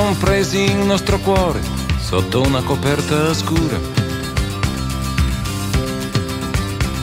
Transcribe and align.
si 0.00 0.06
son 0.06 0.16
presi 0.16 0.62
il 0.62 0.78
nostro 0.78 1.18
cuore 1.18 1.60
sotto 1.98 2.40
una 2.40 2.62
coperta 2.62 3.34
scura. 3.34 3.78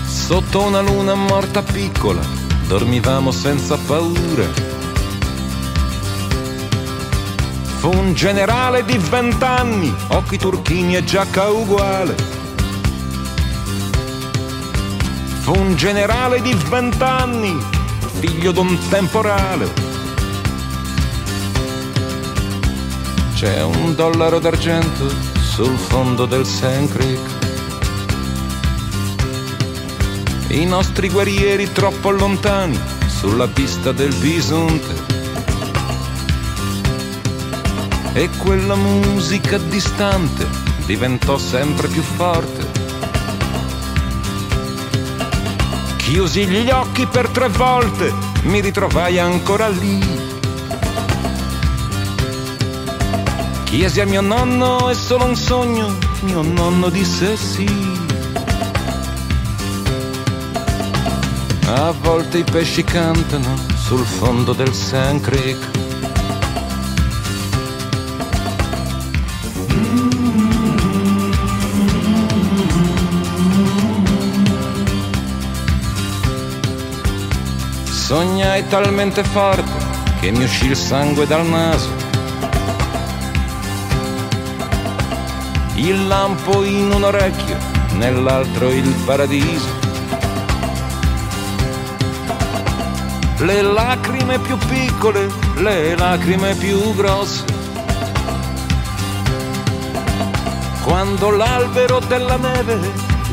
Sotto 0.06 0.64
una 0.64 0.82
luna 0.82 1.14
morta 1.14 1.62
piccola, 1.62 2.22
dormivamo 2.68 3.32
senza 3.32 3.78
paura. 3.78 4.46
Fu 7.78 7.90
un 7.90 8.14
generale 8.14 8.84
di 8.84 8.98
vent'anni, 8.98 9.94
occhi 10.08 10.38
turchini 10.38 10.96
e 10.96 11.04
giacca 11.04 11.50
uguale. 11.50 12.16
Fu 15.42 15.52
un 15.56 15.76
generale 15.76 16.42
di 16.42 16.54
vent'anni, 16.68 17.58
figlio 18.20 18.52
d'un 18.52 18.78
temporale 18.90 19.87
C'è 23.38 23.62
un 23.62 23.94
dollaro 23.94 24.40
d'argento 24.40 25.08
sul 25.40 25.78
fondo 25.78 26.26
del 26.26 26.44
Sand 26.44 26.90
Creek. 26.90 27.20
I 30.48 30.66
nostri 30.66 31.08
guerrieri 31.08 31.72
troppo 31.72 32.10
lontani 32.10 32.76
sulla 33.06 33.48
pista 33.48 33.92
del 33.92 34.12
bisonte. 34.16 34.92
E 38.14 38.28
quella 38.40 38.74
musica 38.74 39.60
distante 39.60 40.48
diventò 40.88 41.38
sempre 41.38 41.90
più 41.90 42.02
forte. 42.02 42.66
Chiusi 45.98 46.48
gli 46.48 46.72
occhi 46.72 47.06
per 47.06 47.30
tre 47.30 47.50
volte, 47.50 48.12
mi 48.46 48.62
ritrovai 48.62 49.20
ancora 49.20 49.68
lì 49.68 50.27
Chiesi 53.68 54.00
a 54.00 54.06
mio 54.06 54.22
nonno, 54.22 54.88
è 54.88 54.94
solo 54.94 55.26
un 55.26 55.36
sogno, 55.36 55.94
mio 56.22 56.42
nonno 56.42 56.88
disse 56.88 57.36
sì. 57.36 57.68
A 61.66 61.92
volte 61.92 62.38
i 62.38 62.44
pesci 62.46 62.86
cantano 62.86 63.58
sul 63.76 64.06
fondo 64.06 64.54
del 64.54 64.74
Sand 64.74 65.20
Creek. 65.20 65.58
Sognai 77.84 78.66
talmente 78.70 79.26
forte 79.26 79.86
che 80.22 80.32
mi 80.32 80.46
uscì 80.46 80.68
il 80.68 80.78
sangue 80.78 81.28
dal 81.28 81.46
naso 81.46 82.07
il 85.78 86.08
lampo 86.08 86.64
in 86.64 86.92
un 86.92 87.04
orecchio, 87.04 87.56
nell'altro 87.94 88.70
il 88.70 88.90
paradiso. 89.06 89.70
Le 93.40 93.62
lacrime 93.62 94.40
più 94.40 94.58
piccole, 94.58 95.30
le 95.58 95.96
lacrime 95.96 96.56
più 96.56 96.96
grosse. 96.96 97.44
Quando 100.84 101.30
l'albero 101.30 102.00
della 102.00 102.38
neve 102.38 102.80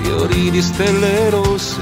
fiorì 0.01 0.51
di 0.51 0.61
stelle 0.61 1.31
rosse. 1.31 1.81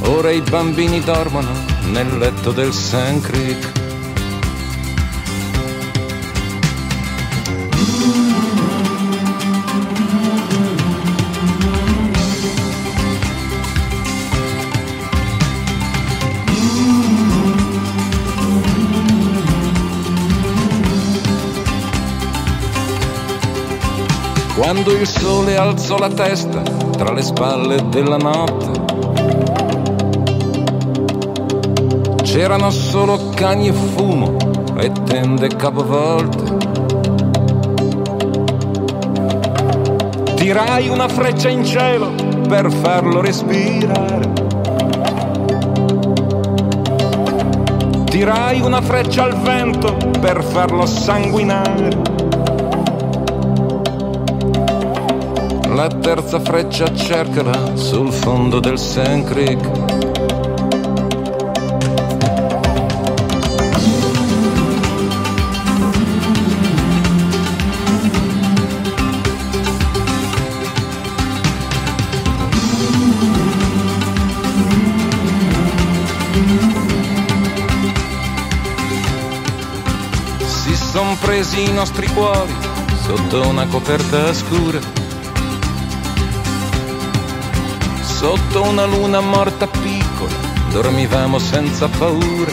Ora 0.00 0.30
i 0.30 0.40
bambini 0.40 1.00
dormono 1.00 1.50
nel 1.90 2.18
letto 2.18 2.50
del 2.50 2.72
Sand 2.72 3.20
Creek. 3.22 3.75
Quando 24.66 24.90
il 24.94 25.06
sole 25.06 25.56
alzò 25.56 25.96
la 25.96 26.08
testa 26.08 26.60
tra 26.60 27.12
le 27.12 27.22
spalle 27.22 27.88
della 27.88 28.16
notte. 28.16 28.72
C'erano 32.24 32.72
solo 32.72 33.30
cani 33.32 33.68
e 33.68 33.72
fumo 33.72 34.36
e 34.76 34.90
tende 35.04 35.46
capovolte. 35.54 36.56
Tirai 40.34 40.88
una 40.88 41.06
freccia 41.06 41.48
in 41.48 41.64
cielo 41.64 42.12
per 42.48 42.68
farlo 42.72 43.20
respirare. 43.20 44.32
Tirai 48.06 48.60
una 48.62 48.80
freccia 48.80 49.22
al 49.22 49.40
vento 49.42 49.96
per 50.18 50.42
farlo 50.42 50.86
sanguinare. 50.86 52.15
La 55.76 55.88
terza 55.88 56.40
freccia 56.40 56.90
cercala 56.94 57.76
sul 57.76 58.10
fondo 58.10 58.60
del 58.60 58.78
Sand 58.78 59.28
Creek. 59.28 60.04
Presi 81.20 81.68
i 81.68 81.72
nostri 81.72 82.06
cuori 82.08 82.54
sotto 83.02 83.48
una 83.48 83.66
coperta 83.66 84.32
scura 84.32 84.78
Sotto 88.26 88.62
una 88.64 88.84
luna 88.86 89.20
morta 89.20 89.68
piccola 89.68 90.34
dormivamo 90.72 91.38
senza 91.38 91.86
paura. 91.86 92.50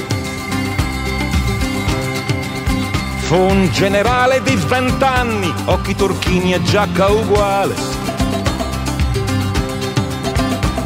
Fu 3.21 3.35
un 3.35 3.67
generale 3.71 4.43
di 4.43 4.55
vent'anni, 4.55 5.51
occhi 5.65 5.95
turchini 5.95 6.53
e 6.53 6.61
giacca 6.61 7.07
uguale. 7.07 7.73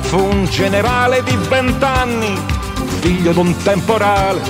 Fu 0.03 0.19
un 0.19 0.45
generale 0.45 1.21
di 1.21 1.35
vent'anni, 1.35 2.39
figlio 3.01 3.33
d'un 3.33 3.53
temporale. 3.63 4.41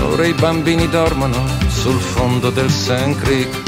Ora 0.00 0.24
i 0.24 0.32
bambini 0.32 0.88
dormono 0.88 1.44
sul 1.68 2.00
fondo 2.00 2.48
del 2.48 2.70
Sand 2.70 3.20
Creek. 3.20 3.61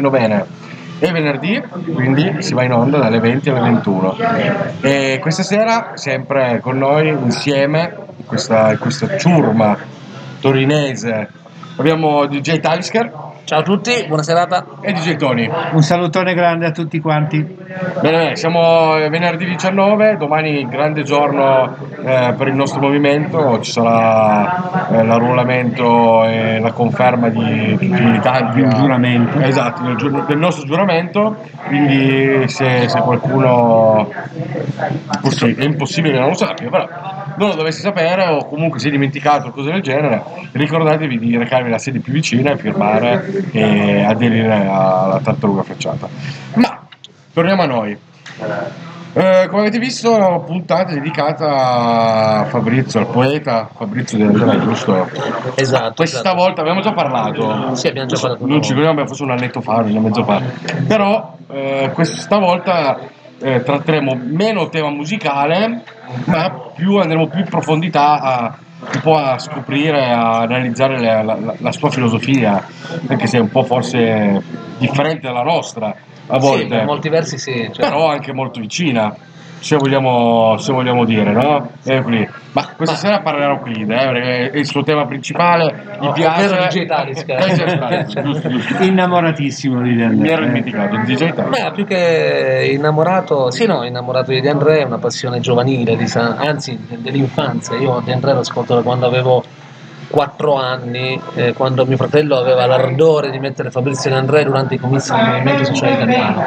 Bene 0.00 0.66
è 0.98 1.12
venerdì, 1.12 1.62
quindi 1.94 2.42
si 2.42 2.54
va 2.54 2.64
in 2.64 2.72
onda 2.72 2.98
dalle 2.98 3.20
20 3.20 3.50
alle 3.50 3.60
21. 3.60 4.16
E 4.80 5.18
questa 5.20 5.44
sera, 5.44 5.92
sempre 5.94 6.58
con 6.60 6.76
noi, 6.76 7.08
insieme, 7.08 7.94
questa, 8.26 8.76
questa 8.78 9.16
ciurma 9.16 9.76
torinese, 10.40 11.28
abbiamo 11.76 12.26
DJ 12.26 12.58
Talisker. 12.58 13.12
Ciao 13.44 13.60
a 13.60 13.62
tutti, 13.62 14.04
buona 14.08 14.24
serata. 14.24 14.66
E 14.80 14.92
DJ 14.92 15.16
Tony. 15.16 15.48
Un 15.72 15.82
salutone 15.82 16.34
grande 16.34 16.66
a 16.66 16.72
tutti 16.72 17.00
quanti. 17.00 17.56
Bene, 17.78 18.18
bene, 18.18 18.36
siamo 18.36 18.94
venerdì 19.08 19.44
19, 19.44 20.16
domani 20.16 20.66
grande 20.66 21.04
giorno 21.04 21.76
eh, 22.04 22.34
per 22.36 22.48
il 22.48 22.54
nostro 22.54 22.80
movimento, 22.80 23.60
ci 23.60 23.70
sarà 23.70 24.88
eh, 24.90 25.04
l'arruolamento 25.04 26.24
e 26.24 26.58
la 26.58 26.72
conferma 26.72 27.28
di 27.28 27.70
tutti 27.72 27.84
i 27.86 27.88
militanti. 27.88 28.60
Il 28.60 28.74
giuramento. 28.74 29.38
Esatto, 29.38 29.82
del, 29.82 29.96
giur- 29.96 30.26
del 30.26 30.38
nostro 30.38 30.66
giuramento, 30.66 31.36
quindi 31.66 32.48
se, 32.48 32.88
se 32.88 33.00
qualcuno 33.00 34.10
forse 35.20 35.54
è 35.54 35.64
impossibile 35.64 36.14
che 36.14 36.20
non 36.20 36.30
lo 36.30 36.36
sappia, 36.36 36.68
però 36.68 36.88
non 37.36 37.50
lo 37.50 37.54
dovesse 37.54 37.80
sapere 37.80 38.26
o 38.26 38.44
comunque 38.46 38.80
si 38.80 38.88
è 38.88 38.90
dimenticato 38.90 39.48
o 39.48 39.50
cose 39.52 39.70
del 39.70 39.82
genere, 39.82 40.22
ricordatevi 40.50 41.18
di 41.18 41.36
recarvi 41.36 41.70
la 41.70 41.78
sede 41.78 42.00
più 42.00 42.12
vicina 42.12 42.50
e 42.50 42.56
firmare 42.56 43.44
e 43.52 44.02
aderire 44.02 44.66
alla 44.66 45.20
tartaruga 45.22 45.62
frecciata. 45.62 46.08
Ma 46.54 46.77
torniamo 47.38 47.62
a 47.62 47.66
noi. 47.66 47.96
Eh, 49.12 49.46
come 49.48 49.60
avete 49.60 49.78
visto, 49.78 50.42
puntata 50.44 50.92
dedicata 50.92 52.40
a 52.40 52.44
Fabrizio, 52.46 52.98
al 52.98 53.06
poeta 53.06 53.68
Fabrizio 53.72 54.18
De 54.18 54.24
Andrea, 54.24 54.58
giusto? 54.58 55.08
Esatto. 55.54 55.94
Questa 55.94 56.18
esatto. 56.18 56.34
volta 56.34 56.62
abbiamo 56.62 56.80
già 56.80 56.92
parlato. 56.92 57.76
Sì, 57.76 57.86
abbiamo 57.86 58.08
già 58.08 58.18
parlato. 58.18 58.44
Non 58.44 58.60
ci 58.60 58.74
ricordiamo, 58.74 59.06
forse 59.06 59.22
un 59.22 59.30
annetto 59.30 59.60
fa, 59.60 59.76
un 59.76 59.86
anno 59.86 59.98
e 59.98 60.00
mezzo 60.00 60.24
fa. 60.24 60.42
Però 60.86 61.36
eh, 61.48 61.90
questa 61.94 62.38
volta 62.38 62.98
eh, 63.40 63.62
tratteremo 63.62 64.18
meno 64.20 64.68
tema 64.68 64.90
musicale, 64.90 65.84
ma 66.24 66.70
più 66.74 66.96
andremo 66.96 67.28
più 67.28 67.38
in 67.38 67.48
profondità 67.48 68.20
a 68.20 68.58
un 68.80 69.00
po' 69.02 69.16
a 69.16 69.38
scoprire, 69.38 70.10
a 70.12 70.40
analizzare 70.40 71.00
la, 71.00 71.22
la- 71.22 71.54
la 71.58 71.72
sua 71.72 71.90
filosofia, 71.90 72.64
anche 73.08 73.26
se 73.26 73.38
è 73.38 73.40
un 73.40 73.48
po' 73.50 73.64
forse 73.64 74.42
differente 74.78 75.26
dalla 75.26 75.42
nostra 75.42 75.94
a 76.30 76.34
Sì, 76.40 76.46
volte 76.46 76.66
per 76.66 76.84
molti 76.84 77.08
versi 77.08 77.38
sì. 77.38 77.68
cioè- 77.72 77.88
però 77.88 78.08
anche 78.10 78.32
molto 78.32 78.60
vicina, 78.60 79.14
se 79.60 79.76
vogliamo, 79.76 80.56
se 80.58 80.72
vogliamo 80.72 81.04
dire, 81.04 81.32
no? 81.32 81.70
Euclide. 81.84 82.30
Ma 82.52 82.66
questa 82.76 82.94
Ma- 82.94 83.00
sera 83.00 83.20
parlerà 83.20 83.52
Euclide, 83.52 83.94
eh, 83.94 84.06
perché 84.06 84.50
è 84.50 84.58
il 84.58 84.66
suo 84.66 84.82
tema 84.82 85.06
principale, 85.06 85.96
gli 86.00 86.04
No, 86.04 86.12
piace. 86.12 86.56
DJ 86.68 86.86
Talisk. 86.86 87.28
Eh, 87.28 88.04
giusto, 88.22 88.48
giusto. 88.48 88.82
Innamoratissimo 88.82 89.80
di 89.82 89.96
Daniel. 89.96 90.18
Mi 90.18 90.28
ero 90.28 90.42
Eh, 90.42 90.46
dimenticato, 90.46 90.94
il 90.94 91.02
DJ 91.04 91.32
Talisk. 91.32 91.48
Beh, 91.64 91.70
più 91.72 91.84
che 91.86 92.70
innamorato, 92.72 93.50
sì, 93.50 93.66
no, 93.66 93.84
innamorato 93.84 94.30
di 94.32 94.48
André 94.48 94.80
è 94.80 94.84
una 94.84 94.98
passione 94.98 95.40
giovanile, 95.40 95.96
di 95.96 96.06
anzi 96.14 96.78
dell'infanzia. 96.98 97.76
Io 97.76 98.00
De 98.04 98.12
André 98.12 98.32
lo 98.32 98.40
ascolto 98.40 98.74
da 98.74 98.82
quando 98.82 99.06
avevo 99.06 99.44
4 100.10 100.54
anni, 100.54 101.20
eh, 101.34 101.52
quando 101.52 101.84
mio 101.86 101.96
fratello 101.96 102.36
aveva 102.38 102.66
l'ardore 102.66 103.30
di 103.30 103.38
mettere 103.38 103.70
Fabrizio 103.70 104.10
De 104.10 104.16
André 104.16 104.44
durante 104.44 104.74
i 104.74 104.78
comizi 104.78 105.12
del 105.14 105.24
Movimento 105.24 105.64
Sociale 105.64 105.92
Italiano. 105.94 106.44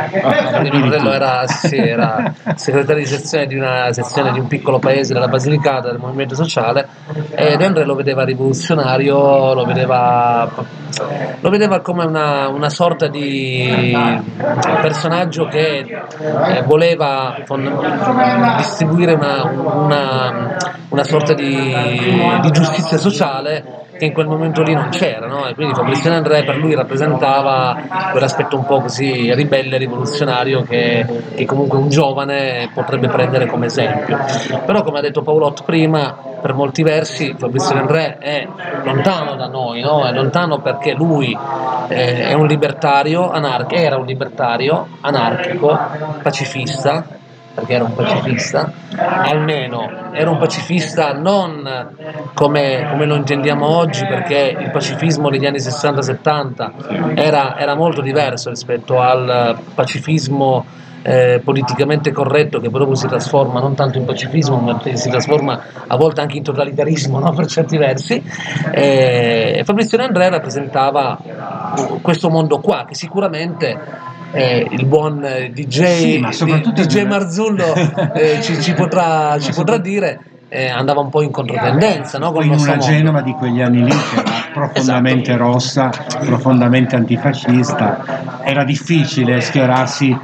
Quindi 0.59 0.77
mio 0.77 0.87
fratello 0.87 1.11
era, 1.11 1.47
sì, 1.47 1.77
era 1.77 2.33
segretario 2.55 3.03
di 3.03 3.07
sezione 3.09 3.47
di 3.47 3.55
una 3.55 3.91
sezione 3.93 4.31
di 4.31 4.39
un 4.39 4.47
piccolo 4.47 4.79
paese 4.79 5.13
della 5.13 5.27
Basilicata 5.27 5.89
del 5.89 5.99
Movimento 5.99 6.35
Sociale 6.35 6.87
e 7.31 7.53
André 7.63 7.85
lo 7.85 7.95
vedeva 7.95 8.23
rivoluzionario, 8.23 9.53
lo 9.53 9.65
vedeva, 9.65 10.49
lo 11.39 11.49
vedeva 11.49 11.79
come 11.81 12.05
una, 12.05 12.47
una 12.49 12.69
sorta 12.69 13.07
di 13.07 13.95
personaggio 14.81 15.45
che 15.45 15.77
eh, 15.79 16.61
voleva 16.63 17.35
distribuire 18.57 19.13
una, 19.13 19.43
una- 19.43 20.57
una 20.91 21.03
sorta 21.05 21.33
di, 21.33 21.73
di 22.41 22.51
giustizia 22.51 22.97
sociale 22.97 23.50
che 23.97 24.05
in 24.05 24.13
quel 24.13 24.27
momento 24.27 24.63
lì 24.63 24.73
non 24.73 24.89
c'era, 24.89 25.27
no? 25.27 25.45
e 25.47 25.53
quindi 25.53 25.75
Fabrizio 25.75 26.11
André 26.11 26.43
per 26.43 26.57
lui 26.57 26.73
rappresentava 26.73 27.77
quell'aspetto 28.11 28.55
un 28.55 28.65
po' 28.65 28.81
così 28.81 29.33
ribelle, 29.33 29.77
rivoluzionario 29.77 30.63
che, 30.63 31.05
che 31.35 31.45
comunque 31.45 31.77
un 31.77 31.89
giovane 31.89 32.69
potrebbe 32.73 33.09
prendere 33.09 33.45
come 33.45 33.67
esempio. 33.67 34.17
Però 34.65 34.81
come 34.81 34.99
ha 34.99 35.01
detto 35.01 35.21
Paolotto 35.21 35.63
prima, 35.63 36.17
per 36.41 36.53
molti 36.53 36.81
versi 36.81 37.35
Fabrizio 37.37 37.75
André 37.77 38.17
è 38.17 38.47
lontano 38.83 39.35
da 39.35 39.47
noi, 39.47 39.81
no? 39.81 40.05
è 40.05 40.11
lontano 40.11 40.59
perché 40.61 40.93
lui 40.93 41.37
eh, 41.89 42.33
un 42.33 42.47
anarch- 43.31 43.73
era 43.73 43.97
un 43.97 44.05
libertario 44.05 44.87
anarchico, 45.01 45.77
pacifista, 46.23 47.19
perché 47.53 47.73
era 47.73 47.83
un 47.83 47.93
pacifista, 47.93 48.71
almeno 48.95 50.11
era 50.13 50.29
un 50.29 50.37
pacifista 50.37 51.13
non 51.13 51.89
come, 52.33 52.87
come 52.89 53.05
lo 53.05 53.15
intendiamo 53.15 53.65
oggi, 53.65 54.05
perché 54.05 54.55
il 54.59 54.69
pacifismo 54.71 55.29
degli 55.29 55.45
anni 55.45 55.57
60-70 55.57 57.15
era, 57.15 57.57
era 57.57 57.75
molto 57.75 58.01
diverso 58.01 58.49
rispetto 58.49 58.99
al 58.99 59.57
pacifismo 59.73 60.79
eh, 61.03 61.41
politicamente 61.43 62.11
corretto 62.11 62.59
che 62.59 62.69
proprio 62.69 62.95
si 62.95 63.07
trasforma 63.07 63.59
non 63.59 63.73
tanto 63.73 63.97
in 63.97 64.05
pacifismo 64.05 64.57
ma 64.57 64.79
si 64.93 65.09
trasforma 65.09 65.59
a 65.87 65.95
volte 65.95 66.21
anche 66.21 66.37
in 66.37 66.43
totalitarismo 66.43 67.17
no? 67.19 67.31
per 67.33 67.47
certi 67.47 67.77
versi 67.77 68.23
e 68.71 69.63
Fabrizio 69.65 69.97
De 69.97 70.03
André 70.03 70.29
rappresentava 70.29 71.17
questo 72.01 72.29
mondo 72.29 72.59
qua 72.59 72.85
che 72.87 72.93
sicuramente 72.93 73.79
eh, 74.33 74.67
il 74.69 74.85
buon 74.85 75.23
eh, 75.23 75.51
DJ, 75.51 75.83
Sì, 75.85 76.19
ma 76.19 76.31
soprattutto- 76.31 76.81
DJ 76.81 77.05
Marzullo 77.05 77.73
eh, 78.13 78.41
ci, 78.41 78.61
ci 78.61 78.73
potrà, 78.73 79.37
ci 79.39 79.51
potrà 79.51 79.77
dire 79.77 80.19
eh, 80.49 80.67
andava 80.69 80.99
un 80.99 81.09
po' 81.09 81.21
in 81.21 81.31
controtendenza 81.31 82.17
no? 82.17 82.31
con 82.31 82.43
in 82.43 82.51
una. 82.51 82.77
Genova 82.77 83.21
di 83.21 83.31
quegli 83.33 83.61
anni 83.61 83.83
lì 83.83 83.89
che 83.89 84.19
era 84.19 84.39
profondamente 84.53 85.31
Esatto. 85.31 85.51
rossa, 85.51 85.89
profondamente 86.25 86.95
antifascista, 86.95 88.41
era 88.43 88.63
difficile 88.63 89.41
schierarsi 89.41 90.17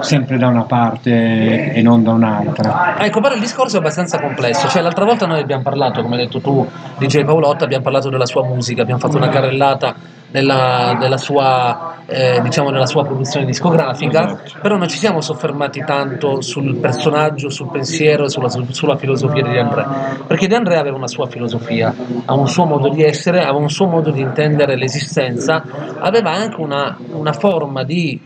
sempre 0.00 0.38
da 0.38 0.48
una 0.48 0.62
parte 0.62 1.72
e 1.72 1.82
non 1.82 2.02
da 2.02 2.12
un'altra. 2.12 2.96
Ecco, 2.98 3.20
però 3.20 3.34
il 3.34 3.40
discorso 3.40 3.76
è 3.76 3.78
abbastanza 3.78 4.20
complesso. 4.20 4.68
Cioè, 4.68 4.82
l'altra 4.82 5.04
volta 5.04 5.26
noi 5.26 5.40
abbiamo 5.40 5.62
parlato, 5.62 6.02
come 6.02 6.16
hai 6.16 6.24
detto 6.24 6.40
tu, 6.40 6.66
DJ 6.98 7.24
Paolotta, 7.24 7.64
abbiamo 7.64 7.82
parlato 7.82 8.08
della 8.08 8.26
sua 8.26 8.44
musica, 8.44 8.82
abbiamo 8.82 9.00
fatto 9.00 9.16
una 9.16 9.28
carrellata 9.28 9.94
nella, 10.30 10.92
nella 10.94 11.16
sua, 11.16 11.96
eh, 12.06 12.40
diciamo, 12.42 12.70
nella 12.70 12.86
sua 12.86 13.04
produzione 13.04 13.46
discografica, 13.46 14.40
però 14.60 14.76
non 14.76 14.88
ci 14.88 14.98
siamo 14.98 15.20
soffermati 15.20 15.82
tanto 15.86 16.40
sul 16.42 16.76
personaggio, 16.76 17.48
sul 17.50 17.68
pensiero 17.70 18.24
e 18.24 18.28
sulla, 18.28 18.48
sulla 18.48 18.96
filosofia 18.96 19.42
di 19.42 19.50
De 19.50 19.58
André. 19.58 19.86
Perché 20.26 20.46
De 20.46 20.56
André 20.56 20.76
aveva 20.76 20.96
una 20.96 21.08
sua 21.08 21.26
filosofia, 21.28 21.94
ha 22.24 22.34
un 22.34 22.48
suo 22.48 22.64
modo 22.64 22.88
di 22.88 23.02
essere, 23.02 23.42
aveva 23.42 23.58
un 23.58 23.67
suo 23.70 23.86
modo 23.86 24.10
di 24.10 24.20
intendere 24.20 24.76
l'esistenza, 24.76 25.62
aveva 25.98 26.30
anche 26.32 26.60
una, 26.60 26.96
una 27.12 27.32
forma 27.32 27.82
di 27.84 28.20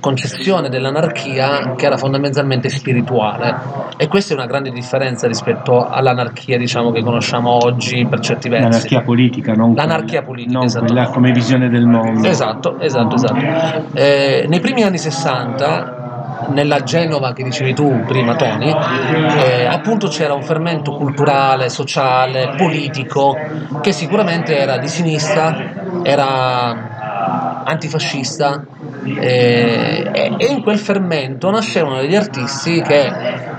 concezione 0.00 0.68
dell'anarchia 0.68 1.74
che 1.76 1.84
era 1.86 1.96
fondamentalmente 1.98 2.68
spirituale 2.70 3.54
e 3.98 4.08
questa 4.08 4.32
è 4.32 4.36
una 4.36 4.46
grande 4.46 4.70
differenza 4.70 5.26
rispetto 5.26 5.86
all'anarchia 5.86 6.56
diciamo 6.56 6.90
che 6.90 7.02
conosciamo 7.02 7.50
oggi 7.50 8.06
per 8.06 8.20
certi 8.20 8.48
versi 8.48 8.64
L'anarchia 8.64 9.02
politica, 9.02 9.52
non 9.52 9.74
L'anarchia 9.74 10.22
quella- 10.22 10.42
politica, 10.44 10.64
esatto. 10.64 10.84
quella 10.86 11.06
come 11.08 11.32
visione 11.32 11.68
del 11.68 11.86
mondo. 11.86 12.26
Esatto, 12.26 12.78
esatto, 12.80 13.14
esatto. 13.16 13.94
Eh, 13.94 14.46
nei 14.48 14.60
primi 14.60 14.82
anni 14.84 14.96
60 14.98 16.03
nella 16.50 16.82
Genova 16.82 17.32
che 17.32 17.42
dicevi 17.42 17.74
tu 17.74 18.04
prima 18.06 18.34
Tony, 18.36 18.70
eh, 18.70 19.66
appunto 19.66 20.08
c'era 20.08 20.34
un 20.34 20.42
fermento 20.42 20.92
culturale, 20.96 21.68
sociale, 21.68 22.54
politico 22.56 23.36
che 23.80 23.92
sicuramente 23.92 24.56
era 24.56 24.78
di 24.78 24.88
sinistra, 24.88 26.02
era 26.02 27.62
antifascista 27.64 28.64
eh, 29.04 30.10
e, 30.12 30.46
in 30.46 30.62
quel 30.62 30.78
fermento 30.78 31.50
nascevano 31.50 32.00
degli 32.00 32.14
artisti 32.14 32.80
che 32.82 33.12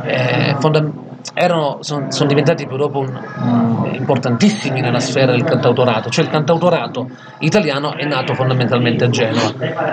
eh, 0.06 0.56
fonda- 0.60 0.80
erano, 0.80 1.05
sono, 1.82 2.12
sono 2.12 2.30
diventati 2.30 2.66
poi 2.66 2.78
dopo 2.78 3.00
un- 3.00 3.20
un- 3.44 3.90
importantissimi 3.94 4.82
nella 4.82 5.00
sfera 5.00 5.32
del 5.32 5.44
cantautorato, 5.44 6.10
cioè 6.10 6.24
il 6.26 6.32
cantautorato 6.32 7.10
italiano 7.40 7.96
è 7.96 8.06
nato 8.06 8.34
fondamentalmente 8.34 9.04
a 9.04 9.10
Genova. 9.10 9.52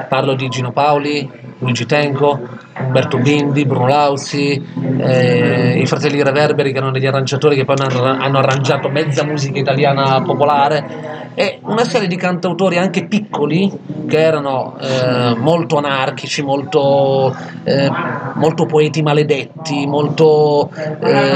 Parlo 0.09 0.35
di 0.35 0.49
Gino 0.49 0.71
Paoli, 0.71 1.29
Luigi 1.59 1.87
Tenco, 1.87 2.41
Umberto 2.79 3.19
Bindi, 3.19 3.65
Bruno 3.65 3.87
Lauzi, 3.87 4.61
eh, 4.99 5.79
i 5.81 5.87
fratelli 5.87 6.23
Reverberi 6.23 6.71
che 6.73 6.79
erano 6.79 6.93
degli 6.93 7.07
arrangiatori 7.07 7.57
che 7.57 7.65
poi 7.65 7.77
hanno, 7.79 8.05
hanno 8.05 8.39
arrangiato 8.39 8.89
mezza 8.89 9.25
musica 9.25 9.59
italiana 9.59 10.21
popolare 10.23 11.31
e 11.35 11.61
una 11.63 11.85
serie 11.85 12.09
di 12.09 12.17
cantautori 12.17 12.77
anche 12.79 13.07
piccoli 13.07 13.71
che 14.07 14.19
erano 14.21 14.77
eh, 14.81 15.35
molto 15.39 15.79
anarchici, 15.79 16.43
molto, 16.43 17.35
eh, 17.65 17.91
molto 18.35 18.67
poeti 18.67 19.01
maledetti, 19.03 19.87
molto, 19.87 20.69
eh, 21.01 21.32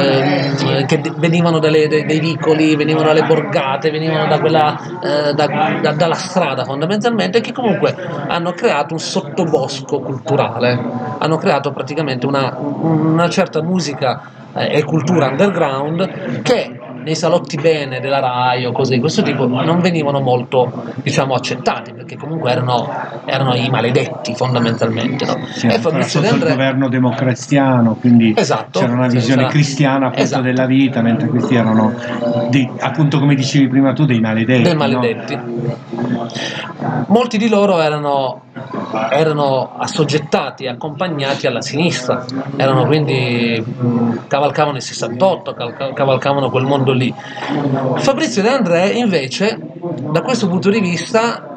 che 0.87 1.01
venivano 1.17 1.59
dalle- 1.59 1.89
dai, 1.89 2.05
dai 2.07 2.21
vicoli, 2.21 2.77
venivano 2.77 3.07
dalle 3.07 3.25
borgate, 3.25 3.91
venivano 3.91 4.27
da 4.27 4.39
quella, 4.39 4.79
eh, 5.03 5.35
da- 5.35 5.79
da- 5.83 5.93
dalla 5.93 6.15
strada 6.15 6.65
fondamentalmente, 6.65 7.41
che 7.41 7.53
comunque 7.53 7.95
hanno 8.29 8.53
creato 8.53 8.95
un 8.95 9.01
sottobosco 9.01 10.01
culturale, 10.01 10.79
hanno 11.19 11.37
creato 11.37 11.73
praticamente 11.73 12.27
una, 12.27 12.57
una 12.59 13.29
certa 13.29 13.63
musica 13.63 14.21
eh, 14.59 14.79
e 14.79 14.85
cultura 14.85 15.29
underground 15.29 16.41
che 16.43 16.76
nei 17.07 17.15
salotti 17.15 17.57
bene 17.57 18.01
della 18.01 18.19
RAI 18.19 18.67
o 18.67 18.73
cose 18.73 18.95
di 18.95 19.01
questo 19.01 19.23
tipo 19.23 19.47
non 19.47 19.79
venivano 19.81 20.19
molto 20.19 20.83
diciamo 20.97 21.35
accettati 21.35 21.93
perché 21.93 22.17
comunque 22.17 22.51
erano, 22.51 22.91
erano 23.25 23.55
i 23.55 23.71
maledetti 23.71 24.35
fondamentalmente 24.35 25.25
no? 25.25 25.39
Sì, 25.53 25.67
e 25.67 25.75
era 25.75 25.79
Fabrizio 25.81 26.19
De 26.21 26.27
il 26.27 26.33
André 26.33 26.51
governo 26.51 26.89
democristiano, 26.89 27.95
quindi 27.95 28.35
Esatto. 28.37 28.81
c'era 28.81 28.93
una 28.93 29.07
visione 29.07 29.43
c'era- 29.43 29.53
cristiana 29.53 30.07
appunto 30.07 30.23
Esatto. 30.23 30.43
della 30.43 30.67
vita, 30.67 31.01
mentre 31.01 31.29
questi 31.29 31.55
erano, 31.55 31.95
dei- 32.51 32.69
appunto 32.81 33.21
come 33.21 33.37
dicevi 33.37 33.69
prima 33.69 33.93
tu, 33.93 34.05
dei 34.05 34.19
maledetti. 34.19 34.63
dei 34.63 34.73
no? 34.73 34.79
maledetti. 34.79 35.39
Molti 37.09 37.39
di 37.39 37.49
loro 37.49 37.81
erano, 37.81 38.43
erano 39.11 39.75
assoggettati, 39.79 40.67
accompagnati 40.67 41.47
alla 41.47 41.61
sinistra, 41.61 42.25
erano 42.57 42.85
quindi 42.87 43.63
mh, 43.65 44.27
cavalcavano 44.27 44.77
il 44.77 44.83
68, 44.83 45.55
cal- 45.55 45.93
cavalcavano 45.95 46.51
quel 46.51 46.65
mondo 46.65 46.93
lì. 46.97 47.15
Fabrizio 47.97 48.43
De 48.43 48.49
André 48.49 48.89
invece, 48.91 49.59
da 50.11 50.23
questo 50.23 50.49
punto 50.49 50.71
di 50.71 50.81
vista, 50.81 51.56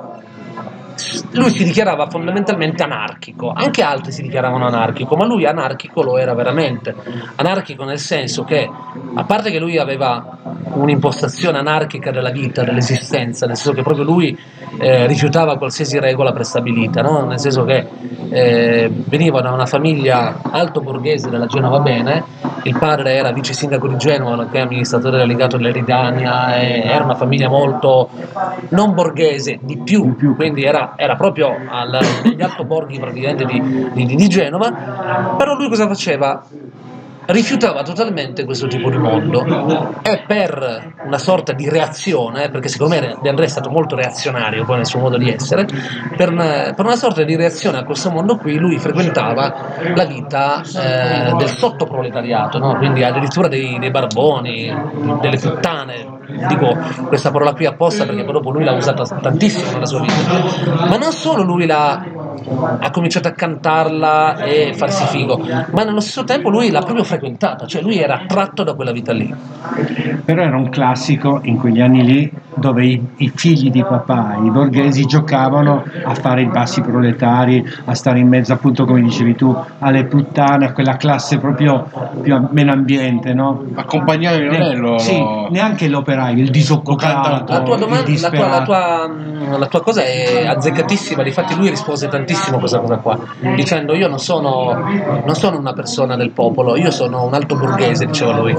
lui 1.31 1.49
si 1.49 1.63
dichiarava 1.63 2.09
fondamentalmente 2.09 2.83
anarchico, 2.83 3.51
anche 3.53 3.81
altri 3.81 4.11
si 4.11 4.21
dichiaravano 4.21 4.67
anarchico, 4.67 5.15
ma 5.15 5.25
lui 5.25 5.45
anarchico 5.45 6.01
lo 6.01 6.17
era 6.17 6.33
veramente. 6.33 6.95
Anarchico 7.35 7.83
nel 7.83 7.99
senso 7.99 8.43
che, 8.43 8.69
a 9.13 9.23
parte 9.23 9.51
che 9.51 9.59
lui 9.59 9.77
aveva 9.77 10.37
un'impostazione 10.73 11.57
anarchica 11.57 12.11
della 12.11 12.31
vita, 12.31 12.63
dell'esistenza, 12.63 13.45
nel 13.45 13.55
senso 13.55 13.73
che 13.73 13.83
proprio 13.83 14.05
lui 14.05 14.37
eh, 14.77 15.07
rifiutava 15.07 15.57
qualsiasi 15.57 15.99
regola 15.99 16.31
prestabilita, 16.31 17.01
no? 17.01 17.25
nel 17.25 17.39
senso 17.39 17.65
che 17.65 17.85
eh, 18.29 18.89
veniva 18.91 19.41
da 19.41 19.51
una 19.51 19.65
famiglia 19.65 20.39
alto 20.51 20.81
borghese 20.81 21.29
della 21.29 21.47
Genova 21.47 21.79
Bene, 21.79 22.23
il 22.63 22.77
padre 22.77 23.13
era 23.13 23.31
vice 23.31 23.53
sindaco 23.53 23.87
di 23.87 23.97
Genova, 23.97 24.35
nonché 24.35 24.59
amministratore 24.59 25.17
delegato 25.17 25.57
dell'Eridania, 25.57 26.57
era 26.61 27.03
una 27.03 27.15
famiglia 27.15 27.47
molto 27.47 28.09
non 28.69 28.93
borghese, 28.93 29.59
di 29.61 29.77
più, 29.77 30.15
quindi 30.35 30.63
era, 30.63 30.93
era 30.95 31.08
proprio 31.15 31.55
al, 31.67 31.99
negli 32.23 32.41
altoborghi 32.41 32.99
praticamente 32.99 33.45
di, 33.45 33.61
di- 33.93 34.15
di 34.15 34.27
Genova, 34.27 35.35
però 35.37 35.55
lui 35.55 35.69
cosa 35.69 35.87
faceva? 35.87 36.43
Rifiutava 37.29 37.83
totalmente 37.83 38.43
questo 38.45 38.67
tipo 38.67 38.89
di 38.89 38.97
mondo. 38.97 39.45
E 40.01 40.23
per 40.25 40.93
una 41.05 41.17
sorta 41.17 41.53
di 41.53 41.69
reazione, 41.69 42.49
perché 42.49 42.67
secondo 42.67 42.95
me 42.95 43.17
De 43.21 43.29
André 43.29 43.45
è 43.45 43.49
stato 43.49 43.69
molto 43.69 43.95
reazionario 43.95 44.65
poi 44.65 44.77
nel 44.77 44.85
suo 44.85 44.99
modo 44.99 45.17
di 45.17 45.31
essere, 45.31 45.67
per 46.15 46.31
una, 46.31 46.73
per 46.75 46.85
una 46.85 46.95
sorta 46.95 47.23
di 47.23 47.35
reazione 47.35 47.79
a 47.79 47.83
questo 47.83 48.09
mondo 48.09 48.37
qui 48.37 48.57
lui 48.57 48.77
frequentava 48.79 49.53
la 49.95 50.05
vita 50.05 50.61
eh, 50.61 51.33
del 51.35 51.49
sottoproletariato, 51.49 52.57
no? 52.59 52.75
quindi 52.77 53.03
addirittura 53.03 53.47
dei, 53.47 53.77
dei 53.79 53.91
barboni, 53.91 54.73
delle 55.21 55.37
puttane, 55.37 56.17
dico 56.47 56.77
questa 57.07 57.31
parola 57.31 57.53
qui 57.53 57.65
apposta 57.65 58.05
perché 58.05 58.23
poi 58.23 58.33
dopo 58.33 58.51
lui 58.51 58.63
l'ha 58.63 58.73
usata 58.73 59.03
tantissimo 59.03 59.71
nella 59.71 59.85
sua 59.85 60.01
vita, 60.01 60.85
ma 60.87 60.97
non 60.97 61.11
solo 61.11 61.43
lui 61.43 61.65
l'ha 61.65 62.27
ha 62.79 62.89
cominciato 62.91 63.27
a 63.27 63.31
cantarla 63.31 64.37
e 64.43 64.73
farsi 64.73 65.05
figo, 65.05 65.39
ma 65.71 65.83
nello 65.83 65.99
stesso 65.99 66.23
tempo 66.23 66.49
lui 66.49 66.69
l'ha 66.71 66.81
proprio 66.81 67.03
frequentata, 67.03 67.18
cioè 67.65 67.81
lui 67.81 67.97
era 67.99 68.15
attratto 68.21 68.63
da 68.63 68.73
quella 68.73 68.91
vita 68.91 69.11
lì. 69.13 69.33
Però 70.25 70.41
era 70.41 70.55
un 70.57 70.69
classico 70.69 71.39
in 71.43 71.57
quegli 71.57 71.81
anni 71.81 72.03
lì 72.03 72.31
dove 72.55 72.85
i, 72.85 73.01
i 73.17 73.31
figli 73.33 73.71
di 73.71 73.81
papà, 73.83 74.37
i 74.43 74.49
borghesi, 74.51 75.05
giocavano 75.05 75.83
a 76.03 76.13
fare 76.13 76.41
i 76.41 76.45
bassi 76.47 76.81
proletari, 76.81 77.65
a 77.85 77.93
stare 77.93 78.19
in 78.19 78.27
mezzo, 78.27 78.51
appunto, 78.53 78.85
come 78.85 79.01
dicevi 79.01 79.35
tu, 79.35 79.55
alle 79.79 80.03
puttane, 80.05 80.65
a 80.65 80.71
quella 80.73 80.97
classe 80.97 81.37
proprio 81.37 81.89
più 82.21 82.35
a- 82.35 82.47
meno 82.51 82.71
ambiente, 82.73 83.33
no? 83.33 83.63
Accompagnare 83.75 84.37
il 84.37 84.49
Ne- 84.49 84.57
Nonello. 84.57 84.97
sì, 84.97 85.17
neanche 85.51 85.87
l'operaio, 85.87 86.43
il 86.43 86.49
disoccupato, 86.49 87.45
La 87.51 87.61
tua, 87.61 87.77
domanda, 87.77 88.11
la, 88.19 88.29
tua, 88.29 88.47
la, 88.47 88.61
tua, 88.63 89.57
la 89.57 89.67
tua 89.67 89.81
cosa 89.81 90.03
è 90.03 90.45
azzeccatissima, 90.45 91.23
difatti 91.23 91.55
lui 91.55 91.69
rispose 91.69 92.07
tantissimo 92.09 92.57
a 92.57 92.59
questa 92.59 92.79
cosa 92.79 92.97
qua, 92.97 93.17
dicendo 93.55 93.95
io 93.95 94.07
non 94.09 94.19
sono, 94.19 94.73
non 95.25 95.35
sono 95.35 95.57
una 95.57 95.73
persona 95.73 96.15
del 96.17 96.31
popolo, 96.31 96.75
io 96.75 96.91
sono 96.91 97.08
un 97.13 97.33
alto 97.33 97.55
borghese, 97.55 98.05
diceva 98.05 98.37
lui, 98.37 98.55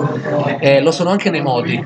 e 0.59 0.81
lo 0.81 0.91
sono 0.91 1.11
anche 1.11 1.31
nei 1.31 1.43
modi. 1.43 1.83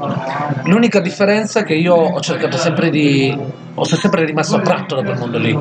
L'unica 0.64 1.00
differenza 1.00 1.60
è 1.60 1.64
che 1.64 1.74
io 1.74 1.94
ho 1.94 2.20
cercato 2.20 2.56
sempre 2.56 2.90
di... 2.90 3.62
Ho 3.76 3.84
sempre 3.84 4.24
rimasto 4.24 4.54
attratto 4.54 4.94
da 4.94 5.02
quel 5.02 5.18
mondo 5.18 5.36
lì, 5.36 5.58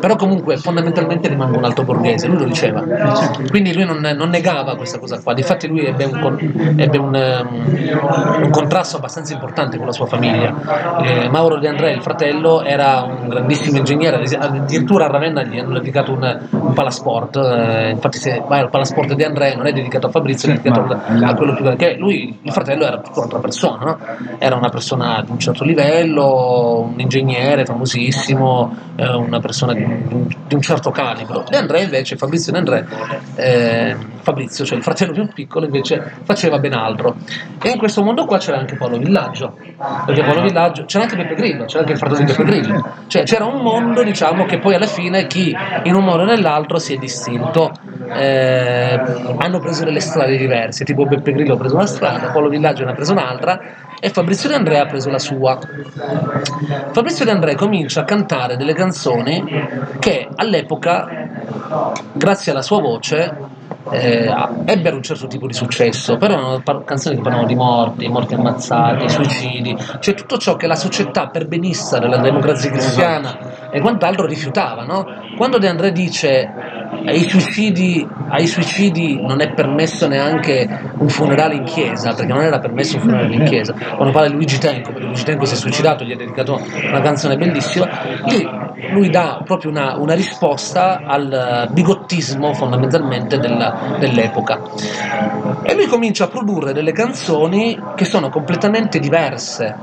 però 0.00 0.16
comunque 0.16 0.56
fondamentalmente 0.56 1.28
rimango 1.28 1.58
un 1.58 1.64
alto 1.64 1.84
borghese, 1.84 2.26
lui 2.26 2.38
lo 2.38 2.44
diceva. 2.44 2.82
Quindi 3.50 3.72
lui 3.72 3.84
non, 3.84 4.00
non 4.16 4.30
negava 4.30 4.74
questa 4.74 4.98
cosa 4.98 5.20
qua, 5.20 5.32
difatti 5.32 5.68
lui 5.68 5.84
ebbe 5.84 6.02
un, 6.06 6.74
ebbe 6.76 6.98
un, 6.98 7.14
ehm, 7.14 8.42
un 8.42 8.50
contrasto 8.50 8.96
abbastanza 8.96 9.32
importante 9.34 9.76
con 9.76 9.86
la 9.86 9.92
sua 9.92 10.06
famiglia. 10.06 10.52
Eh, 11.04 11.28
Mauro 11.28 11.60
De 11.60 11.68
André, 11.68 11.92
il 11.92 12.02
fratello, 12.02 12.64
era 12.64 13.02
un 13.02 13.28
grandissimo 13.28 13.76
ingegnere, 13.76 14.24
addirittura 14.36 15.04
a 15.04 15.08
Ravenna 15.08 15.44
gli 15.44 15.60
hanno 15.60 15.74
dedicato 15.74 16.10
un, 16.10 16.40
un 16.50 16.72
palasport, 16.72 17.36
eh, 17.36 17.90
infatti 17.90 18.18
se 18.18 18.42
vai 18.44 18.58
al 18.58 18.70
palasport 18.70 19.14
di 19.14 19.22
André 19.22 19.54
non 19.54 19.66
è 19.68 19.72
dedicato 19.72 20.08
a 20.08 20.10
Fabrizio, 20.10 20.41
Sì, 20.42 20.46
dedicato 20.48 20.82
ma- 20.82 21.28
a 21.28 21.34
quello 21.34 21.54
più 21.54 21.76
che 21.76 21.96
lui, 21.98 22.36
il 22.42 22.52
fratello 22.52 22.84
era 22.84 23.00
un'altra 23.14 23.38
persona, 23.38 23.84
no? 23.84 23.98
era 24.38 24.56
una 24.56 24.68
persona 24.70 25.22
di 25.24 25.30
un 25.30 25.38
certo 25.38 25.64
livello, 25.64 26.80
un 26.92 26.98
ingegnere 26.98 27.64
famosissimo, 27.64 28.76
eh, 28.96 29.08
una 29.08 29.38
persona 29.38 29.72
di 29.72 29.82
un, 29.82 30.26
di 30.46 30.54
un 30.54 30.60
certo 30.60 30.90
calibro. 30.90 31.44
De 31.48 31.56
André 31.56 31.82
invece, 31.82 32.16
Fabrizio 32.16 32.50
De 32.52 32.58
André, 32.58 32.86
eh, 33.36 33.96
Fabrizio, 34.22 34.64
cioè 34.64 34.76
il 34.76 34.82
fratello 34.82 35.12
più 35.12 35.26
piccolo, 35.28 35.64
invece 35.66 36.20
faceva 36.24 36.58
ben 36.58 36.72
altro. 36.72 37.16
E 37.60 37.70
in 37.70 37.78
questo 37.78 38.02
mondo 38.02 38.24
qua 38.24 38.38
c'era 38.38 38.58
anche 38.58 38.76
Paolo 38.76 38.98
Villaggio, 38.98 39.56
perché 40.06 40.22
Paolo 40.22 40.42
Villaggio, 40.42 40.84
c'era 40.84 41.04
anche 41.04 41.16
Beppe 41.16 41.34
Grillo, 41.34 41.64
c'era 41.64 41.80
anche 41.80 41.92
il 41.92 41.98
fratello 41.98 42.20
di 42.20 42.24
Beppe 42.26 42.44
Grillo, 42.44 42.88
cioè 43.08 43.22
c'era 43.24 43.44
un 43.44 43.60
mondo 43.60 44.02
diciamo 44.02 44.44
che 44.44 44.58
poi 44.58 44.74
alla 44.74 44.86
fine 44.86 45.26
chi 45.26 45.54
in 45.82 45.94
un 45.94 46.04
modo 46.04 46.22
o 46.22 46.26
nell'altro 46.26 46.78
si 46.78 46.94
è 46.94 46.98
distinto, 46.98 47.72
eh, 48.14 49.00
hanno 49.38 49.58
preso 49.58 49.84
delle 49.84 50.00
strade 50.00 50.36
diverse, 50.36 50.84
tipo 50.84 51.04
Beppe 51.04 51.32
Grillo 51.32 51.54
ha 51.54 51.58
preso 51.58 51.74
una 51.74 51.86
strada, 51.86 52.30
Paolo 52.30 52.48
Villaggio 52.48 52.84
ne 52.84 52.92
ha 52.92 52.94
preso 52.94 53.12
un'altra 53.12 53.60
e 54.04 54.08
Fabrizio 54.10 54.48
De 54.48 54.56
André 54.56 54.78
ha 54.78 54.86
preso 54.86 55.10
la 55.10 55.20
sua. 55.20 55.58
Fabrizio 56.90 57.24
De 57.24 57.30
André 57.30 57.54
comincia 57.54 58.00
a 58.00 58.04
cantare 58.04 58.56
delle 58.56 58.74
canzoni 58.74 59.44
che 60.00 60.28
all'epoca, 60.34 61.28
grazie 62.12 62.50
alla 62.50 62.62
sua 62.62 62.80
voce, 62.80 63.51
eh, 63.90 64.32
ebbero 64.64 64.96
un 64.96 65.02
certo 65.02 65.26
tipo 65.26 65.46
di 65.46 65.52
successo, 65.52 66.16
però 66.16 66.34
erano 66.34 66.60
par- 66.60 66.84
canzoni 66.84 67.16
che 67.16 67.22
parlavano 67.22 67.48
di 67.48 67.54
morti, 67.54 68.08
morti 68.08 68.34
ammazzati, 68.34 69.08
suicidi, 69.08 69.76
cioè 70.00 70.14
tutto 70.14 70.38
ciò 70.38 70.56
che 70.56 70.66
la 70.66 70.76
società 70.76 71.28
perbenista 71.28 71.98
della 71.98 72.18
democrazia 72.18 72.70
cristiana 72.70 73.70
e 73.70 73.80
quant'altro 73.80 74.26
rifiutava. 74.26 74.84
no? 74.84 75.04
Quando 75.36 75.58
De 75.58 75.68
André 75.68 75.92
dice 75.92 76.81
ai 77.04 77.28
suicidi, 77.28 78.06
ai 78.28 78.46
suicidi 78.46 79.20
non 79.20 79.40
è 79.40 79.52
permesso 79.52 80.06
neanche 80.06 80.68
un 80.98 81.08
funerale 81.08 81.54
in 81.54 81.64
chiesa, 81.64 82.12
perché 82.14 82.32
non 82.32 82.42
era 82.42 82.58
permesso 82.58 82.96
un 82.96 83.02
funerale 83.02 83.34
in 83.34 83.44
chiesa. 83.44 83.72
Quando 83.72 84.12
parla 84.12 84.28
di 84.28 84.34
Luigi 84.34 84.58
Tenco, 84.58 84.92
perché 84.92 85.06
Luigi 85.06 85.24
Tenco 85.24 85.44
si 85.44 85.54
è 85.54 85.56
suicidato, 85.56 86.04
gli 86.04 86.12
ha 86.12 86.16
dedicato 86.16 86.60
una 86.88 87.00
canzone 87.00 87.36
bellissima, 87.36 87.88
lì 88.26 88.48
lui 88.90 89.10
dà 89.10 89.40
proprio 89.44 89.70
una, 89.70 89.96
una 89.96 90.14
risposta 90.14 91.02
al 91.04 91.68
bigottismo 91.70 92.52
fondamentalmente 92.54 93.38
della- 93.38 93.96
dell'epoca. 93.98 94.60
E 95.62 95.74
lui 95.74 95.86
comincia 95.86 96.24
a 96.24 96.28
produrre 96.28 96.72
delle 96.72 96.92
canzoni 96.92 97.80
che 97.94 98.04
sono 98.04 98.28
completamente 98.28 98.98
diverse 98.98 99.74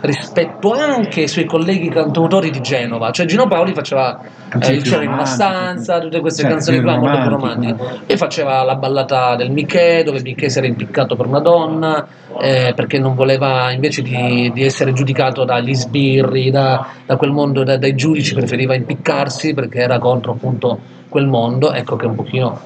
rispetto 0.00 0.72
anche 0.72 1.22
ai 1.22 1.28
suoi 1.28 1.44
colleghi 1.44 1.88
cantautori 1.88 2.50
di 2.50 2.60
Genova. 2.60 3.10
Cioè 3.10 3.26
Gino 3.26 3.46
Paoli 3.46 3.72
faceva 3.72 4.18
eh, 4.20 4.48
Canzoni 4.48 4.76
il 4.76 4.82
cielo 4.84 5.02
in 5.02 5.12
una 5.12 5.24
stanza, 5.24 5.98
tutte 5.98 6.20
queste 6.20 6.42
Cioè, 6.42 6.50
canzoni 6.54 6.78
più 6.78 6.86
qua 6.86 6.96
molto 6.98 7.20
più 7.20 7.30
romantiche. 7.30 8.00
E 8.06 8.16
faceva 8.16 8.62
la 8.62 8.74
ballata 8.76 9.36
del 9.36 9.50
Michè, 9.50 10.02
dove 10.02 10.20
Michè 10.22 10.48
si 10.48 10.58
era 10.58 10.66
impiccato 10.66 11.16
per 11.16 11.26
una 11.26 11.40
donna, 11.40 12.06
eh, 12.40 12.72
perché 12.74 12.98
non 12.98 13.14
voleva 13.14 13.70
invece 13.72 14.02
di, 14.02 14.50
di 14.52 14.64
essere 14.64 14.92
giudicato 14.92 15.44
dagli 15.44 15.74
sbirri, 15.74 16.50
da, 16.50 16.86
da 17.06 17.16
quel 17.16 17.30
mondo, 17.30 17.62
da- 17.62 17.76
dai 17.76 17.94
giudici, 17.94 18.34
preferiva 18.34 18.74
impiccarsi 18.74 19.54
perché 19.54 19.80
era 19.80 19.98
contro 19.98 20.32
appunto 20.32 20.78
quel 21.08 21.26
mondo. 21.26 21.72
Ecco 21.72 21.96
che 21.96 22.06
un 22.06 22.14
pochino. 22.14 22.60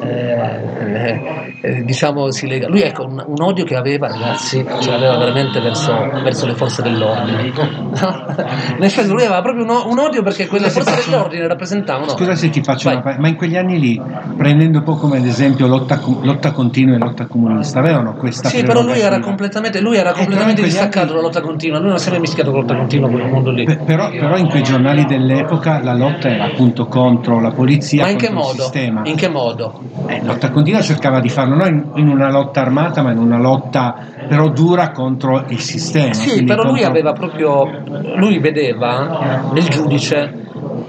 Eh, 0.00 1.20
eh, 1.60 1.84
diciamo 1.84 2.30
si 2.30 2.46
lega 2.46 2.68
lui 2.68 2.82
ecco 2.82 3.04
un, 3.04 3.22
un 3.26 3.42
odio 3.42 3.64
che 3.64 3.74
aveva 3.76 4.08
ragazzi 4.08 4.64
ce 4.80 4.90
l'aveva 4.90 5.16
veramente 5.16 5.60
verso, 5.60 5.92
verso 6.22 6.46
le 6.46 6.54
forze 6.54 6.82
dell'ordine 6.82 7.52
nel 8.78 8.90
senso 8.90 9.12
lui 9.12 9.24
aveva 9.24 9.42
proprio 9.42 9.64
un, 9.64 9.70
un 9.90 9.98
odio 9.98 10.22
perché 10.22 10.46
quelle 10.46 10.70
forze 10.70 10.92
faccio- 10.92 11.10
dell'ordine 11.10 11.46
rappresentavano 11.48 12.10
Scusa 12.10 12.34
se 12.34 12.50
ti 12.50 12.62
faccio 12.62 12.88
Vai. 12.88 12.98
una 12.98 13.04
pa- 13.04 13.16
ma 13.18 13.28
in 13.28 13.36
quegli 13.36 13.56
anni 13.56 13.78
lì, 13.78 14.00
prendendo 14.36 14.78
un 14.78 14.84
po' 14.84 14.94
come 14.96 15.18
ad 15.18 15.26
esempio 15.26 15.66
lotta, 15.66 16.00
lotta 16.22 16.52
continua 16.52 16.94
e 16.94 16.98
lotta 16.98 17.26
comunista, 17.26 17.78
avevano 17.80 18.14
questa 18.14 18.48
Sì, 18.48 18.62
però 18.62 18.82
lui 18.82 19.00
era 19.00 19.18
completamente, 19.20 19.80
lui 19.80 19.96
era 19.96 20.12
Eh, 20.12 20.14
completamente 20.18 20.62
distaccato 20.62 21.08
dalla 21.08 21.22
lotta 21.22 21.40
continua, 21.40 21.78
lui 21.78 21.88
non 21.90 21.98
si 21.98 22.08
era 22.08 22.18
mischiato 22.18 22.50
con 22.50 22.60
la 22.60 22.66
lotta 22.66 22.78
continua, 22.78 23.08
quel 23.10 23.28
mondo 23.28 23.50
lì. 23.50 23.64
Pe- 23.64 23.76
Però, 23.78 24.10
però 24.10 24.36
in 24.36 24.48
quei 24.48 24.62
giornali 24.62 25.04
dell'epoca 25.04 25.82
la 25.82 25.94
lotta 25.94 26.28
era 26.28 26.44
appunto 26.44 26.86
contro 26.86 27.40
la 27.40 27.50
polizia, 27.50 28.04
Ma 28.04 28.10
in 28.10 28.18
che 28.18 28.30
modo? 28.30 28.70
In 29.04 29.16
che 29.16 29.28
modo? 29.28 29.57
Modo. 29.58 29.80
Eh, 30.06 30.22
lotta 30.24 30.50
continua 30.50 30.80
cercava 30.80 31.20
di 31.20 31.28
farlo 31.28 31.56
non 31.56 31.90
in, 31.96 32.08
una 32.08 32.30
lotta 32.30 32.60
armata, 32.60 33.02
ma 33.02 33.10
in 33.10 33.18
una 33.18 33.38
lotta 33.38 33.96
però 34.28 34.48
dura 34.50 34.90
contro 34.92 35.44
il 35.48 35.58
sistema. 35.60 36.14
Sì, 36.14 36.44
però 36.44 36.62
lui 36.62 36.82
contro- 36.82 36.88
aveva 36.88 37.12
proprio, 37.12 37.68
lui 38.16 38.38
vedeva 38.38 39.50
nel 39.52 39.64
giudice, 39.64 40.46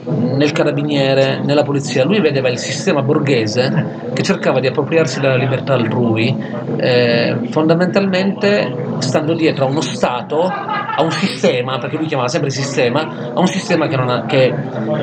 nel 0.09 0.51
carabiniere, 0.51 1.39
nella 1.43 1.63
polizia, 1.63 2.03
lui 2.05 2.19
vedeva 2.19 2.49
il 2.49 2.57
sistema 2.57 3.01
borghese 3.01 4.07
che 4.13 4.21
cercava 4.23 4.59
di 4.59 4.67
appropriarsi 4.67 5.19
della 5.19 5.35
libertà 5.35 5.73
altrui, 5.73 6.35
eh, 6.77 7.37
fondamentalmente 7.49 8.97
stando 8.99 9.33
dietro 9.33 9.65
a 9.65 9.69
uno 9.69 9.81
Stato, 9.81 10.43
a 10.43 11.01
un 11.01 11.11
sistema, 11.11 11.77
perché 11.77 11.97
lui 11.97 12.05
chiamava 12.07 12.27
sempre 12.29 12.49
sistema, 12.49 13.31
a 13.33 13.39
un 13.39 13.47
sistema 13.47 13.87
che, 13.87 13.95
non 13.95 14.09
ha- 14.09 14.25
che- 14.25 14.53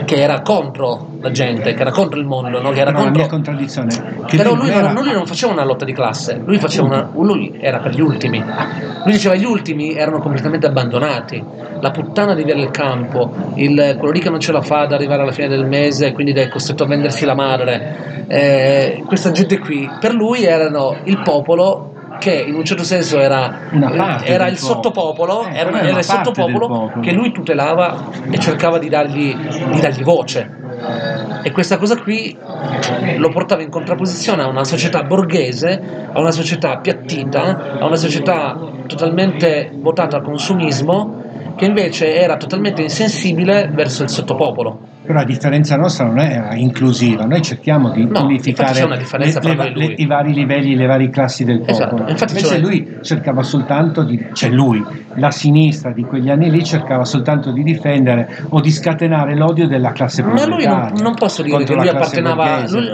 che 0.04 0.16
era 0.16 0.40
contro 0.42 1.14
la 1.20 1.30
gente, 1.30 1.72
che 1.74 1.80
era 1.80 1.90
contro 1.90 2.18
il 2.20 2.26
mondo, 2.26 2.60
no? 2.60 2.70
che 2.70 2.80
era 2.80 2.90
No, 2.90 2.98
la 2.98 3.02
contro... 3.04 3.20
mia 3.22 3.30
contraddizione. 3.30 3.88
Che 4.26 4.36
Però 4.36 4.54
lui 4.54 4.68
era- 4.70 4.92
non, 4.92 5.02
lui 5.04 5.12
non 5.12 5.26
faceva 5.26 5.52
una 5.52 5.64
lotta 5.64 5.84
di 5.84 5.92
classe, 5.92 6.40
lui, 6.44 6.58
faceva 6.58 6.86
una- 6.86 7.08
lui 7.14 7.56
era 7.58 7.78
per 7.78 7.94
gli 7.94 8.00
ultimi. 8.00 8.38
Lui 9.04 9.12
diceva 9.12 9.34
gli 9.34 9.44
ultimi 9.44 9.94
erano 9.94 10.18
completamente 10.18 10.66
abbandonati. 10.66 11.42
La 11.80 11.90
puttana 11.90 12.34
di 12.34 12.44
via 12.44 12.54
del 12.54 12.70
campo, 12.70 13.32
il- 13.54 13.94
quello 13.98 14.12
lì 14.12 14.20
che 14.20 14.30
non 14.30 14.40
ce 14.40 14.52
la 14.52 14.60
fa 14.60 14.80
ad 14.80 14.92
arrivare 14.96 15.22
alla 15.22 15.32
fine 15.32 15.48
del 15.48 15.64
mese, 15.66 16.12
quindi 16.12 16.32
è 16.32 16.48
costretto 16.48 16.84
a 16.84 16.86
vendersi 16.86 17.24
la 17.24 17.34
madre. 17.34 18.24
eh, 18.28 19.02
questa 19.06 19.30
gente 19.30 19.58
qui, 19.58 19.88
per 20.00 20.12
lui 20.12 20.44
erano 20.44 20.96
il 21.04 21.20
popolo 21.22 21.92
che 22.18 22.32
in 22.32 22.54
un 22.54 22.64
certo 22.64 22.82
senso 22.82 23.18
era, 23.20 23.68
era 24.24 24.46
il 24.48 24.56
popolo. 24.56 24.56
sottopopolo, 24.56 25.46
Eh, 25.48 25.54
era, 25.58 25.80
era 25.82 25.98
il 25.98 26.04
sottopopolo 26.04 26.66
popolo. 26.66 27.00
che 27.02 27.12
lui 27.12 27.30
tutelava 27.30 28.08
e 28.30 28.38
cercava 28.38 28.78
di 28.78 28.88
dargli, 28.88 29.34
di 29.36 29.80
dargli 29.80 30.02
voce. 30.02 30.50
E 31.42 31.52
questa 31.52 31.76
cosa 31.76 31.96
qui 31.98 32.36
lo 33.18 33.28
portava 33.28 33.62
in 33.62 33.68
contrapposizione 33.70 34.42
a 34.42 34.48
una 34.48 34.64
società 34.64 35.02
borghese, 35.02 35.80
a 36.12 36.18
una 36.18 36.30
società 36.32 36.72
appiattita, 36.72 37.78
a 37.80 37.84
una 37.86 37.96
società 37.96 38.58
totalmente 38.86 39.70
votata 39.74 40.16
al 40.16 40.22
consumismo, 40.22 41.22
che 41.56 41.64
invece 41.64 42.14
era 42.14 42.36
totalmente 42.36 42.82
insensibile 42.82 43.70
verso 43.72 44.02
il 44.02 44.08
sottopopolo. 44.10 44.94
Però 45.06 45.20
a 45.20 45.24
differenza 45.24 45.76
nostra 45.76 46.04
non 46.06 46.18
è 46.18 46.54
inclusiva, 46.56 47.24
noi 47.26 47.40
cerchiamo 47.40 47.90
di 47.90 48.04
No, 48.06 48.24
unificare 48.24 48.84
le- 48.88 48.96
le- 49.18 49.72
le- 49.72 49.94
i 49.98 50.04
vari 50.06 50.32
livelli, 50.34 50.74
le 50.74 50.86
varie 50.86 51.10
classi 51.10 51.44
del 51.44 51.62
Esatto, 51.64 51.90
popolo. 51.94 52.10
infatti 52.10 52.32
Invece 52.34 52.58
lui 52.58 52.96
cercava 53.02 53.44
soltanto 53.44 54.02
di, 54.02 54.20
cioè 54.32 54.50
lui, 54.50 54.84
la 55.14 55.30
sinistra 55.30 55.92
di 55.92 56.02
quegli 56.02 56.28
anni 56.28 56.50
lì 56.50 56.64
cercava 56.64 57.04
soltanto 57.04 57.52
di 57.52 57.62
difendere 57.62 58.46
o 58.48 58.60
di 58.60 58.70
scatenare 58.72 59.36
l'odio 59.36 59.68
della 59.68 59.92
classe 59.92 60.22
Ma 60.24 60.44
lui 60.44 60.66
non, 60.66 60.90
non 61.00 61.14
posso 61.14 61.42
dire 61.42 61.58
che 61.58 61.64
contro 61.64 61.76
lui 61.76 61.84
la 61.86 61.92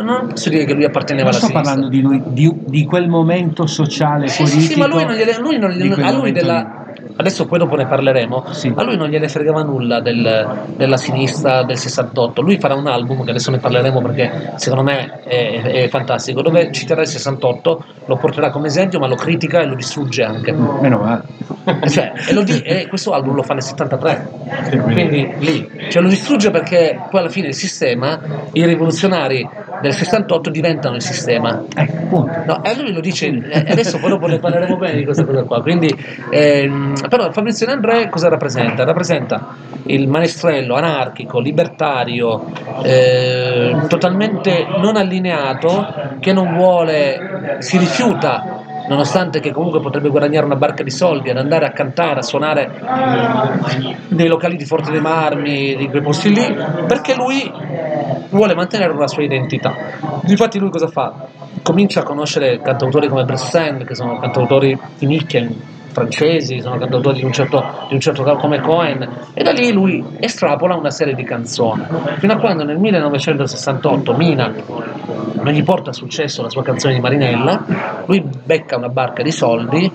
non 0.02 0.26
posso 0.28 0.50
dire 0.50 0.64
che 0.66 0.74
lui 0.74 0.84
apparteneva 0.84 1.30
Non 1.30 1.38
alla 1.40 1.46
sto 1.46 1.46
sinistra. 1.46 1.62
parlando 1.62 1.88
di 1.88 2.00
lui, 2.02 2.22
di, 2.26 2.52
di 2.66 2.84
quel 2.84 3.08
momento 3.08 3.66
sociale, 3.66 4.28
Sì, 4.28 4.42
politico. 4.42 4.62
sì, 4.66 4.72
sì, 4.74 4.78
ma 4.78 4.86
lui 4.86 5.04
non 5.06 5.16
lui 5.40 5.58
non 5.58 6.02
a 6.04 6.10
lui 6.12 6.30
della, 6.32 6.81
adesso 7.16 7.46
poi 7.46 7.58
dopo 7.58 7.76
ne 7.76 7.86
parleremo, 7.86 8.44
Sì. 8.50 8.72
a 8.74 8.82
lui 8.82 8.96
non 8.96 9.08
gliene 9.08 9.28
fregava 9.28 9.62
nulla 9.62 10.00
del- 10.00 10.58
della 10.76 10.96
sinistra 10.96 11.62
del 11.64 11.76
68, 11.78 12.40
lui 12.42 12.58
farà 12.58 12.74
un 12.74 12.86
album 12.86 13.24
che 13.24 13.30
adesso 13.30 13.50
ne 13.50 13.58
parleremo 13.58 14.00
perché 14.02 14.52
secondo 14.56 14.84
me 14.84 15.20
è, 15.24 15.62
è 15.84 15.88
fantastico, 15.88 16.42
dove 16.42 16.70
citerà 16.72 17.02
il 17.02 17.06
68, 17.08 17.84
lo 18.06 18.16
porterà 18.16 18.50
come 18.50 18.66
esempio 18.68 18.98
ma 18.98 19.06
lo 19.06 19.14
critica 19.16 19.60
e 19.60 19.66
lo 19.66 19.74
distrugge 19.74 20.22
anche. 20.22 20.52
Meno 20.52 20.98
male. 20.98 21.22
Cioè, 21.88 22.12
e, 22.28 22.32
lo 22.32 22.44
e 22.64 22.86
questo 22.88 23.12
album 23.12 23.36
lo 23.36 23.42
fa 23.42 23.54
nel 23.54 23.62
73, 23.62 24.28
quindi 24.82 25.32
lì, 25.38 25.70
cioè 25.90 26.02
lo 26.02 26.08
distrugge 26.08 26.50
perché 26.50 26.98
poi 27.10 27.20
alla 27.20 27.28
fine 27.28 27.48
il 27.48 27.54
sistema, 27.54 28.18
i 28.52 28.64
rivoluzionari 28.66 29.48
del 29.80 29.92
68 29.92 30.50
diventano 30.50 30.96
il 30.96 31.02
sistema. 31.02 31.62
Ecco. 31.74 32.28
No, 32.46 32.64
e 32.64 32.74
lui 32.80 32.92
lo 32.92 33.00
dice, 33.00 33.26
e 33.28 33.70
adesso 33.70 33.98
poi 33.98 34.10
dopo 34.10 34.26
ne 34.26 34.38
parleremo 34.38 34.76
bene 34.76 34.96
di 34.98 35.04
questa 35.04 35.24
cosa 35.24 35.42
qua. 35.44 35.60
Quindi, 35.62 35.92
ehm, 36.30 36.94
però 37.08 37.30
Fabrizio 37.32 37.66
De 37.66 37.72
André 37.72 38.08
cosa 38.08 38.28
rappresenta? 38.28 38.84
Rappresenta 38.84 39.54
il 39.84 40.08
maestrello 40.08 40.74
anarchico, 40.74 41.40
libertario, 41.40 42.44
eh, 42.82 43.76
totalmente 43.88 44.66
non 44.78 44.96
allineato, 44.96 46.16
che 46.20 46.32
non 46.32 46.54
vuole, 46.54 47.56
si 47.58 47.78
rifiuta 47.78 48.60
nonostante 48.88 49.40
che 49.40 49.52
comunque 49.52 49.80
potrebbe 49.80 50.08
guadagnare 50.08 50.44
una 50.44 50.56
barca 50.56 50.82
di 50.82 50.90
soldi 50.90 51.30
ad 51.30 51.36
andare 51.36 51.66
a 51.66 51.70
cantare, 51.70 52.18
a 52.18 52.22
suonare 52.22 52.70
nei 54.08 54.26
locali 54.26 54.56
di 54.56 54.64
Forte 54.64 54.90
dei 54.90 55.00
Marmi, 55.00 55.76
di 55.76 55.88
quei 55.88 56.02
posti 56.02 56.32
lì, 56.32 56.56
perché 56.86 57.14
lui 57.14 57.50
vuole 58.30 58.54
mantenere 58.54 58.92
una 58.92 59.06
sua 59.06 59.22
identità. 59.22 59.74
Infatti 60.26 60.58
lui 60.58 60.70
cosa 60.70 60.88
fa? 60.88 61.26
Comincia 61.62 62.00
a 62.00 62.02
conoscere 62.02 62.60
cantautori 62.60 63.08
come 63.08 63.24
Bressend, 63.24 63.84
che 63.84 63.94
sono 63.94 64.18
cantautori 64.18 64.78
di 64.98 65.06
nicchia 65.06 65.46
francesi, 65.92 66.60
sono 66.60 66.78
cantautori 66.78 67.18
di 67.18 67.24
un 67.24 67.32
certo, 67.32 67.86
di 67.88 67.94
un 67.94 68.00
certo 68.00 68.22
come 68.36 68.60
Cohen, 68.60 69.08
e 69.34 69.42
da 69.42 69.52
lì 69.52 69.72
lui 69.72 70.04
estrapola 70.18 70.74
una 70.74 70.90
serie 70.90 71.14
di 71.14 71.22
canzoni, 71.22 71.84
fino 72.18 72.32
a 72.32 72.36
quando 72.38 72.64
nel 72.64 72.78
1968 72.78 74.14
Mina 74.14 74.52
non 75.32 75.52
gli 75.52 75.62
porta 75.62 75.92
successo 75.92 76.42
la 76.42 76.50
sua 76.50 76.62
canzone 76.62 76.94
di 76.94 77.00
Marinella, 77.00 78.04
lui 78.06 78.22
becca 78.22 78.76
una 78.76 78.88
barca 78.88 79.22
di 79.22 79.30
soldi 79.30 79.90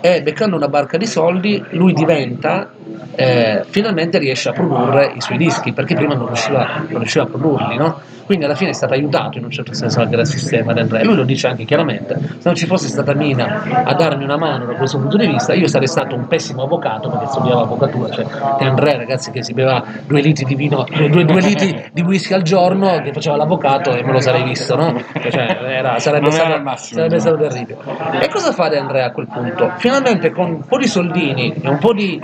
e 0.00 0.22
beccando 0.22 0.56
una 0.56 0.68
barca 0.68 0.96
di 0.96 1.06
soldi 1.06 1.62
lui 1.70 1.92
diventa 1.92 2.70
eh, 3.14 3.64
finalmente 3.68 4.18
riesce 4.18 4.48
a 4.48 4.52
produrre 4.52 5.12
i 5.14 5.20
suoi 5.20 5.38
dischi 5.38 5.72
perché 5.72 5.94
prima 5.94 6.14
non 6.14 6.26
riusciva, 6.26 6.84
non 6.88 6.98
riusciva 6.98 7.24
a 7.24 7.26
produrli 7.26 7.76
no? 7.76 8.00
Quindi 8.28 8.44
alla 8.44 8.54
fine 8.54 8.70
è 8.70 8.74
stato 8.74 8.92
aiutato 8.92 9.38
in 9.38 9.44
un 9.44 9.50
certo 9.50 9.72
senso 9.72 10.00
anche 10.00 10.14
dal 10.14 10.26
sistema 10.26 10.74
del 10.74 10.86
re 10.86 11.02
lui 11.02 11.16
lo 11.16 11.24
dice 11.24 11.46
anche 11.46 11.64
chiaramente 11.64 12.14
se 12.18 12.42
non 12.42 12.54
ci 12.54 12.66
fosse 12.66 12.88
stata 12.88 13.14
Mina 13.14 13.62
a 13.84 13.94
darmi 13.94 14.22
una 14.22 14.36
mano 14.36 14.66
da 14.66 14.74
questo 14.74 14.98
punto 14.98 15.16
di 15.16 15.26
vista 15.26 15.54
io 15.54 15.66
sarei 15.66 15.88
stato 15.88 16.14
un 16.14 16.26
pessimo 16.26 16.64
avvocato 16.64 17.08
perché 17.08 17.26
studiavo 17.28 17.62
avvocatura 17.62 18.10
cioè 18.10 18.26
De 18.58 18.64
André 18.66 18.98
ragazzi 18.98 19.30
che 19.30 19.42
si 19.42 19.54
beveva 19.54 19.82
due 20.06 20.20
litri 20.20 20.44
di 20.44 20.54
vino 20.54 20.84
due, 21.08 21.24
due 21.24 21.40
litri 21.40 21.88
di 21.90 22.02
whisky 22.02 22.34
al 22.34 22.42
giorno 22.42 23.00
che 23.00 23.14
faceva 23.14 23.36
l'avvocato 23.36 23.94
e 23.94 24.04
me 24.04 24.12
lo 24.12 24.20
sarei 24.20 24.42
visto 24.42 24.76
no? 24.76 25.02
cioè, 25.30 25.58
era- 25.62 25.98
sarebbe, 25.98 26.26
era 26.26 26.36
stato, 26.36 26.62
massimo, 26.62 27.00
sarebbe 27.00 27.14
no? 27.14 27.20
stato 27.20 27.36
terribile 27.38 27.78
e 28.20 28.28
cosa 28.28 28.52
fa 28.52 28.68
De 28.68 28.76
Andrea 28.76 29.06
a 29.06 29.10
quel 29.12 29.26
punto? 29.26 29.72
Finalmente 29.78 30.30
con 30.32 30.50
un 30.50 30.64
po' 30.66 30.76
di 30.76 30.86
soldini 30.86 31.54
e 31.60 31.68
un 31.68 31.78
po' 31.78 31.92
di, 31.92 32.20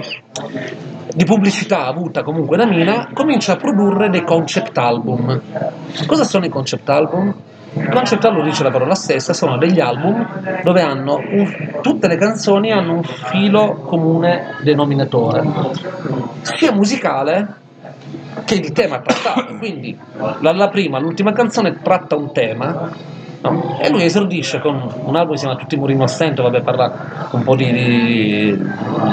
di 1.14 1.24
pubblicità 1.24 1.86
avuta 1.86 2.22
comunque 2.22 2.56
da 2.56 2.66
Mina, 2.66 3.08
comincia 3.12 3.52
a 3.52 3.56
produrre 3.56 4.10
dei 4.10 4.24
concept 4.24 4.76
album. 4.78 5.40
Cosa 6.07 6.24
sono 6.24 6.44
i 6.44 6.48
concept 6.48 6.88
album? 6.88 7.35
I 7.76 7.88
concept 7.90 8.24
album, 8.24 8.44
dice 8.44 8.62
la 8.62 8.70
parola 8.70 8.94
stessa, 8.94 9.33
sono 9.33 9.57
degli 9.59 9.80
album 9.80 10.26
dove 10.62 10.80
hanno 10.80 11.16
un- 11.16 11.78
tutte 11.83 12.07
le 12.09 12.16
canzoni 12.16 12.70
hanno 12.70 12.94
un 12.94 13.02
filo 13.02 13.74
comune 13.87 14.57
denominatore, 14.62 15.42
sia 16.42 16.72
musicale 16.72 17.54
che 18.44 18.61
di 18.61 18.70
tema 18.72 19.00
trattato. 19.00 19.57
Quindi 19.59 19.96
la, 20.40 20.52
la 20.52 20.68
prima, 20.68 20.98
l'ultima 20.98 21.33
canzone 21.33 21.80
tratta 21.83 22.14
un 22.16 22.33
tema 22.33 22.90
no? 23.40 23.78
e 23.80 23.88
lui 23.90 24.04
esordisce 24.04 24.61
con 24.61 24.74
un 25.04 25.16
album 25.16 25.33
che 25.33 25.38
si 25.38 25.44
chiama 25.44 25.59
Tutti 25.61 25.76
muri 25.76 25.94
in 25.94 26.00
ostento, 26.02 26.42
vabbè 26.42 26.61
parla 26.62 27.28
un 27.30 27.42
po' 27.42 27.57
di... 27.57 27.72
di- 27.72 28.62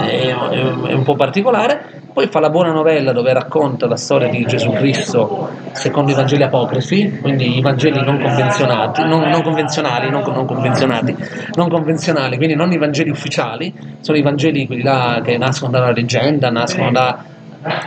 è, 0.08 0.36
è 0.36 0.94
un 0.94 1.04
po' 1.04 1.15
particolare. 1.15 2.01
Poi 2.13 2.28
fa 2.28 2.39
la 2.39 2.50
buona 2.50 2.71
novella 2.71 3.13
dove 3.13 3.32
racconta 3.32 3.88
la 3.88 3.95
storia 3.95 4.28
di 4.28 4.45
Gesù 4.45 4.71
Cristo 4.71 5.50
secondo 5.71 6.12
i 6.12 6.13
Vangeli 6.13 6.43
apocrifi, 6.43 7.19
quindi 7.21 7.58
i 7.58 7.62
Vangeli 7.62 8.04
non 8.04 8.19
convenzionati, 8.19 9.04
non, 9.04 9.30
non 9.30 9.41
convenzionali, 9.41 10.10
non, 10.10 10.21
non 10.24 10.45
convenzionati, 10.45 11.15
non 11.54 11.69
convenzionali, 11.69 12.36
quindi 12.36 12.56
non 12.56 12.71
i 12.71 12.78
Vangeli 12.78 13.10
ufficiali, 13.10 13.74
sono 14.02 14.17
i 14.17 14.21
Vangeli 14.21 14.67
quelli 14.67 14.84
là 14.84 15.21
che 15.24 15.38
nascono 15.38 15.71
dalla 15.71 15.91
leggenda, 15.91 16.50
nascono 16.50 16.91
da, 16.91 17.24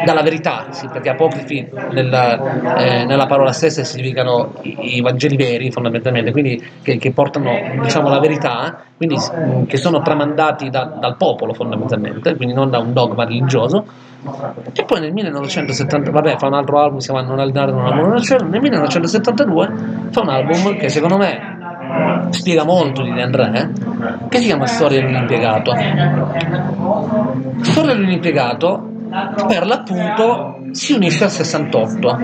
dalla 0.04 0.22
verità, 0.22 0.68
sì, 0.70 0.88
perché 0.88 1.10
apocrifi 1.10 1.68
nella, 1.90 2.76
eh, 2.76 3.04
nella 3.04 3.26
parola 3.26 3.52
stessa 3.52 3.82
significano 3.82 4.54
i, 4.62 4.96
i 4.96 5.00
Vangeli 5.00 5.36
veri 5.36 5.70
fondamentalmente, 5.70 6.30
quindi 6.30 6.62
che, 6.80 6.96
che 6.98 7.10
portano 7.10 7.52
diciamo, 7.82 8.08
la 8.08 8.20
verità, 8.20 8.84
quindi 8.96 9.16
che 9.66 9.76
sono 9.76 10.00
tramandati 10.00 10.70
da- 10.70 10.96
dal 10.98 11.16
popolo 11.16 11.52
fondamentalmente, 11.52 12.36
quindi 12.36 12.54
non 12.54 12.70
da 12.70 12.78
un 12.78 12.92
dogma 12.92 13.24
religioso. 13.24 13.84
E 14.72 14.84
poi 14.84 15.00
nel 15.00 15.12
1970, 15.12 16.10
vabbè, 16.10 16.36
fa 16.38 16.46
un 16.46 16.54
altro 16.54 16.78
album, 16.78 16.98
si 16.98 17.10
chiama 17.10 17.26
Non 17.26 17.38
allenare, 17.38 17.72
non 17.72 17.84
amore, 17.84 18.08
non 18.08 18.22
cielo. 18.22 18.46
Nel 18.46 18.60
1972 18.60 19.72
fa 20.10 20.20
un 20.22 20.28
album 20.28 20.76
che 20.76 20.88
secondo 20.88 21.16
me 21.16 21.52
spiega 22.30 22.64
molto 22.64 23.02
di 23.02 23.12
De 23.12 23.22
André, 23.22 23.50
eh, 23.52 23.68
che 24.28 24.38
si 24.38 24.44
chiama 24.44 24.66
Storia 24.66 25.00
di 25.00 25.06
un 25.06 25.20
impiegato. 25.20 25.72
Storia 27.60 27.94
di 27.94 28.02
un 28.02 28.10
impiegato 28.10 28.88
per 29.46 29.66
l'appunto 29.66 30.58
si 30.74 30.92
unisce 30.92 31.24
al 31.24 31.30
68 31.30 32.18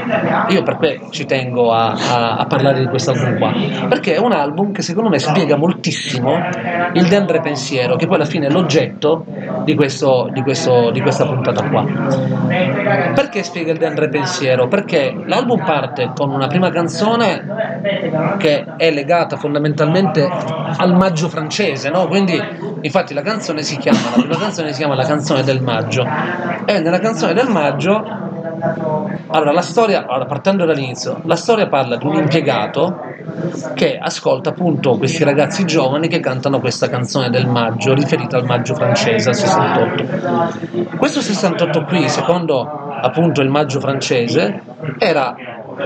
io 0.48 0.62
per 0.62 0.76
questo 0.76 1.10
ci 1.10 1.24
tengo 1.24 1.72
a, 1.72 1.92
a- 1.92 2.36
a 2.36 2.46
parlare 2.46 2.80
di 2.80 2.86
questo 2.86 3.12
album 3.12 3.38
qua 3.38 3.52
perché 3.88 4.14
è 4.14 4.18
un 4.18 4.32
album 4.32 4.72
che 4.72 4.82
secondo 4.82 5.08
me 5.08 5.18
spiega 5.18 5.56
moltissimo 5.56 6.36
il 6.92 7.06
De 7.06 7.16
André 7.16 7.40
pensiero 7.40 7.96
che 7.96 8.06
poi 8.06 8.16
alla 8.16 8.24
fine 8.24 8.46
è 8.46 8.50
l'oggetto 8.50 9.24
di, 9.64 9.74
questo, 9.74 10.28
di, 10.32 10.42
questo, 10.42 10.90
di 10.90 11.00
questa 11.00 11.26
puntata 11.26 11.68
qua 11.68 11.84
perché 13.14 13.42
spiega 13.42 13.72
il 13.72 13.78
De 13.78 13.86
André 13.86 14.08
pensiero? 14.08 14.66
perché 14.68 15.14
l'album 15.24 15.64
parte 15.64 16.10
con 16.14 16.30
una 16.30 16.48
prima 16.48 16.70
canzone 16.70 17.44
che 18.38 18.64
è 18.76 18.90
legata 18.90 19.36
fondamentalmente 19.36 20.28
al 20.76 20.94
maggio 20.94 21.28
francese, 21.28 21.90
no? 21.90 22.06
quindi 22.08 22.40
infatti 22.80 23.14
la 23.14 23.22
canzone 23.22 23.62
si 23.62 23.76
chiama, 23.76 23.98
la 24.16 24.22
prima 24.22 24.36
canzone 24.36 24.72
si 24.72 24.78
chiama 24.78 24.94
La 24.94 25.04
canzone 25.04 25.42
del 25.42 25.60
maggio 25.62 26.06
e 26.64 26.80
nella 26.80 26.98
canzone 26.98 27.32
del 27.32 27.48
maggio 27.48 28.28
allora 29.28 29.52
la 29.52 29.62
storia, 29.62 30.06
allora, 30.06 30.26
partendo 30.26 30.64
dall'inizio, 30.64 31.20
la 31.24 31.36
storia 31.36 31.68
parla 31.68 31.96
di 31.96 32.06
un 32.06 32.14
impiegato 32.14 33.00
che 33.74 33.98
ascolta 33.98 34.50
appunto 34.50 34.96
questi 34.96 35.24
ragazzi 35.24 35.64
giovani 35.64 36.08
che 36.08 36.20
cantano 36.20 36.60
questa 36.60 36.88
canzone 36.88 37.30
del 37.30 37.46
maggio 37.46 37.94
riferita 37.94 38.36
al 38.36 38.44
maggio 38.44 38.74
francese, 38.74 39.30
al 39.30 39.34
68. 39.34 40.96
Questo 40.96 41.20
68 41.20 41.84
qui, 41.84 42.08
secondo 42.08 42.60
appunto 43.00 43.40
il 43.40 43.48
maggio 43.48 43.80
francese, 43.80 44.62
era 44.98 45.34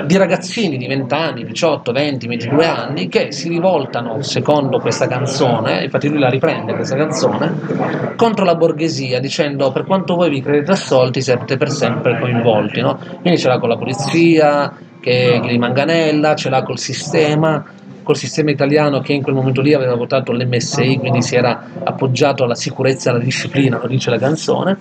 di 0.06 0.16
ragazzini 0.16 0.76
di 0.76 0.86
20 0.86 1.14
anni, 1.14 1.44
18, 1.44 1.92
20, 1.92 2.26
22 2.26 2.66
anni 2.66 3.08
che 3.08 3.32
si 3.32 3.48
rivoltano 3.48 4.22
secondo 4.22 4.78
questa 4.78 5.06
canzone, 5.06 5.84
infatti 5.84 6.08
lui 6.08 6.18
la 6.18 6.28
riprende 6.28 6.74
questa 6.74 6.96
canzone, 6.96 8.14
contro 8.16 8.44
la 8.44 8.54
borghesia 8.54 9.20
dicendo 9.20 9.72
per 9.72 9.84
quanto 9.84 10.14
voi 10.14 10.30
vi 10.30 10.40
credete 10.40 10.72
assolti 10.72 11.20
siete 11.20 11.56
per 11.56 11.70
sempre 11.70 12.18
coinvolti, 12.18 12.80
no? 12.80 12.98
quindi 13.20 13.38
ce 13.38 13.48
l'ha 13.48 13.58
con 13.58 13.68
la 13.68 13.76
polizia 13.76 14.72
che 15.00 15.40
li 15.42 15.58
manganella, 15.58 16.34
ce 16.34 16.48
l'ha 16.48 16.62
col 16.62 16.78
sistema, 16.78 17.64
col 18.02 18.16
sistema 18.16 18.50
italiano 18.50 19.00
che 19.00 19.12
in 19.12 19.22
quel 19.22 19.34
momento 19.34 19.60
lì 19.60 19.74
aveva 19.74 19.94
votato 19.94 20.32
l'MSI, 20.32 20.98
quindi 20.98 21.22
si 21.22 21.36
era 21.36 21.64
appoggiato 21.82 22.44
alla 22.44 22.54
sicurezza 22.54 23.10
e 23.10 23.14
alla 23.14 23.22
disciplina, 23.22 23.78
lo 23.78 23.86
dice 23.86 24.10
la 24.10 24.18
canzone 24.18 24.76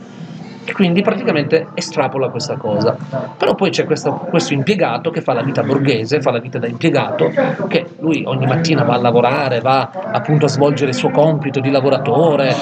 e 0.66 0.72
quindi 0.72 1.02
praticamente 1.02 1.68
estrapola 1.74 2.30
questa 2.30 2.56
cosa. 2.56 2.96
Però 3.38 3.56
poi 3.56 3.70
c'è 3.70 3.86
questo, 3.86 4.14
questo, 4.30 4.54
impiegato 4.54 5.10
che 5.12 5.22
fa 5.22 5.34
la 5.34 5.44
vita 5.44 5.64
borghese, 5.64 6.22
fa 6.22 6.32
la 6.32 6.40
vita 6.40 6.60
da 6.60 6.68
impiegato, 6.68 7.32
che 7.68 7.86
lui 8.00 8.24
ogni 8.26 8.46
mattina 8.46 8.84
va 8.84 8.94
a 8.94 8.98
lavorare, 8.98 9.60
va 9.60 9.90
appunto 9.92 10.46
a 10.46 10.50
svolgere 10.50 10.92
il 10.92 10.96
suo 10.96 11.10
compito 11.10 11.60
di 11.60 11.70
lavoratore, 11.70 12.56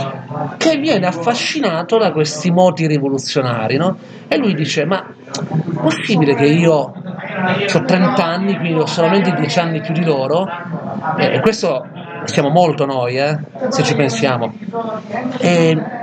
che 0.57 0.77
viene 0.77 1.05
affascinato 1.05 1.97
da 1.97 2.11
questi 2.11 2.49
moti 2.51 2.87
rivoluzionari, 2.87 3.77
no? 3.77 3.97
E 4.27 4.37
lui 4.37 4.53
dice, 4.55 4.85
ma 4.85 5.05
è 5.05 5.79
possibile 5.81 6.35
che 6.35 6.45
io 6.45 6.73
ho 6.73 7.83
30 7.85 8.23
anni, 8.23 8.57
quindi 8.57 8.79
ho 8.79 8.85
solamente 8.85 9.31
10 9.33 9.59
anni 9.59 9.81
più 9.81 9.93
di 9.93 10.03
loro? 10.03 10.47
E 11.17 11.39
questo 11.41 11.85
siamo 12.25 12.49
molto 12.49 12.85
noi, 12.85 13.17
eh, 13.17 13.37
se 13.69 13.83
ci 13.83 13.95
pensiamo. 13.95 14.53
E, 15.39 15.99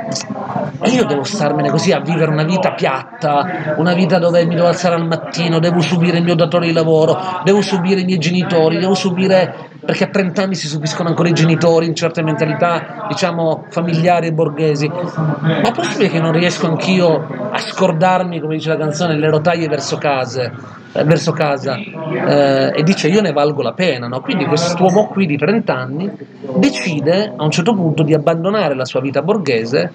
io 0.84 1.04
devo 1.04 1.22
starmene 1.22 1.70
così 1.70 1.92
a 1.92 2.00
vivere 2.00 2.30
una 2.30 2.44
vita 2.44 2.72
piatta, 2.72 3.74
una 3.76 3.94
vita 3.94 4.18
dove 4.18 4.44
mi 4.44 4.54
devo 4.54 4.68
alzare 4.68 4.94
al 4.94 5.06
mattino, 5.06 5.58
devo 5.58 5.80
subire 5.80 6.18
il 6.18 6.24
mio 6.24 6.34
datore 6.34 6.66
di 6.66 6.72
lavoro, 6.72 7.18
devo 7.44 7.60
subire 7.60 8.00
i 8.00 8.04
miei 8.04 8.18
genitori, 8.18 8.78
devo 8.78 8.94
subire 8.94 9.66
perché 9.84 10.04
a 10.04 10.08
30 10.08 10.42
anni 10.42 10.54
si 10.54 10.66
subiscono 10.66 11.08
ancora 11.08 11.28
i 11.28 11.32
genitori 11.32 11.86
in 11.86 11.94
certe 11.94 12.22
mentalità, 12.22 13.06
diciamo, 13.08 13.64
familiari 13.70 14.26
e 14.28 14.32
borghesi. 14.32 14.88
Ma 14.88 15.62
è 15.62 15.72
possibile 15.72 16.10
che 16.10 16.20
non 16.20 16.32
riesco 16.32 16.66
anch'io 16.66 17.50
a 17.50 17.58
scordarmi, 17.58 18.40
come 18.40 18.56
dice 18.56 18.68
la 18.68 18.76
canzone, 18.76 19.16
le 19.16 19.30
rotaie 19.30 19.66
verso 19.66 19.96
case? 19.96 20.52
Eh, 20.90 21.04
verso 21.04 21.32
casa 21.32 21.76
eh, 21.76 22.72
e 22.74 22.82
dice 22.82 23.08
io 23.08 23.20
ne 23.20 23.32
valgo 23.32 23.60
la 23.60 23.74
pena, 23.74 24.08
no? 24.08 24.22
quindi 24.22 24.46
quest'uomo 24.46 25.06
qui 25.08 25.26
di 25.26 25.36
30 25.36 25.74
anni 25.74 26.10
decide 26.56 27.34
a 27.36 27.44
un 27.44 27.50
certo 27.50 27.74
punto 27.74 28.02
di 28.02 28.14
abbandonare 28.14 28.74
la 28.74 28.86
sua 28.86 29.00
vita 29.02 29.20
borghese 29.20 29.92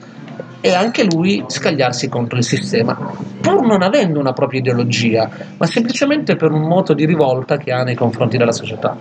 e 0.66 0.74
anche 0.74 1.04
lui 1.04 1.44
scagliarsi 1.48 2.08
contro 2.08 2.38
il 2.38 2.46
sistema, 2.46 2.98
pur 3.42 3.66
non 3.66 3.82
avendo 3.82 4.20
una 4.20 4.32
propria 4.32 4.62
ideologia, 4.62 5.30
ma 5.58 5.66
semplicemente 5.66 6.38
per 6.38 6.52
un 6.52 6.62
moto 6.62 6.94
di 6.94 7.06
rivolta 7.06 7.58
che 7.58 7.74
ha 7.74 7.84
nei 7.84 7.96
confronti 7.96 8.38
della 8.38 8.54
società. 8.54 8.96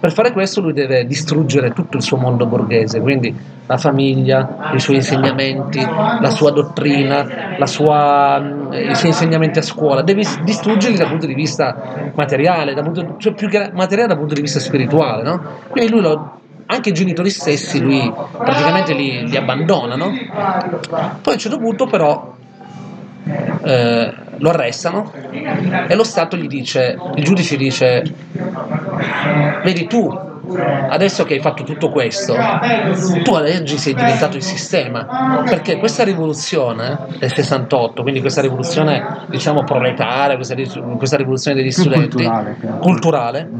Per 0.00 0.12
fare 0.12 0.32
questo 0.32 0.60
lui 0.60 0.72
deve 0.72 1.06
distruggere 1.06 1.72
tutto 1.72 1.96
il 1.96 2.02
suo 2.02 2.16
mondo 2.16 2.46
borghese, 2.46 3.00
quindi 3.00 3.34
la 3.66 3.76
famiglia, 3.76 4.70
i 4.74 4.80
suoi 4.80 4.96
insegnamenti, 4.96 5.80
la 5.80 6.30
sua 6.30 6.50
dottrina, 6.50 7.56
la 7.56 7.66
sua, 7.66 8.40
mm, 8.40 8.72
i 8.72 8.94
suoi 8.94 9.10
insegnamenti 9.10 9.58
a 9.58 9.62
scuola, 9.62 10.02
deve 10.02 10.22
distruggerli 10.42 10.96
dal 10.96 11.08
punto 11.08 11.26
di 11.26 11.34
vista 11.34 12.10
materiale, 12.14 12.74
punto, 12.74 13.16
cioè 13.18 13.34
più 13.34 13.48
che 13.48 13.70
materiale 13.72 14.08
dal 14.08 14.18
punto 14.18 14.34
di 14.34 14.40
vista 14.40 14.58
spirituale. 14.58 15.22
No? 15.22 15.40
Quindi 15.68 15.90
lui 15.90 16.00
lo, 16.00 16.37
anche 16.70 16.90
i 16.90 16.92
genitori 16.92 17.30
stessi 17.30 17.80
lui 17.80 18.12
praticamente 18.36 18.92
li, 18.92 19.26
li 19.26 19.36
abbandona. 19.36 19.96
Poi 19.96 20.14
a 21.24 21.32
un 21.32 21.38
certo 21.38 21.58
punto 21.58 21.86
però 21.86 22.36
eh, 23.62 24.14
lo 24.36 24.50
arrestano 24.50 25.10
e 25.30 25.94
lo 25.94 26.04
Stato 26.04 26.36
gli 26.36 26.46
dice, 26.46 26.96
il 27.16 27.24
giudice 27.24 27.56
dice, 27.56 28.02
vedi 29.64 29.86
tu, 29.86 30.26
adesso 30.56 31.24
che 31.24 31.34
hai 31.34 31.40
fatto 31.40 31.62
tutto 31.62 31.90
questo, 31.90 32.34
tu 33.22 33.32
oggi 33.32 33.78
sei 33.78 33.94
diventato 33.94 34.36
il 34.36 34.42
sistema, 34.42 35.42
perché 35.44 35.78
questa 35.78 36.04
rivoluzione 36.04 37.06
del 37.18 37.32
68, 37.32 38.02
quindi 38.02 38.20
questa 38.20 38.40
rivoluzione 38.40 39.24
diciamo 39.26 39.64
proletaria, 39.64 40.36
questa, 40.36 40.54
questa 40.96 41.16
rivoluzione 41.16 41.56
degli 41.56 41.70
studenti, 41.70 42.24
culturale, 42.24 42.56
culturale 42.80 43.50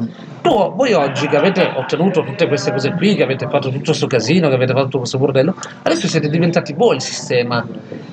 tu, 0.41 0.75
voi 0.75 0.93
oggi 0.93 1.27
che 1.27 1.37
avete 1.37 1.73
ottenuto 1.77 2.23
tutte 2.23 2.47
queste 2.47 2.71
cose 2.71 2.93
qui, 2.93 3.15
che 3.15 3.23
avete 3.23 3.49
fatto 3.49 3.71
tutto 3.71 3.85
questo 3.85 4.07
casino, 4.07 4.49
che 4.49 4.55
avete 4.55 4.73
fatto 4.73 4.85
tutto 4.85 4.99
questo 4.99 5.19
bordello, 5.19 5.55
adesso 5.83 6.07
siete 6.09 6.29
diventati 6.29 6.73
voi 6.73 6.97
il 6.97 7.03
sistema. 7.03 7.67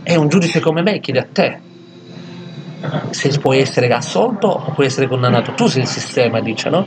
E 0.04 0.16
un 0.18 0.28
giudice 0.28 0.60
come 0.60 0.82
me 0.82 1.00
chiede 1.00 1.20
a 1.20 1.28
te 1.32 1.60
se 3.10 3.40
puoi 3.40 3.60
essere 3.60 3.88
assolto 3.90 4.48
o 4.48 4.72
puoi 4.72 4.88
essere 4.88 5.08
condannato, 5.08 5.54
tu 5.54 5.68
sei 5.68 5.84
il 5.84 5.88
sistema, 5.88 6.40
dice, 6.40 6.70
no? 6.70 6.86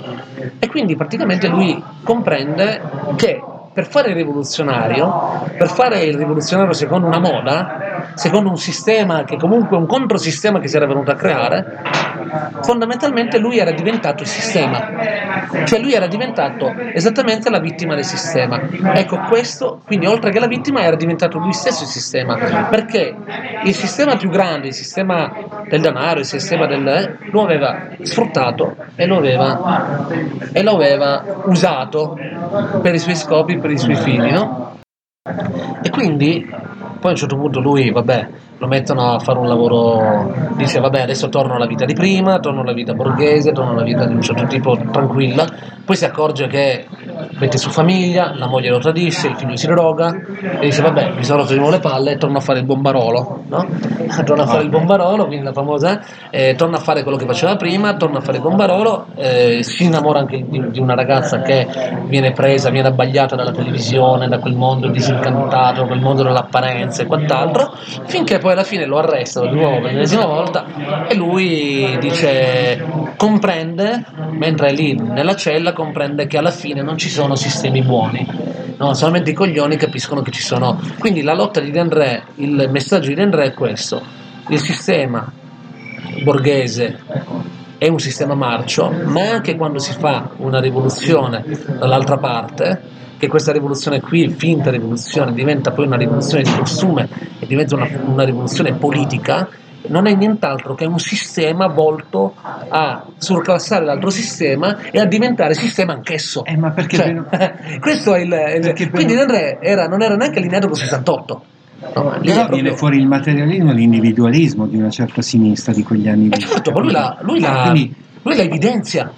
E 0.58 0.68
quindi 0.68 0.96
praticamente 0.96 1.48
lui 1.48 1.82
comprende 2.02 2.80
che 3.16 3.42
per 3.72 3.86
fare 3.86 4.08
il 4.08 4.16
rivoluzionario, 4.16 5.44
per 5.56 5.68
fare 5.68 6.02
il 6.02 6.16
rivoluzionario 6.16 6.72
secondo 6.72 7.06
una 7.06 7.20
moda, 7.20 8.10
secondo 8.14 8.48
un 8.48 8.56
sistema 8.56 9.22
che 9.22 9.36
comunque 9.36 9.76
un 9.76 9.86
controsistema 9.86 10.58
che 10.58 10.66
si 10.66 10.76
era 10.76 10.86
venuto 10.86 11.12
a 11.12 11.14
creare, 11.14 11.82
fondamentalmente 12.62 13.38
lui 13.38 13.58
era 13.58 13.70
diventato 13.72 14.22
il 14.22 14.28
sistema, 14.28 14.90
cioè 15.64 15.78
lui 15.80 15.92
era 15.92 16.06
diventato 16.06 16.72
esattamente 16.92 17.50
la 17.50 17.60
vittima 17.60 17.94
del 17.94 18.04
sistema. 18.04 18.60
Ecco, 18.94 19.18
questo, 19.28 19.80
quindi 19.86 20.06
oltre 20.06 20.30
che 20.30 20.40
la 20.40 20.46
vittima 20.46 20.82
era 20.82 20.96
diventato 20.96 21.38
lui 21.38 21.52
stesso 21.52 21.84
il 21.84 21.88
sistema, 21.88 22.66
perché 22.68 23.14
il 23.64 23.74
sistema 23.74 24.16
più 24.16 24.30
grande, 24.30 24.68
il 24.68 24.74
sistema 24.74 25.32
del 25.68 25.80
denaro, 25.80 26.20
il 26.20 26.26
sistema 26.26 26.66
del... 26.66 26.86
Eh, 26.86 27.16
lo 27.30 27.42
aveva 27.42 27.88
sfruttato 28.02 28.76
e 28.94 29.06
lo 29.06 29.18
aveva, 29.18 30.06
e 30.52 30.62
lo 30.62 30.72
aveva 30.72 31.22
usato 31.44 32.16
per 32.80 32.94
i 32.94 32.98
suoi 32.98 33.16
scopi, 33.16 33.58
per 33.58 33.70
i 33.70 33.78
suoi 33.78 33.96
fini, 33.96 34.30
no? 34.30 34.78
E 35.82 35.90
quindi 35.90 36.48
poi 36.98 37.10
a 37.10 37.12
un 37.12 37.16
certo 37.16 37.36
punto 37.36 37.60
lui, 37.60 37.90
vabbè, 37.90 38.28
lo 38.58 38.66
mettono 38.66 39.12
a 39.12 39.18
fare 39.18 39.38
un 39.38 39.46
lavoro, 39.46 40.34
dice 40.56 40.80
vabbè 40.80 41.02
adesso 41.02 41.28
torno 41.28 41.54
alla 41.54 41.66
vita 41.66 41.84
di 41.84 41.94
prima, 41.94 42.40
torno 42.40 42.62
alla 42.62 42.72
vita 42.72 42.92
borghese, 42.92 43.52
torno 43.52 43.72
alla 43.72 43.84
vita 43.84 44.04
di 44.06 44.14
un 44.14 44.20
certo 44.20 44.46
tipo 44.46 44.76
tranquilla, 44.90 45.46
poi 45.84 45.96
si 45.96 46.04
accorge 46.04 46.46
che 46.48 46.86
mette 47.38 47.58
su 47.58 47.70
famiglia, 47.70 48.34
la 48.34 48.46
moglie 48.46 48.70
lo 48.70 48.78
tradisce, 48.78 49.28
il 49.28 49.36
figlio 49.36 49.56
si 49.56 49.66
droga 49.66 50.14
e 50.60 50.66
dice 50.66 50.82
vabbè 50.82 51.12
mi 51.16 51.24
sono 51.24 51.40
rotto 51.40 51.52
di 51.52 51.58
nuovo 51.58 51.72
le 51.72 51.80
palle 51.80 52.12
e 52.12 52.16
torno 52.16 52.38
a 52.38 52.40
fare 52.40 52.58
il 52.58 52.64
bombarolo, 52.64 53.42
no? 53.46 53.66
torna 54.24 54.42
a 54.42 54.46
fare 54.46 54.62
il 54.62 54.68
bombarolo, 54.68 55.26
quindi 55.26 55.44
la 55.44 55.52
famosa, 55.52 56.00
eh, 56.30 56.54
torna 56.56 56.76
a 56.76 56.80
fare 56.80 57.02
quello 57.02 57.16
che 57.16 57.26
faceva 57.26 57.56
prima, 57.56 57.94
torna 57.96 58.18
a 58.18 58.20
fare 58.20 58.38
il 58.38 58.42
bombarolo, 58.42 59.06
eh, 59.16 59.60
si 59.62 59.84
innamora 59.84 60.20
anche 60.20 60.44
di, 60.48 60.70
di, 60.70 60.80
una 60.80 60.94
ragazza 60.94 61.40
che 61.42 61.66
viene 62.04 62.32
presa, 62.32 62.70
viene 62.70 62.88
abbagliata 62.88 63.36
dalla 63.36 63.52
televisione, 63.52 64.28
da 64.28 64.38
quel 64.38 64.54
mondo 64.54 64.88
disincantato, 64.88 65.86
quel 65.86 66.00
mondo 66.00 66.22
dell'apparenza 66.22 67.02
e 67.02 67.06
quant'altro, 67.06 67.72
finché 68.04 68.38
poi 68.38 68.52
alla 68.52 68.64
fine 68.64 68.86
lo 68.86 68.98
arrestano 68.98 69.46
di 69.46 69.56
nuovo 69.56 69.80
per 69.80 69.92
l'ennesima 69.92 70.26
volta 70.26 70.64
e 71.08 71.14
lui 71.14 71.96
dice 72.00 72.84
comprende 73.16 74.04
mentre 74.30 74.68
è 74.68 74.72
lì 74.72 74.94
nella 74.94 75.34
cella 75.34 75.72
comprende 75.72 76.26
che 76.26 76.38
alla 76.38 76.50
fine 76.50 76.82
non 76.82 76.96
ci 76.96 77.08
sono 77.08 77.27
sistemi 77.36 77.82
buoni. 77.82 78.26
No, 78.76 78.94
solamente 78.94 79.30
i 79.30 79.34
coglioni 79.34 79.76
capiscono 79.76 80.22
che 80.22 80.30
ci 80.30 80.42
sono. 80.42 80.80
Quindi 80.98 81.22
la 81.22 81.34
lotta 81.34 81.60
di 81.60 81.70
De 81.70 81.80
André 81.80 82.22
il 82.36 82.68
messaggio 82.70 83.08
di 83.08 83.14
De 83.14 83.22
André 83.22 83.46
è 83.46 83.54
questo. 83.54 84.00
Il 84.48 84.60
sistema 84.60 85.30
borghese 86.22 86.98
è 87.76 87.86
un 87.88 88.00
sistema 88.00 88.34
marcio 88.34 88.90
ma 89.04 89.30
anche 89.30 89.56
quando 89.56 89.78
si 89.78 89.92
fa 89.92 90.30
una 90.38 90.60
rivoluzione 90.60 91.44
dall'altra 91.78 92.16
parte 92.16 92.96
che 93.18 93.26
questa 93.26 93.52
rivoluzione 93.52 94.00
qui, 94.00 94.28
finta 94.30 94.70
rivoluzione, 94.70 95.32
diventa 95.32 95.72
poi 95.72 95.86
una 95.86 95.96
rivoluzione 95.96 96.44
di 96.44 96.52
costume 96.52 97.08
e 97.40 97.46
diventa 97.46 97.74
una, 97.74 97.88
una 98.06 98.24
rivoluzione 98.24 98.74
politica, 98.74 99.48
non 99.88 100.06
è 100.06 100.14
nient'altro 100.14 100.74
che 100.74 100.86
un 100.86 100.98
sistema 100.98 101.66
volto 101.66 102.34
a 102.68 103.04
surclassare 103.16 103.84
l'altro 103.84 104.10
sistema 104.10 104.78
e 104.90 105.00
a 105.00 105.04
diventare 105.04 105.54
sistema 105.54 105.92
anch'esso. 105.92 106.44
Eh, 106.44 106.56
ma 106.56 106.70
perché 106.70 106.96
cioè, 106.96 107.14
per... 107.14 107.78
questo 107.80 108.14
è 108.14 108.20
il, 108.20 108.74
il 108.76 108.90
quindi 108.90 109.14
non 109.14 109.30
era, 109.34 109.86
non 109.86 110.02
era 110.02 110.16
neanche 110.16 110.38
allineato 110.38 110.68
con 110.68 110.76
68. 110.76 111.42
No, 111.80 111.90
Però 111.90 112.10
proprio... 112.10 112.48
viene 112.48 112.76
fuori 112.76 112.98
il 112.98 113.06
materialismo 113.06 113.70
e 113.70 113.74
l'individualismo 113.74 114.66
di 114.66 114.76
una 114.76 114.90
certa 114.90 115.22
sinistra 115.22 115.72
di 115.72 115.82
quegli 115.82 116.08
anni. 116.08 116.28
Eh 116.28 116.38
certo, 116.38 116.72
ma 116.72 116.80
lui 116.80 116.90
la, 116.90 117.18
lui 117.20 117.40
la, 117.40 117.72
lui 117.72 118.36
la 118.36 118.42
evidenzia 118.42 119.12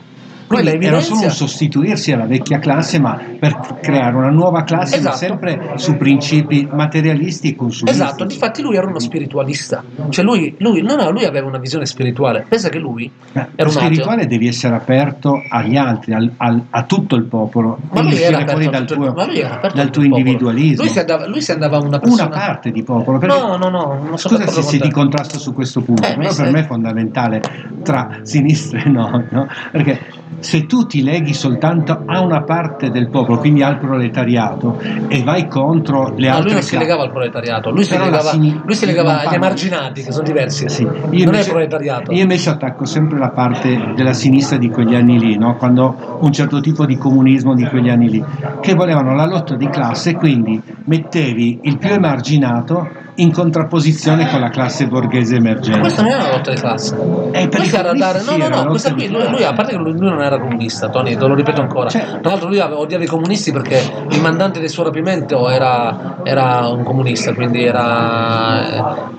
Quindi 0.51 0.85
era 0.85 1.01
solo 1.01 1.21
un 1.23 1.31
sostituirsi 1.31 2.11
alla 2.11 2.27
vecchia 2.27 2.59
classe, 2.59 2.99
ma 2.99 3.17
per 3.39 3.57
creare 3.81 4.17
una 4.17 4.31
nuova 4.31 4.65
classe, 4.65 4.97
Esatto. 4.97 5.17
sempre 5.17 5.75
su 5.77 5.97
principi 5.97 6.67
materialisti 6.69 7.51
e 7.51 7.55
consumistici. 7.55 8.05
Esatto, 8.05 8.25
difatti 8.25 8.61
lui 8.61 8.75
era 8.77 8.85
uno 8.89 8.99
spiritualista, 8.99 9.85
cioè 10.09 10.25
lui, 10.25 10.57
lui, 10.59 10.83
no, 10.83 10.97
no, 10.97 11.11
lui 11.13 11.25
aveva 11.25 11.47
una 11.47 11.59
visione 11.59 11.87
spirituale, 11.87 12.47
pensa 12.49 12.69
che 12.69 12.81
lui 12.81 13.09
Eh, 13.33 13.47
era 13.55 13.69
un 13.69 13.71
spirituale 13.71 14.27
devi 14.27 14.49
essere 14.49 14.75
aperto 14.75 15.41
agli 15.49 15.77
altri, 15.77 16.15
al- 16.15 16.33
al- 16.39 16.65
a 16.71 16.83
tutto 16.83 17.15
il 17.15 17.27
popolo, 17.27 17.79
Ma 17.93 18.03
lui 18.03 18.21
era 18.21 18.39
aperto 18.39 18.71
dal 18.71 18.85
tutto 18.87 18.95
tuo, 19.03 19.13
ma 19.13 19.27
lui 19.27 19.39
era 19.39 19.55
aperto 19.55 19.77
dal 19.77 19.91
tuo 19.91 20.03
individualismo. 20.03 20.83
Lui 20.83 20.93
si 20.93 20.99
andava, 20.99 21.29
lui 21.29 21.41
si 21.43 21.53
andava 21.53 21.77
a 21.77 21.79
una 21.81 21.89
Una 21.91 21.99
persona... 22.01 22.29
parte 22.29 22.71
di 22.73 22.83
popolo. 22.83 23.19
No, 23.25 23.57
no, 23.57 23.69
no, 23.69 24.01
non 24.03 24.19
sono 24.19 24.37
Scusa 24.37 24.63
se 24.63 24.79
te. 24.81 24.87
in 24.87 24.91
contrasto 24.93 25.39
su 25.39 25.53
questo 25.55 25.81
punto, 25.83 26.03
Eh, 26.03 26.15
però 26.15 26.23
per 26.23 26.33
sa- 26.33 26.51
me 26.51 26.59
è 26.59 26.65
fondamentale 26.67 27.41
tra 27.85 28.19
sinistra 28.23 28.83
e 28.83 28.89
no, 28.89 29.25
no? 29.31 29.47
Perché 29.71 30.01
se 30.40 30.66
tu 30.66 30.87
ti 30.87 31.03
leghi 31.03 31.33
soltanto 31.33 32.03
a 32.05 32.20
una 32.20 32.42
parte 32.42 32.90
del 32.90 33.09
popolo, 33.09 33.38
quindi 33.38 33.62
al 33.62 33.79
proletariato, 33.79 34.79
e 35.09 35.22
vai 35.22 35.46
contro 35.48 36.12
le 36.16 36.29
No, 36.29 36.35
altre 36.35 36.44
lui 36.44 36.53
non 36.55 36.62
si 36.62 36.79
legava 36.79 37.03
al 37.05 37.11
proletariato, 37.11 37.70
lui 37.70 37.85
si 37.85 37.96
legava, 37.96 38.20
sini- 38.31 38.61
lui 38.64 38.74
si 38.74 38.87
legava 38.87 39.20
agli 39.20 39.35
emarginati, 39.35 40.03
che 40.03 40.12
sono 40.12 40.24
diversi. 40.24 40.68
Sì, 40.68 40.83
io 40.83 40.90
non 40.90 41.12
è 41.12 41.24
invece- 41.24 41.50
proletariato. 41.50 42.12
Io 42.12 42.22
invece 42.22 42.50
attacco 42.50 42.85
sempre 42.85 43.18
la 43.18 43.31
parte 43.31 43.92
della 43.94 44.12
sinistra 44.12 44.57
di 44.57 44.70
quegli 44.70 44.94
anni 44.94 45.18
lì, 45.18 45.37
no? 45.37 45.57
quando 45.57 46.18
un 46.20 46.33
certo 46.33 46.61
tipo 46.61 46.87
di 46.87 46.96
comunismo 46.96 47.55
di 47.55 47.64
quegli 47.66 47.88
anni 47.88 48.11
lì, 48.11 48.24
che 48.61 48.74
volevano 48.74 49.14
la 49.14 49.26
lotta 49.26 49.55
di 49.55 49.68
classe, 49.68 50.14
quindi 50.14 50.61
mettevi 50.85 51.61
il 51.62 51.79
più 51.79 51.90
emarginato 51.90 52.88
in 53.16 53.33
contrapposizione 53.33 54.29
con 54.31 54.40
la 54.40 54.49
classe 54.49 54.87
borghese 54.87 55.38
Ma 55.38 55.49
emergente. 55.51 55.81
questa 55.81 56.03
non 56.03 56.11
era 56.12 56.23
una 56.25 56.31
lotta 56.33 56.51
di 56.53 56.61
classe. 56.61 56.96
Eh, 57.33 57.49
Questa 57.49 57.79
era 57.81 57.92
dare. 57.92 58.23
No, 58.23 58.37
no, 58.37 58.49
no, 58.49 58.66
questa 58.66 58.92
qui, 58.94 59.09
lui, 59.09 59.29
lui, 59.29 59.44
a 59.44 59.53
parte 59.53 59.73
che 59.73 59.79
lui, 59.79 59.92
lui 59.92 60.09
non 60.09 60.23
era 60.23 60.38
comunista, 60.38 60.88
Tony, 60.88 61.16
te 61.16 61.27
lo 61.27 61.35
ripeto 61.35 61.61
ancora. 61.61 61.88
Cioè- 61.90 62.20
Tra 62.20 62.31
l'altro 62.31 62.49
lui 62.49 62.59
odiava 62.59 63.05
i 63.05 63.07
comunisti 63.07 63.53
perché 63.53 63.81
il 64.09 64.20
mandante 64.20 64.59
del 64.61 64.68
suo 64.68 64.85
rapimento 64.85 65.49
era, 65.49 66.18
era 66.25 66.68
un 66.68 66.83
comunista, 66.83 67.35
quindi 67.35 67.64
era. 67.64 68.66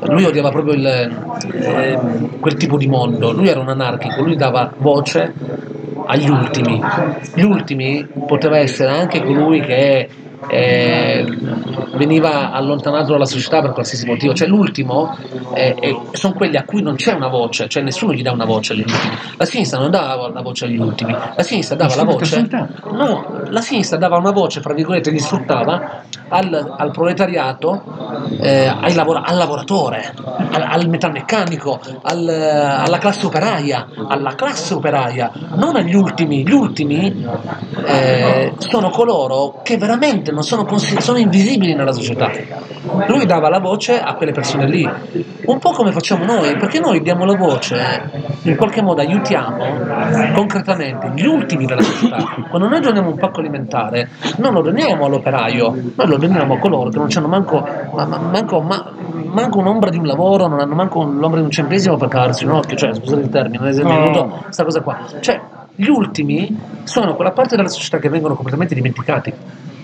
eh, 0.02 0.12
Lui 0.12 0.24
odiava 0.26 0.50
proprio 0.50 0.74
il, 0.74 0.86
eh, 0.86 2.00
quel 2.40 2.56
tipo 2.56 2.78
di 2.78 2.88
mondo. 2.88 3.32
Lui 3.32 3.48
era 3.48 3.60
un 3.60 3.70
anarchico, 3.70 4.22
lui 4.24 4.36
dava 4.36 4.72
voce 4.78 5.34
agli 6.08 6.30
ultimi. 6.30 6.82
Gli 7.34 7.44
ultimi 7.44 8.06
poteva 8.28 8.58
essere 8.58 8.90
anche 8.92 9.24
colui 9.24 9.62
che 9.62 10.10
eh, 10.48 11.26
veniva 11.96 12.52
allontanato 12.52 13.12
dalla 13.12 13.26
società 13.26 13.62
per 13.62 13.72
qualsiasi 13.72 14.06
motivo, 14.06 14.34
cioè 14.34 14.48
l'ultimo 14.48 15.16
eh, 15.54 15.76
eh, 15.80 16.00
sono 16.12 16.34
quelli 16.34 16.58
a 16.58 16.64
cui 16.64 16.82
non 16.82 16.96
c'è 16.96 17.14
una 17.14 17.28
voce, 17.28 17.68
cioè 17.68 17.84
nessuno 17.84 18.14
gli 18.14 18.22
dà 18.22 18.32
una 18.32 18.46
voce 18.46 18.74
agli 18.74 18.82
ultimi. 18.82 19.12
La 19.38 19.46
sinistra 19.46 19.80
non 19.80 19.92
dava 19.92 20.30
la 20.30 20.42
voce 20.42 20.66
agli 20.66 20.78
ultimi, 20.78 21.12
la 21.12 21.44
sinistra 21.44 21.76
dava 21.76 21.96
la 21.96 22.04
voce. 22.04 22.48
No, 22.92 23.42
la 23.50 23.62
sinistra 23.62 23.98
dava 23.98 24.18
una 24.18 24.32
voce, 24.32 24.62
fra 24.62 24.74
virgolette, 24.74 25.12
gli 25.12 25.20
sfruttava 25.20 26.04
al, 26.34 26.76
al 26.78 26.92
proletariato, 26.92 27.84
eh, 28.40 28.68
ai 28.68 28.94
lavora- 28.94 29.24
al 29.24 29.36
lavoratore, 29.38 30.14
al, 30.52 30.62
al 30.62 30.88
metalmeccanico, 30.88 31.80
al- 32.04 32.30
alla 32.30 32.98
classe 32.98 33.26
operaia, 33.26 33.88
alla 34.08 34.34
classe 34.36 34.74
operaia, 34.74 35.30
non 35.56 35.76
agli 35.76 35.94
ultimi. 35.94 36.44
Gli 36.48 36.54
ultimi 36.54 37.26
eh, 37.86 38.54
sono 38.58 38.90
coloro 38.90 39.60
che 39.62 39.78
veramente 39.78 40.32
non 40.32 40.44
sono, 40.44 40.64
consi- 40.66 41.00
sono 41.02 41.18
invisibili 41.18 41.74
nella 41.76 41.92
società. 41.92 42.32
Lui 43.08 43.26
dava 43.26 43.50
la 43.50 43.60
voce 43.60 44.00
a 44.00 44.14
quelle 44.16 44.32
persone 44.32 44.68
lì, 44.68 44.90
un 45.46 45.60
po' 45.60 45.72
come 45.72 45.92
facciamo 45.92 46.24
noi, 46.24 46.56
perché 46.58 46.80
noi 46.80 47.02
diamo 47.02 47.26
la 47.26 47.36
voce, 47.36 48.10
in 48.44 48.56
qualche 48.56 48.82
modo 48.82 49.02
aiutiamo 49.02 49.66
concretamente 50.34 51.12
gli 51.16 51.26
ultimi 51.26 51.66
della 51.66 51.82
società. 51.82 52.24
Quando 52.50 52.68
noi 52.70 52.80
doniamo 52.80 53.10
un 53.10 53.18
pacco 53.18 53.40
alimentare, 53.42 54.10
non 54.38 54.54
lo 54.54 54.62
doniamo 54.62 55.06
all'operaio, 55.06 55.70
noi 55.96 56.08
lo 56.08 56.18
a 56.26 56.58
coloro 56.60 56.90
che 56.90 56.98
non 56.98 57.08
hanno 57.14 57.28
manco, 57.28 57.68
ma- 57.94 58.06
ma- 58.06 58.18
manco, 58.18 58.62
ma- 58.62 58.92
manco 59.26 59.60
un'ombra 59.60 59.90
di 59.90 59.98
un 59.98 60.06
lavoro, 60.06 60.48
non 60.48 60.60
hanno 60.60 60.76
manco 60.76 61.04
l'ombra 61.04 61.40
di 61.40 61.46
un 61.46 61.52
centesimo 61.52 61.98
per 61.98 62.08
cavarsi 62.08 62.46
un 62.46 62.52
occhio, 62.52 62.76
cioè 62.78 62.94
scusate 62.94 63.22
il 63.22 63.30
termine, 63.30 63.58
non 63.58 63.68
è 63.68 63.74
venuto 63.74 64.40
questa 64.44 64.64
cosa 64.64 64.82
qua. 64.82 64.98
Cioè, 65.20 65.42
gli 65.76 65.88
ultimi 65.88 66.56
sono 66.84 67.16
quella 67.16 67.32
parte 67.32 67.56
della 67.56 67.70
società 67.70 67.98
che 68.00 68.10
vengono 68.10 68.34
completamente 68.36 68.76
dimenticati. 68.76 69.34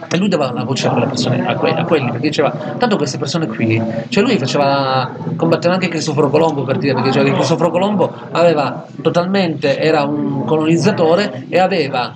E 0.10 0.18
lui 0.18 0.30
dava 0.30 0.54
la 0.54 0.64
voce 0.64 0.88
a 0.88 0.92
quelle 0.92 1.08
persone, 1.08 1.46
a, 1.46 1.56
que- 1.56 1.72
a 1.74 1.84
quelli, 1.84 2.06
perché 2.06 2.28
diceva, 2.28 2.52
tanto 2.78 2.96
queste 2.96 3.18
persone 3.18 3.48
qui, 3.48 3.82
cioè 4.08 4.24
lui 4.24 4.38
faceva, 4.38 5.10
combatteva 5.36 5.74
anche 5.74 5.90
Cristoforo 5.90 6.30
Colombo 6.30 6.64
per 6.64 6.78
dire, 6.78 6.94
perché 6.94 7.10
diceva 7.10 7.26
che 7.26 7.34
Cristoforo 7.34 7.72
Colombo 7.72 8.14
aveva 8.32 8.86
totalmente, 9.02 9.78
era 9.78 10.04
un 10.04 10.46
colonizzatore 10.46 11.48
e 11.50 11.60
aveva 11.60 12.14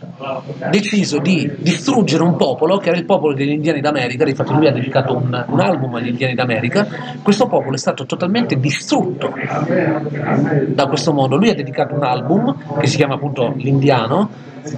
deciso 0.69 1.19
di 1.19 1.49
distruggere 1.57 2.23
un 2.23 2.36
popolo 2.36 2.77
che 2.77 2.89
era 2.89 2.97
il 2.97 3.05
popolo 3.05 3.34
degli 3.34 3.51
indiani 3.51 3.81
d'America, 3.81 4.27
infatti 4.27 4.53
lui 4.53 4.67
ha 4.67 4.71
dedicato 4.71 5.15
un, 5.15 5.45
un 5.47 5.60
album 5.60 5.95
agli 5.95 6.07
indiani 6.07 6.34
d'America, 6.34 6.88
questo 7.21 7.47
popolo 7.47 7.75
è 7.75 7.77
stato 7.77 8.05
totalmente 8.05 8.60
distrutto 8.60 9.34
da 10.67 10.88
questo 10.88 11.13
mondo, 11.13 11.36
lui 11.38 11.49
ha 11.49 11.55
dedicato 11.55 11.93
un 11.95 12.03
album 12.03 12.79
che 12.79 12.88
si 12.88 12.97
chiama 12.97 13.15
appunto 13.15 13.53
L'Indiano, 13.55 14.29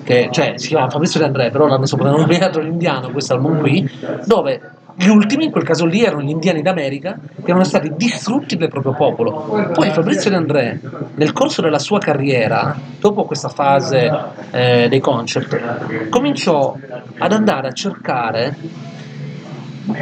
che 0.03 0.29
cioè 0.32 0.53
si 0.56 0.69
chiama 0.69 0.89
Fabrizio 0.89 1.19
De 1.19 1.25
André, 1.25 1.49
però 1.49 1.67
l'hanno 1.67 1.86
soprannominato 1.86 2.60
l'Indiano, 2.60 3.12
questo 3.12 3.34
album 3.34 3.60
qui, 3.60 3.89
dove 4.25 4.62
gli 4.95 5.08
ultimi, 5.08 5.45
in 5.45 5.51
quel 5.51 5.63
caso 5.63 5.86
lì, 5.86 6.03
erano 6.03 6.21
gli 6.21 6.29
indiani 6.29 6.62
d'America 6.62 7.17
che 7.43 7.49
erano 7.49 7.63
stati 7.63 7.91
distrutti 7.95 8.56
del 8.56 8.69
proprio 8.69 8.93
popolo. 8.93 9.71
Poi 9.73 9.89
Fabrizio 9.89 10.29
De 10.29 10.36
André, 10.36 10.79
nel 11.15 11.34
corso 11.34 11.62
della 11.62 11.79
sua 11.79 11.99
carriera, 11.99 12.77
dopo 12.99 13.25
questa 13.25 13.49
fase 13.49 14.12
eh, 14.51 14.88
dei 14.89 14.99
concept, 14.99 16.10
cominciò 16.10 16.75
ad 17.17 17.32
andare 17.32 17.67
a 17.67 17.71
cercare 17.71 18.56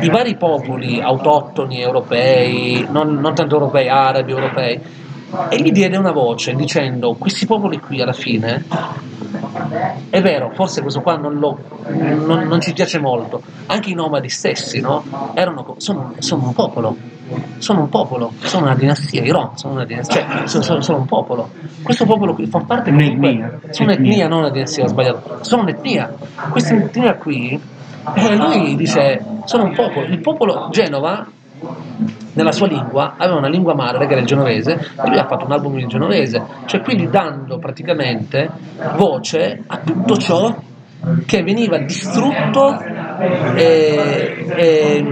i 0.02 0.10
vari 0.10 0.36
popoli 0.36 1.02
autoctoni 1.02 1.82
europei, 1.82 2.86
non, 2.90 3.16
non 3.16 3.34
tanto 3.34 3.56
europei, 3.56 3.88
arabi, 3.88 4.32
europei, 4.32 4.80
e 5.50 5.62
gli 5.62 5.72
diede 5.72 5.98
una 5.98 6.12
voce 6.12 6.54
dicendo 6.54 7.14
questi 7.14 7.46
popoli 7.46 7.80
qui 7.80 8.02
alla 8.02 8.14
fine 8.14 8.66
è 10.10 10.22
vero, 10.22 10.52
forse 10.54 10.82
questo 10.82 11.02
qua 11.02 11.16
non, 11.16 11.36
lo, 11.40 11.58
non, 11.88 12.44
non 12.48 12.60
ci 12.62 12.74
piace 12.74 13.00
molto, 13.00 13.42
anche 13.68 13.90
i 13.90 13.94
nomadi 13.94 14.30
stessi 14.30 14.80
no? 14.82 15.04
Erano, 15.34 15.76
sono, 15.78 16.14
sono 16.20 16.48
un 16.48 16.54
popolo, 16.54 16.96
sono 17.60 17.80
un 17.82 17.90
popolo, 17.90 18.34
sono 18.40 18.66
una 18.66 18.76
dinastia, 18.76 19.24
i 19.24 19.30
Rom 19.30 19.56
sono 19.56 19.74
una 19.74 19.86
dinastia, 19.86 20.26
cioè 20.28 20.48
sono, 20.48 20.64
sono- 20.64 20.82
sono 20.82 20.98
un 21.00 21.06
popolo. 21.06 21.50
Questo 21.82 22.06
popolo 22.06 22.34
qui 22.34 22.48
fa 22.48 22.60
parte 22.60 22.92
comunque, 22.92 23.30
Un'etnia. 23.30 23.60
sono 23.70 23.90
un'etnia, 23.92 24.28
non 24.28 24.40
una 24.40 24.50
dinastia, 24.50 24.84
ho 24.84 24.88
sbagliato, 24.88 25.38
sono 25.42 25.62
un'etnia. 25.62 26.14
Questa 26.50 26.74
etnia 26.76 27.16
qui, 27.16 27.62
eh, 28.16 28.36
lui 28.36 28.76
dice, 28.76 29.24
sono 29.46 29.64
un 29.64 29.74
popolo, 29.74 30.06
il 30.08 30.20
popolo 30.20 30.68
Genova 30.72 31.26
nella 32.34 32.52
sua 32.52 32.68
lingua 32.68 33.16
aveva 33.18 33.38
una 33.38 33.48
lingua 33.50 33.74
madre 33.74 34.06
che 34.06 34.12
era 34.14 34.22
il 34.22 34.28
genovese 34.28 34.74
e 34.74 35.08
lui 35.10 35.18
ha 35.18 35.28
fatto 35.28 35.46
un 35.46 35.52
album 35.52 35.78
in 35.80 35.88
genovese, 35.88 36.42
cioè 36.66 36.82
quindi 36.82 37.10
dando 37.10 37.58
praticamente 37.60 38.50
voce 38.96 39.64
a 39.68 39.78
tutto 39.78 40.18
ciò 40.18 40.56
che 41.26 41.42
veniva 41.42 41.78
distrutto 41.80 42.80
e, 43.56 44.46
e- 44.56 45.06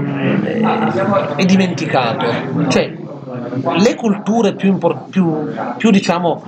e 1.35 1.45
dimenticato. 1.45 2.25
Cioè, 2.67 2.98
le 3.77 3.95
culture 3.95 4.53
più, 4.53 4.69
impor- 4.69 5.09
più- 5.09 5.47
più, 5.77 5.89
diciamo, 5.91 6.43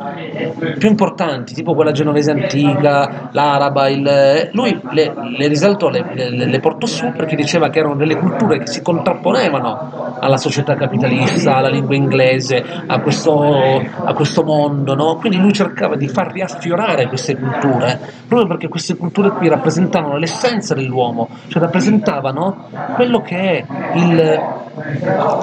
più 0.77 0.89
importanti, 0.89 1.53
tipo 1.53 1.73
quella 1.73 1.91
genovese 1.91 2.31
antica, 2.31 3.29
l'araba, 3.31 3.87
il- 3.89 4.49
lui 4.53 4.79
le, 4.91 5.13
le 5.37 5.47
risaltò, 5.47 5.89
le, 5.89 6.05
le- 6.13 6.45
le 6.47 6.59
portò 6.59 6.85
su 6.85 7.11
perché 7.11 7.35
diceva 7.35 7.69
che 7.69 7.79
erano 7.79 7.95
delle 7.95 8.15
culture 8.17 8.59
che 8.59 8.67
si 8.67 8.81
contrapponevano 8.81 10.15
alla 10.19 10.37
società 10.37 10.75
capitalista, 10.75 11.55
alla 11.57 11.69
lingua 11.69 11.95
inglese, 11.95 12.63
a 12.85 12.99
questo, 12.99 13.81
a 14.03 14.13
questo 14.13 14.43
mondo. 14.43 14.95
no? 14.95 15.15
Quindi 15.15 15.37
lui 15.39 15.53
cercava 15.53 15.95
di 15.95 16.07
far 16.07 16.31
riaffiorare 16.31 17.07
queste 17.07 17.35
culture, 17.37 17.99
proprio 18.27 18.47
perché 18.47 18.67
queste 18.67 18.95
culture 18.95 19.29
qui 19.31 19.47
rappresentavano 19.47 20.17
l'essenza 20.17 20.73
dell'uomo, 20.73 21.29
cioè 21.47 21.61
rappresentavano 21.61 22.67
quello 22.95 23.21
che 23.21 23.37
è 23.37 23.65
il, 23.95 24.39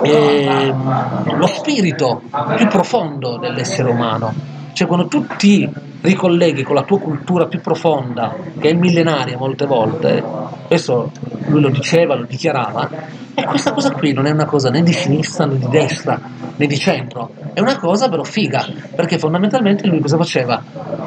ehm, 0.02 1.36
lo 1.36 1.46
spirito 1.58 2.22
più 2.56 2.66
profondo 2.68 3.38
dell'essere 3.38 3.90
umano. 3.90 4.32
Cioè 4.72 4.86
quando 4.86 5.08
tu 5.08 5.26
ti 5.36 5.68
ricolleghi 6.00 6.62
con 6.62 6.76
la 6.76 6.84
tua 6.84 7.00
cultura 7.00 7.46
più 7.46 7.60
profonda, 7.60 8.34
che 8.58 8.70
è 8.70 8.72
millenaria 8.72 9.36
molte 9.36 9.66
volte, 9.66 10.22
questo 10.68 11.10
lui 11.46 11.60
lo 11.60 11.70
diceva, 11.70 12.14
lo 12.14 12.24
dichiarava, 12.24 12.88
e 13.34 13.44
questa 13.44 13.72
cosa 13.72 13.90
qui 13.90 14.12
non 14.12 14.26
è 14.26 14.30
una 14.30 14.46
cosa 14.46 14.70
né 14.70 14.82
di 14.82 14.92
sinistra 14.92 15.46
né 15.46 15.58
di 15.58 15.68
destra 15.68 16.20
né 16.54 16.66
di 16.66 16.78
centro, 16.78 17.30
è 17.52 17.60
una 17.60 17.78
cosa 17.78 18.08
però 18.08 18.22
figa, 18.22 18.64
perché 18.94 19.18
fondamentalmente 19.18 19.86
lui 19.88 20.00
cosa 20.00 20.16
faceva? 20.16 20.62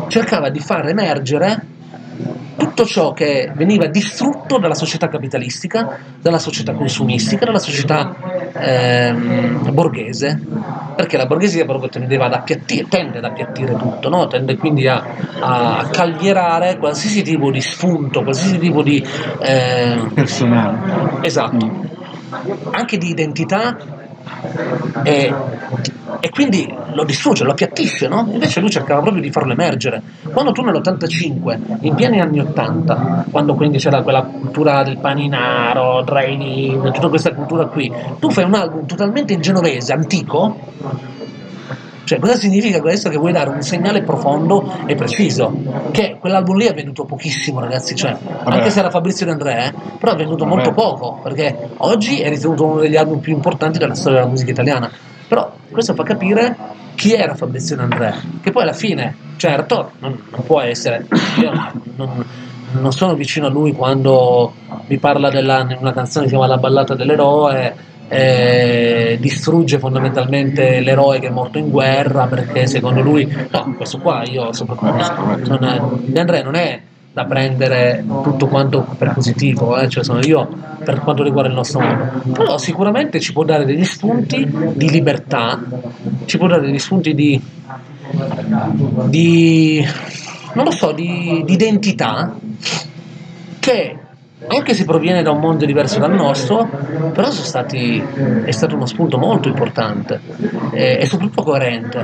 Cercava 0.07 0.49
di 0.49 0.59
far 0.59 0.87
emergere 0.89 1.65
tutto 2.57 2.85
ciò 2.85 3.13
che 3.13 3.51
veniva 3.55 3.87
distrutto 3.87 4.57
dalla 4.57 4.75
società 4.75 5.07
capitalistica, 5.07 5.99
dalla 6.21 6.39
società 6.39 6.73
consumistica, 6.73 7.45
dalla 7.45 7.59
società 7.59 8.15
ehm, 8.53 9.73
borghese. 9.73 10.39
perché 10.95 11.17
la 11.17 11.25
borghesia 11.25 11.65
proprio 11.65 11.89
tendeva 11.89 12.25
ad 12.25 12.33
appiattire, 12.33 12.87
tende 12.87 13.17
ad 13.17 13.23
appiattire 13.25 13.75
tutto, 13.75 14.09
no? 14.09 14.27
tende 14.27 14.57
quindi 14.57 14.87
a, 14.87 15.03
a 15.39 15.87
calmierare 15.91 16.77
qualsiasi 16.77 17.23
tipo 17.23 17.49
di 17.51 17.61
spunto, 17.61 18.23
qualsiasi 18.23 18.57
tipo 18.57 18.83
di... 18.83 19.03
eh, 19.39 20.09
personale. 20.13 21.19
esatto, 21.21 21.89
anche 22.71 22.97
di 22.97 23.09
identità 23.09 23.99
e, 25.03 25.33
e 26.19 26.29
quindi 26.29 26.73
lo 26.93 27.03
distrugge, 27.03 27.43
lo 27.43 27.51
appiattisce, 27.51 28.07
no? 28.07 28.27
Invece 28.31 28.59
lui 28.59 28.69
cercava 28.69 29.01
proprio 29.01 29.21
di 29.21 29.31
farlo 29.31 29.53
emergere. 29.53 30.01
Quando 30.31 30.51
tu 30.51 30.61
nell'85, 30.61 31.59
in 31.81 31.95
pieni 31.95 32.19
anni 32.19 32.39
80, 32.39 33.25
quando 33.31 33.55
quindi 33.55 33.77
c'era 33.77 34.01
quella 34.01 34.23
cultura 34.23 34.83
del 34.83 34.97
paninaro, 34.97 36.03
drive-in, 36.03 36.91
tutta 36.93 37.09
questa 37.09 37.33
cultura 37.33 37.65
qui, 37.65 37.91
tu 38.19 38.29
fai 38.29 38.43
un 38.43 38.53
album 38.53 38.85
totalmente 38.85 39.33
in 39.33 39.41
genovese, 39.41 39.93
antico, 39.93 40.57
cioè, 42.03 42.19
cosa 42.19 42.35
significa 42.35 42.81
questo? 42.81 43.09
Che 43.09 43.17
vuoi 43.17 43.31
dare 43.31 43.49
un 43.49 43.61
segnale 43.61 44.01
profondo 44.01 44.79
e 44.85 44.95
preciso. 44.95 45.53
Che 45.91 46.17
quell'album 46.19 46.57
lì 46.57 46.65
è 46.65 46.73
venduto 46.73 47.05
pochissimo, 47.05 47.59
ragazzi. 47.59 47.95
Cioè, 47.95 48.17
anche 48.43 48.69
se 48.69 48.79
era 48.79 48.89
Fabrizio 48.89 49.25
De 49.25 49.31
André, 49.31 49.65
eh, 49.67 49.73
però 49.97 50.13
è 50.13 50.15
venduto 50.15 50.43
Vabbè. 50.43 50.55
molto 50.55 50.71
poco. 50.73 51.19
Perché 51.21 51.69
oggi 51.77 52.19
è 52.19 52.29
ritenuto 52.29 52.65
uno 52.65 52.81
degli 52.81 52.97
album 52.97 53.19
più 53.19 53.33
importanti 53.33 53.77
della 53.77 53.95
storia 53.95 54.19
della 54.19 54.29
musica 54.29 54.51
italiana. 54.51 54.91
Però 55.27 55.53
questo 55.69 55.93
fa 55.93 56.03
capire 56.03 56.55
chi 56.95 57.13
era 57.13 57.35
Fabrizio 57.35 57.75
De 57.75 57.83
André. 57.83 58.13
Che 58.41 58.51
poi 58.51 58.63
alla 58.63 58.73
fine, 58.73 59.15
certo, 59.37 59.91
non, 59.99 60.21
non 60.29 60.43
può 60.43 60.59
essere. 60.59 61.07
Io 61.39 61.51
non, 61.95 62.25
non 62.71 62.91
sono 62.91 63.13
vicino 63.13 63.47
a 63.47 63.49
lui 63.49 63.71
quando 63.73 64.53
mi 64.87 64.97
parla 64.97 65.29
della, 65.29 65.61
in 65.61 65.77
una 65.79 65.93
canzone 65.93 66.25
che 66.25 66.31
si 66.31 66.37
chiama 66.37 66.47
La 66.47 66.57
ballata 66.59 66.95
dell'eroe 66.95 67.89
eh, 68.13 69.17
distrugge 69.21 69.79
fondamentalmente 69.79 70.81
l'eroe 70.81 71.19
che 71.19 71.27
è 71.27 71.29
morto 71.29 71.57
in 71.57 71.69
guerra 71.69 72.27
perché 72.27 72.67
secondo 72.67 72.99
lui 72.99 73.25
no 73.25 73.73
questo 73.77 73.99
qua 73.99 74.23
io 74.25 74.51
soprattutto 74.51 75.57
non 75.57 75.63
è, 75.63 76.43
non 76.43 76.55
è 76.55 76.81
da 77.13 77.23
prendere 77.23 78.03
tutto 78.05 78.47
quanto 78.47 78.85
per 78.97 79.13
positivo 79.13 79.77
eh, 79.77 79.87
cioè 79.87 80.03
sono 80.03 80.19
io 80.19 80.45
per 80.83 80.99
quanto 80.99 81.23
riguarda 81.23 81.49
il 81.49 81.55
nostro 81.55 81.79
mondo. 81.79 82.21
Però 82.33 82.57
sicuramente 82.57 83.21
ci 83.21 83.31
può 83.31 83.45
dare 83.45 83.63
degli 83.63 83.85
spunti 83.85 84.45
di 84.73 84.89
libertà 84.89 85.61
ci 86.25 86.37
può 86.37 86.47
dare 86.47 86.63
degli 86.63 86.79
spunti 86.79 87.15
di 87.15 87.41
di 89.05 89.87
non 90.53 90.65
lo 90.65 90.71
so 90.71 90.91
di, 90.91 91.43
di 91.45 91.53
identità 91.53 92.35
che 93.59 94.00
anche 94.47 94.73
se 94.73 94.85
proviene 94.85 95.21
da 95.21 95.31
un 95.31 95.39
mondo 95.39 95.65
diverso 95.65 95.99
dal 95.99 96.13
nostro, 96.13 96.67
però 97.13 97.29
stati, 97.29 98.03
è 98.43 98.51
stato 98.51 98.75
uno 98.75 98.85
spunto 98.85 99.17
molto 99.17 99.47
importante 99.47 100.19
e, 100.71 100.97
e 100.99 101.05
soprattutto 101.05 101.43
coerente, 101.43 102.03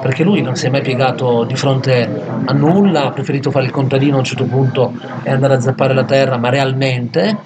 perché 0.00 0.24
lui 0.24 0.42
non 0.42 0.56
si 0.56 0.66
è 0.66 0.70
mai 0.70 0.82
piegato 0.82 1.44
di 1.44 1.54
fronte 1.54 2.08
a 2.44 2.52
nulla, 2.52 3.04
ha 3.04 3.10
preferito 3.10 3.50
fare 3.50 3.66
il 3.66 3.70
contadino 3.70 4.16
a 4.16 4.18
un 4.18 4.24
certo 4.24 4.44
punto 4.44 4.92
e 5.22 5.30
andare 5.30 5.54
a 5.54 5.60
zappare 5.60 5.94
la 5.94 6.04
terra, 6.04 6.36
ma 6.38 6.48
realmente, 6.48 7.36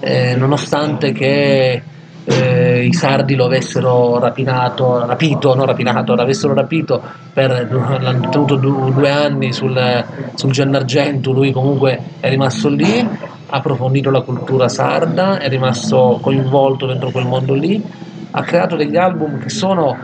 eh, 0.00 0.34
nonostante 0.36 1.12
che 1.12 1.82
eh, 2.24 2.84
i 2.84 2.92
sardi 2.92 3.34
lo 3.34 3.46
avessero 3.46 4.18
rapinato, 4.18 5.04
rapito, 5.06 5.54
non 5.54 5.66
rapinato, 5.66 6.14
l'avessero 6.14 6.54
rapito 6.54 7.02
per 7.32 7.68
l'hanno 8.00 8.28
tenuto 8.28 8.56
du- 8.56 8.92
due 8.92 9.10
anni 9.10 9.52
sul, 9.52 10.04
sul 10.34 10.52
Gennargentu, 10.52 11.32
lui 11.32 11.52
comunque 11.52 11.98
è 12.20 12.28
rimasto 12.28 12.68
lì, 12.68 12.98
ha 13.00 13.56
approfondito 13.56 14.10
la 14.10 14.20
cultura 14.20 14.68
sarda, 14.68 15.38
è 15.38 15.48
rimasto 15.48 16.18
coinvolto 16.22 16.86
dentro 16.86 17.10
quel 17.10 17.26
mondo 17.26 17.54
lì, 17.54 17.82
ha 18.34 18.42
creato 18.42 18.76
degli 18.76 18.96
album 18.96 19.38
che 19.38 19.50
sono, 19.50 19.96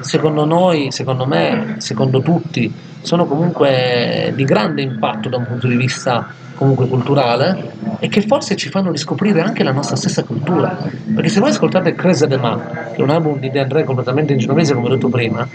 secondo 0.00 0.44
noi, 0.44 0.90
secondo 0.90 1.26
me, 1.26 1.76
secondo 1.78 2.20
tutti, 2.20 2.72
sono 3.02 3.24
comunque 3.26 4.32
di 4.34 4.44
grande 4.44 4.82
impatto 4.82 5.28
da 5.28 5.36
un 5.36 5.46
punto 5.46 5.68
di 5.68 5.76
vista 5.76 6.28
comunque 6.56 6.88
culturale 6.88 7.74
e 8.00 8.08
che 8.08 8.22
forse 8.22 8.56
ci 8.56 8.68
fanno 8.68 8.90
riscoprire 8.90 9.42
anche 9.42 9.62
la 9.62 9.70
nostra 9.70 9.94
stessa 9.94 10.24
cultura. 10.24 10.76
Perché 11.14 11.28
se 11.28 11.38
voi 11.38 11.50
ascoltate 11.50 11.94
Cresa 11.94 12.26
de 12.26 12.36
Ma, 12.36 12.58
che 12.92 12.96
è 12.96 13.02
un 13.02 13.10
album 13.10 13.38
di 13.38 13.50
De 13.50 13.60
André 13.60 13.84
completamente 13.84 14.32
in 14.32 14.38
genovese, 14.40 14.74
come 14.74 14.86
ho 14.86 14.90
detto 14.90 15.08
prima, 15.08 15.46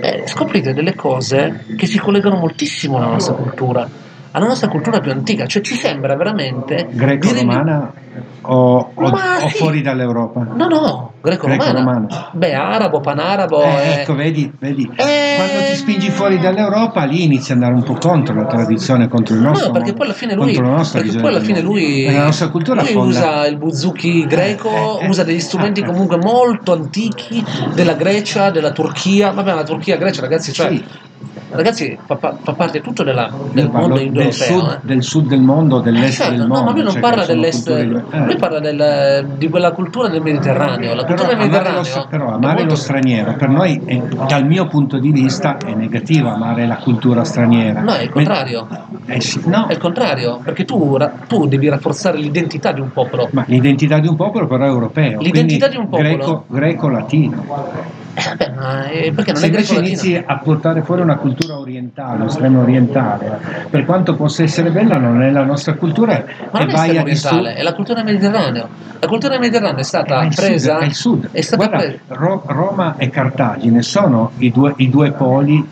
eh, 0.00 0.24
scoprite 0.26 0.74
delle 0.74 0.94
cose 0.94 1.64
che 1.76 1.86
si 1.86 1.98
collegano 1.98 2.36
moltissimo 2.36 2.96
alla 2.96 3.06
nostra 3.06 3.34
cultura, 3.34 3.88
alla 4.36 4.46
nostra 4.48 4.68
cultura 4.68 5.00
più 5.00 5.10
antica, 5.12 5.46
cioè 5.46 5.62
ci 5.62 5.74
sembra 5.74 6.14
veramente 6.14 6.88
di 6.90 6.96
Greco-romana 6.96 7.90
o, 8.42 8.90
o- 8.94 9.10
o 9.42 9.48
sì. 9.48 9.56
fuori 9.56 9.80
dall'Europa? 9.80 10.46
No, 10.54 10.68
no, 10.68 11.12
greco-romana. 11.22 12.30
Beh, 12.32 12.52
arabo, 12.52 13.00
panarabo. 13.00 13.62
Eh, 13.62 13.66
eh, 13.68 14.00
ecco, 14.00 14.14
vedi, 14.14 14.52
vedi. 14.58 14.82
Eh. 14.94 15.34
quando 15.36 15.66
ti 15.70 15.74
spingi 15.76 16.10
fuori 16.10 16.38
dall'Europa, 16.38 17.04
lì 17.04 17.24
inizi 17.24 17.52
ad 17.52 17.62
andare 17.62 17.74
un 17.80 17.82
po' 17.82 17.94
contro 17.98 18.34
la 18.34 18.44
tradizione, 18.44 19.08
contro 19.08 19.34
il 19.34 19.40
nostro 19.40 19.68
No, 19.68 19.72
perché 19.72 19.94
poi 19.94 20.04
alla 20.04 20.14
fine 20.14 20.34
lui, 20.34 20.44
contro 20.54 20.62
la 20.70 20.76
nostra 20.76 21.00
perché 21.00 21.18
poi 21.18 21.28
alla 21.30 21.40
fine 21.40 21.60
lui, 21.62 22.04
la 22.12 22.24
nostra 22.24 22.48
cultura 22.50 22.82
lui 22.82 22.92
fonda- 22.92 23.08
usa 23.18 23.46
il 23.46 23.56
buzuki 23.56 24.26
greco, 24.26 25.00
Eh, 25.00 25.08
usa 25.08 25.24
degli 25.24 25.40
strumenti 25.40 25.82
comunque 25.82 26.18
molto 26.18 26.72
antichi 26.74 27.42
della 27.72 27.94
Grecia, 27.94 28.50
della 28.50 28.72
Turchia. 28.72 29.30
Vabbè, 29.30 29.54
la 29.54 29.64
Turchia, 29.64 29.96
Grecia, 29.96 30.20
ragazzi, 30.20 30.52
cioè, 30.52 30.68
Sì. 30.68 30.84
Ragazzi, 31.50 31.96
fa, 32.06 32.16
fa- 32.16 32.52
parte 32.54 32.80
tutto 32.80 33.02
della- 33.02 33.30
del 33.52 33.70
mondo 33.70 33.94
del 33.94 34.06
indoeuropeo. 34.06 34.32
sud, 34.60 34.70
eh. 34.70 34.78
del 34.82 35.02
sud 35.02 35.26
del 35.28 35.40
mondo, 35.40 35.80
dell'est 35.80 36.14
Certo, 36.16 36.30
del 36.32 36.40
no, 36.40 36.46
mondo. 36.48 36.64
ma 36.64 36.70
lui 36.72 36.82
non 36.82 36.92
cioè 36.92 37.00
parla 37.00 37.24
dell'est, 37.26 37.66
culture 37.66 38.04
eh. 38.10 38.24
lui 38.24 38.36
parla 38.36 38.60
del- 38.60 39.26
di 39.36 39.48
quella 39.48 39.72
cultura 39.72 40.08
del 40.08 40.22
Mediterraneo. 40.22 40.94
La 40.94 41.04
Però 41.04 41.14
cultura 41.16 41.26
del 41.38 41.48
amare, 41.48 41.70
lo, 41.72 41.76
Mediterraneo. 41.80 42.06
però 42.08 42.26
amare 42.34 42.54
molto- 42.54 42.68
lo 42.68 42.74
straniero 42.76 43.34
per 43.34 43.48
noi, 43.48 43.80
è- 43.84 44.02
dal 44.26 44.46
mio 44.46 44.66
punto 44.66 44.98
di 44.98 45.10
vista, 45.12 45.56
è 45.58 45.72
negativo 45.74 46.28
amare 46.28 46.66
la 46.66 46.76
cultura 46.76 47.24
straniera. 47.24 47.80
No, 47.80 47.92
è 47.92 48.02
il 48.02 48.10
contrario. 48.10 48.66
Eh 49.06 49.20
sì, 49.20 49.40
no, 49.46 49.66
È 49.68 49.72
il 49.72 49.78
contrario, 49.78 50.40
perché 50.42 50.64
tu, 50.64 50.96
tu 51.28 51.46
devi 51.46 51.68
rafforzare 51.68 52.18
l'identità 52.18 52.72
di 52.72 52.80
un 52.80 52.92
popolo. 52.92 53.28
ma 53.32 53.44
l'identità 53.46 53.98
di 53.98 54.08
un 54.08 54.16
popolo 54.16 54.46
però 54.46 54.64
è 54.64 54.68
europeo. 54.68 55.20
L'identità 55.20 55.68
di 55.68 55.76
un 55.76 55.88
popolo? 55.88 56.02
Greco, 56.08 56.44
greco-latino. 56.48 57.44
Eh, 58.18 58.22
vabbè, 58.28 58.52
ma 58.56 58.88
eh, 58.88 59.12
perché 59.12 59.32
non 59.32 59.40
Se 59.40 59.46
è 59.46 59.50
invece 59.50 59.74
inizi 59.74 60.22
a 60.24 60.38
portare 60.38 60.80
fuori 60.82 61.02
una 61.02 61.16
cultura 61.16 61.58
orientale, 61.58 62.22
un 62.22 62.28
estremo 62.28 62.62
orientale, 62.62 63.38
per 63.68 63.84
quanto 63.84 64.14
possa 64.16 64.42
essere 64.42 64.70
bella, 64.70 64.96
non 64.96 65.20
è 65.22 65.30
la 65.30 65.44
nostra 65.44 65.74
cultura 65.74 66.24
Ma 66.50 66.60
non 66.60 66.68
è 66.70 66.72
vai 66.72 66.86
estremo 66.86 67.00
a 67.00 67.04
distrugg- 67.04 67.34
orientale, 67.34 67.60
è 67.60 67.62
la 67.62 67.74
cultura 67.74 68.02
mediterranea. 68.02 68.68
La 68.98 69.06
cultura 69.06 69.38
mediterranea 69.38 69.80
è 69.80 69.82
stata 69.84 70.20
È 70.22 70.28
presa. 70.34 70.76
sud, 70.76 70.82
è 70.82 70.86
il 70.86 70.94
sud. 70.94 71.28
È 71.30 71.40
stata 71.42 71.66
Guarda, 71.66 71.84
presa. 71.86 71.98
Ro- 72.08 72.42
Roma 72.46 72.94
e 72.96 73.10
Cartagine 73.10 73.82
sono 73.82 74.30
i 74.38 74.50
due, 74.50 74.72
i 74.76 74.88
due 74.88 75.12
poli 75.12 75.68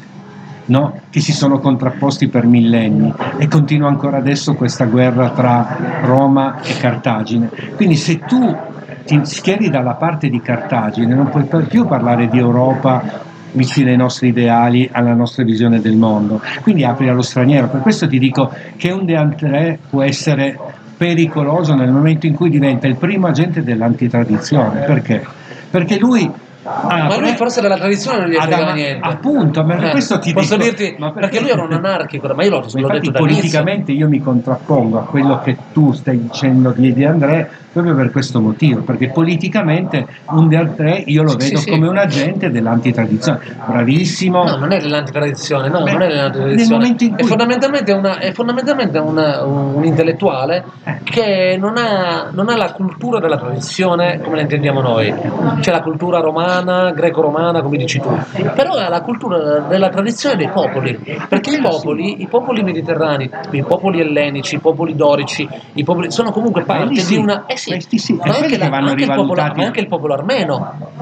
no, 0.66 1.00
che 1.08 1.20
si 1.20 1.32
sono 1.32 1.58
contrapposti 1.58 2.28
per 2.28 2.44
millenni 2.44 3.12
e 3.38 3.48
continua 3.48 3.88
ancora 3.88 4.18
adesso 4.18 4.54
questa 4.54 4.84
guerra 4.84 5.30
tra 5.30 5.76
Roma 6.02 6.60
e 6.62 6.76
Cartagine. 6.76 7.48
Quindi 7.76 7.96
se 7.96 8.18
tu 8.18 8.54
ti 9.04 9.20
schieri 9.24 9.70
dalla 9.70 9.94
parte 9.94 10.28
di 10.28 10.40
Cartagine 10.40 11.14
non 11.14 11.28
puoi 11.28 11.44
più 11.64 11.86
parlare 11.86 12.28
di 12.28 12.38
Europa 12.38 13.32
vicina 13.52 13.90
ai 13.90 13.96
nostri 13.96 14.28
ideali, 14.28 14.88
alla 14.90 15.14
nostra 15.14 15.44
visione 15.44 15.80
del 15.80 15.96
mondo. 15.96 16.40
Quindi 16.62 16.84
apri 16.84 17.08
allo 17.08 17.22
straniero. 17.22 17.68
Per 17.68 17.80
questo 17.80 18.08
ti 18.08 18.18
dico 18.18 18.52
che 18.76 18.90
un 18.90 19.04
De 19.04 19.16
André 19.16 19.78
può 19.88 20.02
essere 20.02 20.58
pericoloso 20.96 21.74
nel 21.74 21.90
momento 21.90 22.26
in 22.26 22.34
cui 22.34 22.50
diventa 22.50 22.86
il 22.86 22.96
primo 22.96 23.26
agente 23.26 23.62
dell'antitradizione. 23.62 24.80
Perché? 24.80 25.24
Perché 25.70 25.98
lui 25.98 26.30
Ma 26.64 27.04
apre- 27.04 27.20
lui 27.20 27.36
forse 27.36 27.60
della 27.60 27.76
tradizione 27.76 28.18
non 28.20 28.28
gli 28.30 28.34
frega 28.36 28.72
niente. 28.72 29.06
Appunto, 29.06 29.64
ma 29.64 29.74
per 29.74 29.84
Eh, 29.86 29.90
questo 29.90 30.18
ti 30.18 30.32
posso 30.32 30.56
dico- 30.56 30.70
dirti 30.76 30.96
ma 30.98 31.12
perché 31.12 31.40
lui 31.40 31.50
era 31.50 31.62
un 31.62 31.72
anarchico, 31.72 32.32
ma 32.34 32.42
io 32.42 32.50
l'ho, 32.50 32.64
l'ho 32.72 32.88
detto 32.88 33.12
politicamente 33.12 33.92
io 33.92 34.08
mi 34.08 34.18
contrappongo 34.20 34.98
a 34.98 35.02
quello 35.04 35.40
che 35.40 35.56
tu 35.72 35.92
stai 35.92 36.20
dicendo 36.20 36.72
di 36.74 36.92
De 36.94 37.06
André 37.06 37.50
proprio 37.74 37.94
per 37.96 38.12
questo 38.12 38.40
motivo, 38.40 38.82
perché 38.82 39.08
politicamente 39.10 40.06
un 40.30 40.46
De 40.48 40.56
André 40.56 41.02
io 41.06 41.22
lo 41.24 41.30
Sì, 41.30 41.36
vedo 41.38 41.56
sì, 41.58 41.62
sì. 41.64 41.70
come 41.70 41.88
un 41.88 41.96
agente 41.98 42.50
dell'antitradizione, 42.50 43.40
bravissimo. 43.66 44.44
No, 44.44 44.56
non 44.56 44.72
è 44.72 44.78
dell'antitradizione, 44.78 45.68
no, 45.68 45.82
Beh, 45.82 45.92
non 45.92 46.02
è 46.02 46.06
nel 46.06 46.30
dell'antitradizione. 46.30 46.86
in 46.86 46.96
È 46.96 47.18
cui- 47.18 47.26
fondamentalmente, 47.28 47.92
una- 47.92 48.18
è 48.18 48.32
fondamentalmente 48.32 48.98
una- 48.98 49.42
un, 49.44 49.74
un 49.74 49.84
intellettuale 49.84 50.64
Eh. 50.84 50.98
che 51.02 51.56
non 51.60 51.76
ha, 51.76 52.28
non 52.32 52.48
ha 52.48 52.56
la 52.56 52.72
cultura 52.72 53.18
della 53.18 53.36
tradizione 53.38 54.20
come 54.22 54.36
la 54.36 54.42
intendiamo 54.42 54.80
noi. 54.80 55.12
C'è 55.60 55.72
la 55.72 55.82
cultura 55.82 56.20
romana, 56.20 56.53
greco-romana, 56.62 57.62
come 57.62 57.76
dici 57.76 57.98
tu, 58.00 58.08
però 58.54 58.74
ha 58.74 58.88
la 58.88 59.00
cultura 59.00 59.60
della 59.60 59.88
tradizione 59.88 60.36
dei 60.36 60.48
popoli, 60.48 60.98
perché 61.28 61.56
i 61.56 61.60
popoli, 61.60 62.22
i 62.22 62.26
popoli 62.28 62.62
mediterranei, 62.62 63.30
i 63.52 63.62
popoli 63.64 64.00
ellenici, 64.00 64.56
i 64.56 64.58
popoli 64.60 64.94
dorici, 64.94 65.48
i 65.74 65.82
popoli, 65.82 66.10
sono 66.10 66.30
comunque 66.30 66.64
parte 66.64 66.96
sì, 66.96 67.14
di 67.16 67.20
una... 67.20 67.44
Eh 67.46 67.56
sì, 67.56 67.78
sì, 67.98 68.12
ma 68.14 68.24
anche, 68.34 68.46
che 68.48 68.58
la- 68.58 68.66
anche 68.76 69.04
il 69.04 69.12
popolo, 69.12 69.42
ma 69.42 69.52
anche 69.64 69.80
il 69.80 69.88
popolo 69.88 70.14
armeno. 70.14 70.92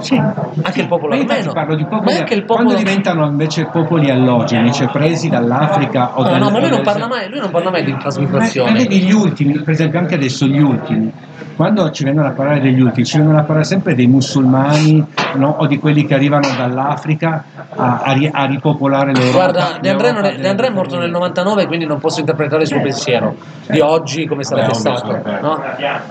Sì. 0.00 0.16
Anche 0.16 0.80
il 0.80 0.88
popolo 0.88 1.14
Ma 1.14 1.20
armeno. 1.22 1.52
parlo 1.52 1.74
di 1.74 1.82
Ma 1.82 1.88
popoli, 1.88 2.16
anche 2.16 2.34
il 2.34 2.44
quando 2.44 2.64
popolo- 2.72 2.84
diventano 2.84 3.26
invece 3.26 3.66
popoli 3.66 4.10
allogeni, 4.10 4.72
cioè 4.72 4.88
presi 4.88 5.28
dall'Africa 5.28 6.12
o 6.18 6.22
No, 6.22 6.28
dal- 6.30 6.40
no, 6.40 6.50
ma 6.50 6.58
lui 6.60 6.70
non 6.70 6.82
parla 6.82 7.06
mai, 7.06 7.28
lui 7.28 7.40
non 7.40 7.50
parla 7.50 7.70
mai 7.70 7.84
di 7.84 7.92
Ma, 7.92 7.98
trasmigrazione. 7.98 8.70
ma 8.70 8.76
vedi 8.76 9.00
gli 9.00 9.12
ultimi, 9.12 9.52
per 9.60 9.70
esempio 9.70 9.98
anche 9.98 10.14
adesso 10.14 10.46
gli 10.46 10.60
ultimi, 10.60 11.12
quando 11.54 11.90
ci 11.90 12.04
vengono 12.04 12.28
a 12.28 12.30
parlare 12.32 12.60
degli 12.60 12.80
ultimi, 12.80 13.06
ci 13.06 13.16
vengono 13.18 13.38
a 13.38 13.42
parlare 13.42 13.64
sempre 13.64 13.94
dei 13.94 14.06
musulmani 14.06 15.04
no? 15.34 15.56
o 15.58 15.66
di 15.66 15.78
quelli 15.78 16.04
che 16.06 16.14
arrivano 16.14 16.48
dall'Africa 16.56 17.44
a, 17.76 18.00
a, 18.04 18.12
ri- 18.12 18.30
a 18.32 18.44
ripopolare 18.44 19.12
l'Europa. 19.12 19.32
Guarda, 19.32 19.78
De 19.80 19.88
André, 19.90 20.08
è, 20.08 20.12
l'Europa 20.12 20.36
De 20.36 20.48
André 20.48 20.66
è 20.66 20.70
morto 20.70 20.98
nel 20.98 21.10
99, 21.10 21.66
quindi 21.66 21.86
non 21.86 21.98
posso 21.98 22.20
interpretare 22.20 22.62
il 22.62 22.68
suo 22.68 22.80
pensiero 22.80 23.34
di 23.68 23.80
oggi 23.80 24.26
come 24.26 24.42
sarebbe 24.42 24.72
Eh, 24.72 24.76
ovvio, 24.76 24.96
stato. 24.96 25.20
sì. 25.24 25.40
no? 25.40 25.62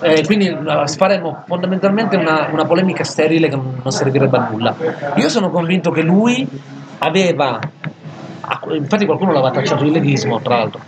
Eh, 0.01 0.25
quindi 0.25 0.47
eh, 0.47 0.87
faremo 0.97 1.43
fondamentalmente 1.45 2.15
una, 2.15 2.47
una 2.51 2.65
polemica 2.65 3.03
sterile 3.03 3.49
che 3.49 3.55
non 3.55 3.91
servirebbe 3.91 4.37
a 4.37 4.47
nulla. 4.51 4.75
Io 5.15 5.29
sono 5.29 5.49
convinto 5.49 5.91
che 5.91 6.01
lui 6.01 6.47
aveva, 6.99 7.59
infatti 8.71 9.05
qualcuno 9.05 9.31
l'aveva 9.31 9.51
tacciato 9.51 9.83
di 9.83 9.91
leghismo, 9.91 10.39
tra 10.41 10.57
l'altro. 10.57 10.79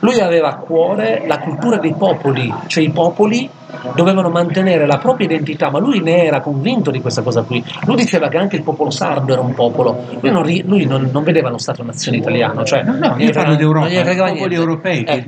Lui 0.00 0.18
aveva 0.18 0.48
a 0.48 0.54
cuore 0.54 1.24
la 1.26 1.38
cultura 1.38 1.76
dei 1.76 1.92
popoli, 1.92 2.52
cioè 2.66 2.82
i 2.82 2.90
popoli 2.90 3.50
dovevano 3.94 4.28
mantenere 4.30 4.86
la 4.86 4.98
propria 4.98 5.26
identità, 5.26 5.70
ma 5.70 5.78
lui 5.78 6.00
ne 6.00 6.24
era 6.24 6.40
convinto 6.40 6.90
di 6.90 7.00
questa 7.00 7.22
cosa 7.22 7.42
qui. 7.42 7.64
Lui 7.86 7.96
diceva 7.96 8.28
che 8.28 8.36
anche 8.36 8.56
il 8.56 8.62
popolo 8.62 8.90
sardo 8.90 9.32
era 9.32 9.42
un 9.42 9.54
popolo. 9.54 10.04
Lui 10.20 10.30
non, 10.30 10.42
ri- 10.42 10.62
lui 10.66 10.84
non- 10.86 11.08
non 11.12 11.22
vedeva 11.22 11.48
lo 11.50 11.58
Stato-nazione 11.58 12.18
italiano, 12.18 12.64
cioè 12.64 12.82
No, 12.82 12.96
no, 12.98 13.14
io 13.18 13.30
parlo 13.30 13.54
d'Europa, 13.56 13.88
non 13.88 14.12
gli 14.12 14.16
popoli 14.32 14.54
europei 14.54 15.04
Eh, 15.04 15.24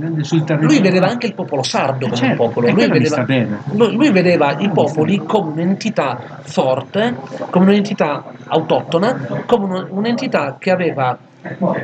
lui 0.61 0.81
vedeva 0.81 1.07
anche 1.09 1.27
il 1.27 1.35
popolo 1.35 1.63
sardo 1.63 2.07
come 2.07 2.17
Certo, 2.17 2.43
un 2.43 2.49
popolo. 2.49 2.71
Lui 2.71 2.89
vedeva, 2.89 3.25
lui- 3.73 3.95
lui 3.95 4.11
vedeva 4.11 4.57
i 4.59 4.71
popoli 4.71 5.23
come 5.25 5.53
un'entità 5.53 6.19
forte, 6.43 7.15
come 7.51 7.67
un'entità 7.67 8.25
autoctona, 8.49 9.27
come 9.47 9.65
un- 9.65 9.87
un'entità 9.91 10.57
che 10.59 10.71
aveva 10.71 11.17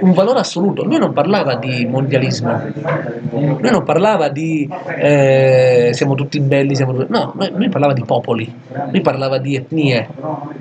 un 0.01 0.13
valore 0.13 0.41
assoluto. 0.41 0.85
Lui 0.85 0.99
non 0.99 1.13
parlava 1.13 1.57
di 1.57 1.87
mondialismo, 1.87 2.61
lui 3.31 3.71
non 3.71 3.83
parlava 3.85 4.29
di 4.29 4.69
eh, 5.01 5.91
siamo 5.93 6.15
tutti 6.15 6.41
belli, 6.41 6.75
siamo 6.77 6.95
tutti... 6.95 7.11
no, 7.11 7.33
lui, 7.37 7.51
lui 7.55 7.69
parlava 7.69 7.93
di 7.93 8.05
popoli, 8.05 8.53
lui 8.91 9.01
parlava 9.01 9.39
di 9.39 9.57
etnie, 9.57 10.09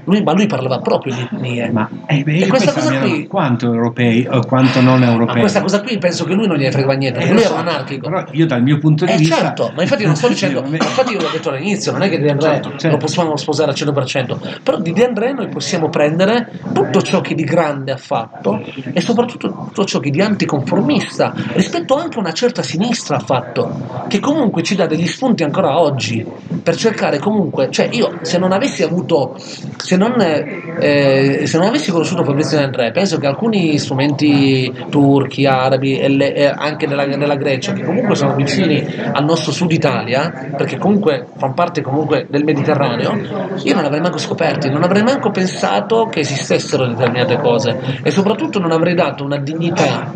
Lui- 0.06 0.24
ma 0.24 0.34
lui 0.34 0.48
parlava 0.48 0.80
proprio 0.80 1.14
di 1.14 1.22
etnie. 1.22 1.70
Ma 1.72 1.90
eh, 2.08 2.24
beh, 2.24 2.38
E 2.40 2.48
questa 2.48 2.72
cosa 2.74 3.00
qui- 3.00 3.28
quanto 3.28 3.66
europei 3.72 4.28
o 4.30 4.42
quanto 4.46 4.82
non 4.82 5.04
europei? 5.04 5.40
questa 5.42 5.62
cosa 5.62 5.82
qui 5.82 5.98
penso 5.98 6.26
che 6.26 6.34
lui 6.34 6.48
non 6.48 6.58
gliene 6.58 6.72
fregava 6.72 6.94
niente, 6.94 7.20
Eh, 7.20 7.28
lui 7.32 7.40
era 7.40 7.48
so, 7.50 7.54
un 7.54 7.60
anarchico. 7.68 8.10
Però 8.10 8.24
io 8.32 8.46
dal 8.46 8.62
mio 8.64 8.78
punto 8.80 9.06
di 9.06 9.12
Eh 9.12 9.18
vista... 9.18 9.36
certo, 9.38 9.72
ma 9.76 9.82
infatti 9.84 10.06
non 10.06 10.16
sto 10.16 10.28
dicendo, 10.30 10.64
infatti 10.66 11.14
io 11.14 11.20
l'ho 11.22 11.30
detto 11.32 11.50
all'inizio, 11.50 11.92
non 11.92 12.02
è 12.02 12.10
che 12.10 12.20
Di 12.20 12.30
André 12.30 12.46
Certo, 12.48 12.70
certo. 12.72 12.90
lo 12.90 12.98
possiamo 12.98 13.36
sposare 13.38 13.72
al 13.72 13.78
100%, 13.78 14.60
però 14.64 14.80
di 14.80 14.94
Di 14.94 15.04
André 15.04 15.34
noi 15.34 15.48
possiamo 15.50 15.90
prendere 15.90 16.50
tutto 16.74 17.02
ciò 17.02 17.22
che 17.22 17.36
di 17.36 17.44
grande 17.44 17.92
ha 17.92 17.98
fatto 17.98 18.62
e 18.94 19.02
soprattutto 19.02 19.50
tutto 19.50 19.86
ciò 19.86 20.00
che 20.00 20.10
di 20.10 20.22
anticonformista 20.22 21.34
rispetto 21.54 21.96
anche 21.96 22.18
a 22.18 22.20
una 22.20 22.34
certa 22.34 22.62
sinistra 22.62 23.18
ha 23.18 23.20
fatto, 23.20 24.06
che 24.08 24.20
comunque 24.20 24.64
ci 24.64 24.76
dà 24.76 24.86
degli 24.86 25.08
spunti 25.08 25.44
ancora 25.44 25.80
oggi 25.80 26.26
per 26.62 26.76
cercare 26.76 27.20
comunque, 27.20 27.70
cioè 27.72 27.90
io 27.92 28.20
se 28.22 28.38
non 28.38 28.52
avessi 28.52 28.84
avuto, 28.84 29.36
se 29.38 29.96
non, 29.96 30.16
eh, 30.20 31.44
se 31.46 31.58
non 31.58 31.68
avessi 31.68 31.92
conosciuto 31.92 32.24
Fabrizio 32.24 32.58
Di 32.58 32.64
André, 32.64 32.92
penso 32.92 33.18
che 33.18 33.28
alcuni 33.28 33.78
strumenti 33.78 34.72
turchi, 34.90 35.46
arabi 35.46 35.98
e, 35.98 36.10
le- 36.10 36.34
e 36.34 36.46
anche 36.46 36.88
della, 36.88 37.06
della 37.06 37.36
Grecia, 37.36 37.74
che 37.74 37.84
comunque 37.84 38.16
sono 38.16 38.36
vicini 38.36 38.86
al 39.12 39.24
nostro 39.24 39.52
sud 39.52 39.72
Italia, 39.72 40.52
perché 40.56 40.78
comunque 40.78 41.28
fanno 41.38 41.54
parte 41.54 41.82
comunque 41.82 42.28
del 42.30 42.44
Mediterraneo, 42.44 43.16
io 43.64 43.74
non 43.74 43.86
avrei 43.86 44.02
manco 44.02 44.18
scoperti, 44.18 44.70
non 44.70 44.84
avrei 44.84 45.04
manco 45.04 45.30
pensato 45.32 46.08
che 46.08 46.20
esistessero 46.20 46.86
determinate 46.86 47.38
cose. 47.38 48.00
E 48.04 48.12
soprattutto 48.12 48.60
non 48.60 48.72
avrei 48.72 48.77
dato 48.94 49.24
una 49.24 49.38
dignità 49.38 50.12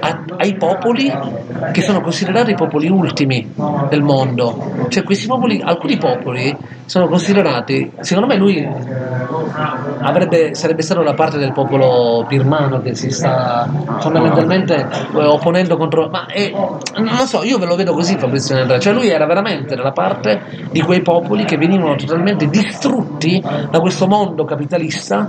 a- 0.00 0.24
ai 0.36 0.56
popoli 0.56 1.12
che 1.72 1.82
sono 1.82 2.00
considerati 2.00 2.50
i 2.52 2.54
popoli 2.54 2.88
ultimi 2.88 3.52
del 3.88 4.02
mondo. 4.02 4.86
Cioè 4.88 5.02
questi 5.02 5.26
popoli, 5.26 5.60
alcuni 5.64 5.96
popoli 5.96 6.56
sono 6.84 7.08
considerati, 7.08 7.90
secondo 8.00 8.28
me 8.28 8.36
lui 8.36 8.68
avrebbe, 9.52 10.54
sarebbe 10.54 10.82
stato 10.82 11.02
da 11.02 11.14
parte 11.14 11.38
del 11.38 11.52
popolo 11.52 12.24
birmano 12.26 12.80
che 12.80 12.94
si 12.94 13.10
sta 13.10 13.68
fondamentalmente 13.98 14.74
eh, 15.14 15.24
opponendo 15.24 15.76
contro... 15.76 16.08
Ma 16.08 16.26
è- 16.26 16.50
non 16.50 17.16
lo 17.16 17.26
so, 17.26 17.42
io 17.42 17.58
ve 17.58 17.66
lo 17.66 17.76
vedo 17.76 17.92
così 17.92 18.16
Fabrizio 18.16 18.56
Andrea, 18.56 18.78
cioè 18.78 18.92
lui 18.92 19.08
era 19.08 19.26
veramente 19.26 19.74
dalla 19.74 19.92
parte 19.92 20.68
di 20.70 20.80
quei 20.82 21.02
popoli 21.02 21.44
che 21.44 21.56
venivano 21.56 21.94
totalmente 21.96 22.48
distrutti 22.48 23.42
da 23.70 23.80
questo 23.80 24.06
mondo 24.06 24.44
capitalista, 24.44 25.26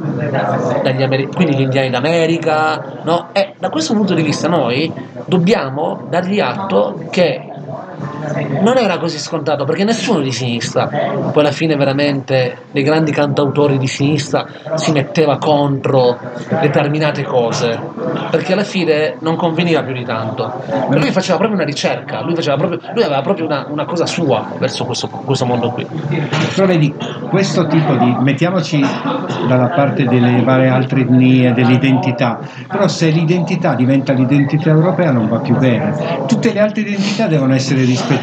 ameri- 0.84 1.30
quindi 1.34 1.56
gli 1.56 1.62
indiani 1.62 1.90
d'America, 1.90 3.00
no? 3.04 3.30
E 3.32 3.54
da 3.58 3.70
questo 3.70 3.94
punto 3.94 4.14
di 4.14 4.22
vista 4.22 4.48
noi 4.48 4.92
dobbiamo 5.26 6.06
dargli 6.10 6.40
atto 6.40 7.00
che 7.10 7.50
non 8.62 8.78
era 8.78 8.98
così 8.98 9.18
scontato 9.18 9.66
perché 9.66 9.84
nessuno 9.84 10.20
di 10.20 10.32
sinistra, 10.32 10.88
poi 10.88 11.42
alla 11.42 11.52
fine 11.52 11.76
veramente 11.76 12.64
dei 12.72 12.84
grandi 12.84 13.12
cantautori 13.12 13.78
di 13.78 13.88
sinistra 13.88 14.46
si 14.76 14.92
metteva 14.92 15.38
contro 15.38 16.18
determinate 16.62 17.24
cose 17.24 17.80
perché 18.30 18.54
alla 18.54 18.64
fine 18.64 19.16
non 19.20 19.36
conveniva 19.36 19.84
più 19.84 19.94
di 19.94 20.04
tanto. 20.04 20.64
Ma 20.90 20.96
lui 20.96 21.12
faceva 21.12 21.38
proprio 21.38 21.58
una 21.58 21.66
ricerca, 21.66 22.22
lui, 22.22 22.34
proprio, 22.34 22.80
lui 22.94 23.04
aveva 23.04 23.22
proprio 23.22 23.46
una, 23.46 23.66
una 23.70 23.86
cosa 23.86 24.06
sua 24.06 24.54
verso 24.58 24.86
questo, 24.86 25.08
questo 25.08 25.46
mondo 25.46 25.72
qui. 25.72 25.86
Però 26.54 26.68
vedi, 26.68 26.94
questo 27.30 27.68
tipo 27.68 27.96
di, 27.96 28.16
mettiamoci 28.20 28.84
dalla 29.48 29.70
parte 29.70 30.06
delle 30.06 30.42
varie 30.42 30.70
altre 30.70 31.02
etnie, 31.02 31.54
dell'identità, 31.54 32.40
però 32.68 32.88
se 32.88 33.10
l'identità 33.10 33.74
diventa 33.76 34.14
l'identità 34.14 34.70
europea 34.70 35.12
non 35.12 35.28
va 35.28 35.40
più 35.40 35.56
bene. 35.58 36.24
Tutte 36.28 36.54
le 36.54 36.60
altre 36.60 36.82
identità 36.82 37.28
devono 37.28 37.54
essere 37.54 37.84
rispettate, 37.84 38.15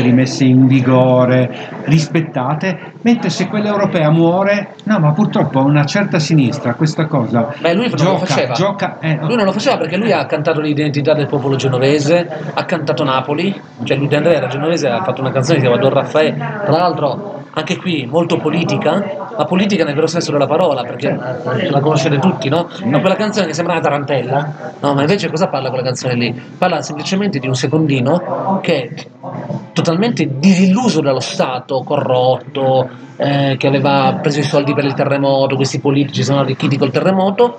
rimesse 0.00 0.44
in 0.44 0.66
vigore, 0.66 1.82
rispettate, 1.84 2.92
mentre 3.02 3.30
se 3.30 3.48
quella 3.48 3.68
europea 3.68 4.10
muore, 4.10 4.74
no, 4.84 4.98
ma 4.98 5.12
purtroppo 5.12 5.60
una 5.64 5.84
certa 5.84 6.18
sinistra 6.18 6.74
questa 6.74 7.06
cosa 7.06 7.54
Beh, 7.58 7.74
lui 7.74 7.88
non 7.88 7.96
gioca, 7.96 8.10
lo 8.10 8.18
faceva. 8.18 8.52
gioca, 8.54 8.98
eh, 9.00 9.18
Lui 9.20 9.36
non 9.36 9.44
lo 9.44 9.52
faceva 9.52 9.76
perché 9.76 9.96
lui 9.96 10.12
ha 10.12 10.24
cantato 10.26 10.60
l'identità 10.60 11.14
del 11.14 11.26
popolo 11.26 11.56
genovese, 11.56 12.28
ha 12.54 12.64
cantato 12.64 13.04
Napoli, 13.04 13.58
cioè 13.84 13.96
lui 13.96 14.08
De 14.08 14.16
Andrea 14.16 14.36
era 14.36 14.46
genovese, 14.48 14.88
ha 14.88 15.02
fatto 15.02 15.20
una 15.20 15.30
canzone 15.30 15.58
che 15.58 15.64
si 15.64 15.70
chiama 15.70 15.82
Don 15.82 15.92
Raffaele, 15.92 16.36
tra 16.64 16.70
l'altro 16.76 17.35
anche 17.58 17.76
qui 17.78 18.04
molto 18.04 18.36
politica, 18.36 19.30
ma 19.34 19.44
politica 19.46 19.82
nel 19.82 19.94
vero 19.94 20.06
senso 20.06 20.30
della 20.30 20.46
parola, 20.46 20.82
perché 20.82 21.10
la 21.70 21.80
conoscete 21.80 22.18
tutti, 22.18 22.50
no? 22.50 22.68
Ma 22.84 23.00
quella 23.00 23.16
canzone 23.16 23.46
che 23.46 23.54
sembra 23.54 23.72
una 23.72 23.82
tarantella, 23.82 24.74
no? 24.78 24.92
Ma 24.92 25.00
invece 25.00 25.30
cosa 25.30 25.48
parla 25.48 25.70
quella 25.70 25.84
canzone 25.84 26.14
lì? 26.16 26.38
Parla 26.58 26.82
semplicemente 26.82 27.38
di 27.38 27.46
un 27.46 27.54
secondino 27.54 28.60
che 28.60 28.82
è 28.82 29.06
totalmente 29.72 30.38
disilluso 30.38 31.00
dallo 31.00 31.20
Stato, 31.20 31.82
corrotto, 31.82 32.90
eh, 33.16 33.56
che 33.58 33.66
aveva 33.66 34.18
preso 34.20 34.40
i 34.40 34.42
soldi 34.42 34.74
per 34.74 34.84
il 34.84 34.92
terremoto, 34.92 35.56
questi 35.56 35.80
politici 35.80 36.22
sono 36.22 36.40
arricchiti 36.40 36.76
col 36.76 36.90
terremoto, 36.90 37.58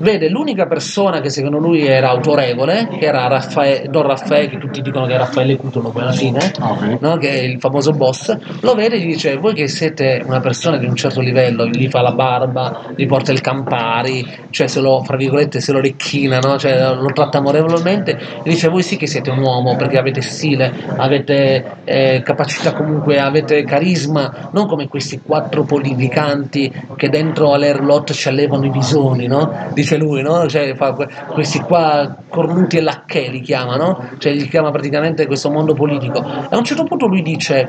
vede 0.00 0.28
l'unica 0.28 0.66
persona 0.66 1.20
che 1.20 1.30
secondo 1.30 1.58
lui 1.58 1.86
era 1.86 2.10
autorevole, 2.10 2.88
che 2.98 3.06
era 3.06 3.26
Raffaele, 3.26 3.86
Don 3.88 4.06
Raffaele, 4.06 4.48
che 4.48 4.58
tutti 4.58 4.80
dicono 4.82 5.06
che 5.06 5.14
è 5.14 5.16
Raffaele 5.16 5.56
Cutolo 5.56 5.90
poi 5.90 6.02
alla 6.02 6.12
fine, 6.12 6.52
Ok. 6.60 7.00
no? 7.00 7.16
che 7.16 7.30
è 7.30 7.42
il 7.42 7.58
famoso 7.58 7.92
boss, 7.92 8.36
lo 8.60 8.74
vede 8.74 8.96
e 8.96 9.00
gli 9.00 9.06
dice 9.06 9.36
voi 9.36 9.54
che 9.54 9.68
siete 9.68 10.22
una 10.24 10.40
persona 10.40 10.76
di 10.76 10.86
un 10.86 10.94
certo 10.94 11.20
livello, 11.20 11.66
gli 11.66 11.88
fa 11.88 12.00
la 12.00 12.12
barba, 12.12 12.82
gli 12.94 13.06
porta 13.06 13.32
il 13.32 13.40
Campari, 13.40 14.26
cioè 14.50 14.66
se 14.66 14.80
lo, 14.80 15.02
fra 15.02 15.16
virgolette, 15.16 15.60
se 15.60 15.72
lo 15.72 15.80
recchina, 15.80 16.38
no? 16.38 16.58
cioè, 16.58 16.94
lo 16.94 17.12
tratta 17.12 17.38
amorevolmente, 17.38 18.18
e 18.42 18.48
dice 18.48 18.68
voi 18.68 18.82
sì 18.82 18.96
che 18.96 19.06
siete 19.06 19.30
un 19.30 19.38
uomo 19.38 19.76
perché 19.76 19.98
avete 19.98 20.20
stile, 20.22 20.72
avete 20.96 21.78
eh, 21.84 22.22
capacità 22.24 22.72
comunque, 22.72 23.18
avete 23.18 23.64
carisma, 23.64 24.48
non 24.52 24.66
come 24.66 24.88
questi 24.88 25.20
quattro 25.24 25.64
politicanti 25.64 26.72
che 26.96 27.08
dentro 27.08 27.52
all'Airlot 27.52 28.12
ci 28.12 28.28
allevano 28.28 28.64
i 28.64 28.70
bisoni, 28.70 29.26
no? 29.26 29.68
dice 29.74 29.89
lui, 29.96 30.22
no? 30.22 30.46
cioè, 30.46 30.74
fa 30.74 30.92
que- 30.92 31.08
questi 31.28 31.60
qua 31.60 32.16
cornuti 32.28 32.76
e 32.76 32.80
lacchè 32.80 33.28
li 33.28 33.40
chiama, 33.40 33.76
no? 33.76 34.10
cioè 34.18 34.32
gli 34.32 34.48
chiama 34.48 34.70
praticamente 34.70 35.26
questo 35.26 35.50
mondo 35.50 35.74
politico. 35.74 36.18
A 36.20 36.56
un 36.56 36.64
certo 36.64 36.84
punto 36.84 37.06
lui 37.06 37.22
dice, 37.22 37.68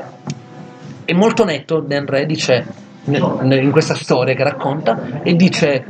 è 1.04 1.12
molto 1.12 1.44
netto, 1.44 1.80
Dan 1.80 2.06
Re 2.06 2.26
dice, 2.26 2.66
in 3.04 3.70
questa 3.70 3.94
storia 3.94 4.34
che 4.34 4.44
racconta, 4.44 5.20
e 5.22 5.34
dice, 5.34 5.84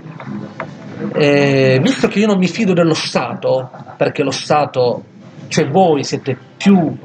eh, 1.14 1.78
visto 1.82 2.08
che 2.08 2.20
io 2.20 2.26
non 2.26 2.38
mi 2.38 2.48
fido 2.48 2.72
dello 2.72 2.94
Stato, 2.94 3.70
perché 3.96 4.22
lo 4.22 4.30
Stato, 4.30 5.04
cioè 5.52 5.68
voi 5.68 6.02
siete 6.02 6.34
più 6.56 6.96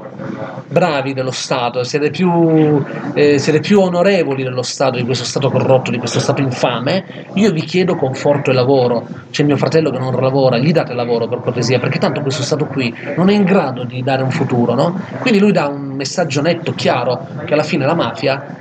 bravi 0.68 1.12
dello 1.12 1.30
Stato, 1.30 1.84
siete 1.84 2.08
più, 2.08 2.82
eh, 3.12 3.38
siete 3.38 3.60
più 3.60 3.78
onorevoli 3.78 4.42
dello 4.42 4.62
Stato, 4.62 4.96
di 4.96 5.04
questo 5.04 5.24
Stato 5.24 5.50
corrotto, 5.50 5.90
di 5.90 5.98
questo 5.98 6.18
Stato 6.18 6.40
infame, 6.40 7.26
io 7.34 7.52
vi 7.52 7.60
chiedo 7.60 7.94
conforto 7.94 8.50
e 8.50 8.54
lavoro. 8.54 9.06
C'è 9.30 9.42
mio 9.42 9.58
fratello 9.58 9.90
che 9.90 9.98
non 9.98 10.14
lavora, 10.18 10.56
gli 10.56 10.72
date 10.72 10.94
lavoro 10.94 11.28
per 11.28 11.40
cortesia, 11.40 11.78
perché 11.78 11.98
tanto 11.98 12.22
questo 12.22 12.42
Stato 12.42 12.64
qui 12.64 12.94
non 13.16 13.28
è 13.28 13.34
in 13.34 13.44
grado 13.44 13.84
di 13.84 14.02
dare 14.02 14.22
un 14.22 14.30
futuro, 14.30 14.72
no? 14.72 14.98
Quindi 15.20 15.38
lui 15.40 15.52
dà 15.52 15.66
un 15.66 15.88
messaggio 15.88 16.40
netto, 16.40 16.72
chiaro, 16.72 17.26
che 17.44 17.52
alla 17.52 17.62
fine 17.62 17.84
la 17.84 17.94
mafia 17.94 18.56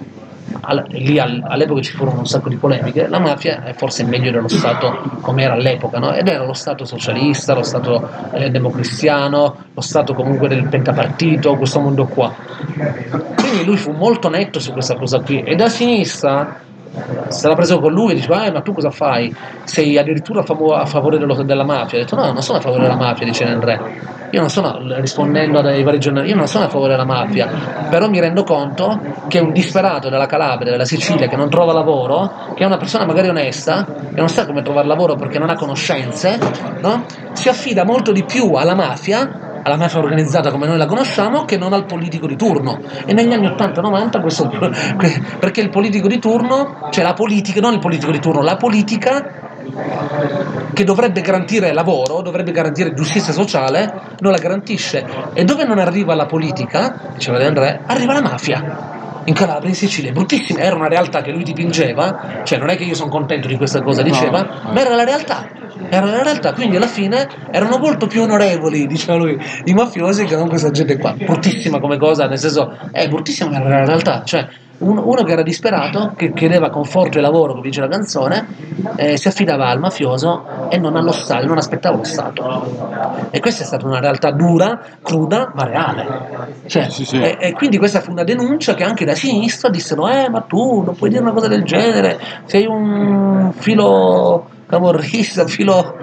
lì 0.89 1.19
al- 1.19 1.43
all'epoca 1.45 1.81
ci 1.81 1.93
furono 1.93 2.19
un 2.19 2.25
sacco 2.27 2.49
di 2.49 2.55
polemiche, 2.55 3.07
la 3.07 3.19
mafia 3.19 3.63
è 3.63 3.73
forse 3.73 4.03
meglio 4.03 4.31
dello 4.31 4.47
Stato 4.47 5.17
come 5.21 5.43
era 5.43 5.53
all'epoca, 5.53 5.99
no? 5.99 6.13
ed 6.13 6.27
era 6.27 6.45
lo 6.45 6.53
Stato 6.53 6.85
socialista, 6.85 7.53
lo 7.53 7.63
Stato 7.63 8.09
eh, 8.33 8.49
democristiano, 8.49 9.55
lo 9.73 9.81
Stato 9.81 10.13
comunque 10.13 10.47
del 10.47 10.67
pentapartito, 10.67 11.55
questo 11.55 11.79
mondo 11.79 12.05
qua. 12.05 12.33
Quindi 13.35 13.63
lui 13.65 13.77
fu 13.77 13.91
molto 13.91 14.29
netto 14.29 14.59
su 14.59 14.71
questa 14.71 14.95
cosa 14.95 15.19
qui 15.19 15.41
e 15.43 15.55
da 15.55 15.69
sinistra 15.69 16.65
se 17.29 17.47
l'ha 17.47 17.55
preso 17.55 17.79
con 17.79 17.91
lui 17.91 18.11
e 18.11 18.15
dice 18.15 18.31
eh, 18.31 18.51
ma 18.51 18.61
tu 18.61 18.73
cosa 18.73 18.89
fai? 18.89 19.33
Sei 19.63 19.97
addirittura 19.97 20.41
a, 20.41 20.85
favore 20.85 21.17
dello- 21.17 21.43
della 21.43 21.63
mafia. 21.63 21.99
Ha 21.99 22.01
detto 22.01 22.15
no, 22.15 22.31
non 22.31 22.41
sono 22.41 22.57
a 22.57 22.61
favore 22.61 22.83
della 22.83 22.95
mafia, 22.95 23.25
dice 23.25 23.45
Andrea. 23.45 24.15
Io 24.31 24.41
non 24.41 24.49
sono, 24.49 24.77
rispondendo 24.99 25.59
ai 25.59 25.83
vari 25.83 25.99
giornali, 25.99 26.29
io 26.29 26.35
non 26.35 26.47
sono 26.47 26.65
a 26.65 26.67
favore 26.67 26.91
della 26.91 27.05
mafia, 27.05 27.47
però 27.89 28.09
mi 28.09 28.19
rendo 28.19 28.43
conto 28.43 28.99
che 29.29 29.39
un 29.39 29.53
disperato 29.53 30.09
della 30.09 30.25
Calabria, 30.25 30.71
della 30.71 30.83
Sicilia, 30.83 31.27
che 31.27 31.37
non 31.37 31.49
trova 31.49 31.71
lavoro, 31.71 32.53
che 32.53 32.63
è 32.63 32.65
una 32.65 32.75
persona 32.75 33.05
magari 33.05 33.29
onesta, 33.29 33.85
che 33.85 34.19
non 34.19 34.27
sa 34.27 34.45
come 34.45 34.63
trovare 34.63 34.85
lavoro 34.85 35.15
perché 35.15 35.39
non 35.39 35.49
ha 35.49 35.55
conoscenze, 35.55 36.37
no? 36.81 37.05
si 37.31 37.47
affida 37.47 37.85
molto 37.85 38.11
di 38.11 38.23
più 38.25 38.53
alla 38.53 38.75
mafia 38.75 39.46
alla 39.63 39.77
mafia 39.77 39.99
organizzata 39.99 40.51
come 40.51 40.67
noi 40.67 40.77
la 40.77 40.85
conosciamo 40.85 41.45
che 41.45 41.57
non 41.57 41.73
al 41.73 41.85
politico 41.85 42.27
di 42.27 42.35
turno 42.35 42.79
e 43.05 43.13
negli 43.13 43.33
anni 43.33 43.47
80-90 43.47 44.21
questo 44.21 44.49
perché 45.39 45.61
il 45.61 45.69
politico 45.69 46.07
di 46.07 46.19
turno 46.19 46.87
cioè 46.91 47.03
la 47.03 47.13
politica 47.13 47.59
non 47.59 47.73
il 47.73 47.79
politico 47.79 48.11
di 48.11 48.19
turno 48.19 48.41
la 48.41 48.55
politica 48.55 49.45
che 50.73 50.83
dovrebbe 50.83 51.21
garantire 51.21 51.73
lavoro, 51.73 52.21
dovrebbe 52.21 52.51
garantire 52.51 52.93
giustizia 52.93 53.33
sociale, 53.33 54.15
non 54.19 54.31
la 54.31 54.37
garantisce. 54.37 55.05
E 55.33 55.43
dove 55.43 55.65
non 55.65 55.79
arriva 55.79 56.15
la 56.15 56.25
politica, 56.25 57.11
diceva 57.13 57.37
De 57.37 57.45
André, 57.45 57.81
arriva 57.85 58.13
la 58.13 58.21
mafia. 58.21 58.96
In 59.27 59.33
Calabria, 59.33 59.67
in 59.67 59.75
Sicilia, 59.75 60.13
bruttissima, 60.13 60.59
era 60.59 60.73
una 60.73 60.87
realtà 60.87 61.21
che 61.21 61.31
lui 61.31 61.43
dipingeva, 61.43 62.43
cioè 62.43 62.57
non 62.59 62.69
è 62.69 62.77
che 62.77 62.85
io 62.85 62.95
sono 62.95 63.09
contento 63.09 63.49
di 63.49 63.57
questa 63.57 63.81
cosa, 63.81 64.01
diceva, 64.01 64.61
ma 64.71 64.79
era 64.79 64.95
la 64.95 65.03
realtà. 65.03 65.49
Era 65.89 66.05
la 66.05 66.23
realtà, 66.23 66.53
quindi 66.53 66.77
alla 66.77 66.87
fine 66.87 67.27
erano 67.51 67.77
molto 67.77 68.07
più 68.07 68.21
onorevoli, 68.21 68.87
diceva 68.87 69.15
lui, 69.17 69.37
i 69.65 69.73
mafiosi 69.73 70.23
che 70.23 70.35
non 70.37 70.47
questa 70.47 70.71
gente 70.71 70.97
qua. 70.97 71.13
Bruttissima 71.13 71.79
come 71.79 71.97
cosa, 71.97 72.27
nel 72.27 72.37
senso, 72.39 72.73
è 72.91 73.09
bruttissima, 73.09 73.49
ma 73.49 73.57
era 73.57 73.79
la 73.79 73.85
realtà. 73.85 74.23
Cioè, 74.23 74.47
uno, 74.79 75.03
uno 75.05 75.23
che 75.23 75.31
era 75.31 75.41
disperato, 75.41 76.13
che 76.15 76.33
chiedeva 76.33 76.69
conforto 76.69 77.17
e 77.17 77.21
lavoro, 77.21 77.53
come 77.53 77.67
dice 77.67 77.81
la 77.81 77.87
canzone, 77.87 78.47
eh, 78.95 79.17
si 79.17 79.27
affidava 79.27 79.69
al 79.69 79.79
mafioso 79.79 80.67
e 80.69 80.77
non 80.77 80.95
allo 80.95 81.11
Stato, 81.11 81.45
non 81.47 81.57
aspettava 81.57 81.97
lo 81.97 82.03
Stato. 82.03 83.27
E 83.31 83.39
questa 83.39 83.63
è 83.63 83.65
stata 83.65 83.85
una 83.85 83.99
realtà 83.99 84.31
dura, 84.31 84.79
cruda, 85.01 85.51
ma 85.55 85.63
reale. 85.63 86.05
Cioè, 86.67 86.89
Sì, 86.89 87.05
sì. 87.05 87.19
E, 87.19 87.37
e 87.39 87.53
quindi 87.53 87.77
questa 87.77 88.01
fu 88.01 88.11
una 88.11 88.23
denuncia 88.23 88.73
che 88.75 88.83
anche 88.83 89.05
da 89.05 89.15
sinistra 89.15 89.69
dissero: 89.69 90.07
Eh, 90.07 90.29
ma 90.29 90.41
tu 90.41 90.83
non 90.83 90.95
puoi 90.95 91.09
dire 91.09 91.21
una 91.21 91.31
cosa 91.33 91.47
del 91.47 91.63
genere, 91.63 92.19
sei 92.45 92.65
un 92.65 93.51
filo 93.55 94.49
camorrista, 94.67 95.45
filo. 95.47 95.95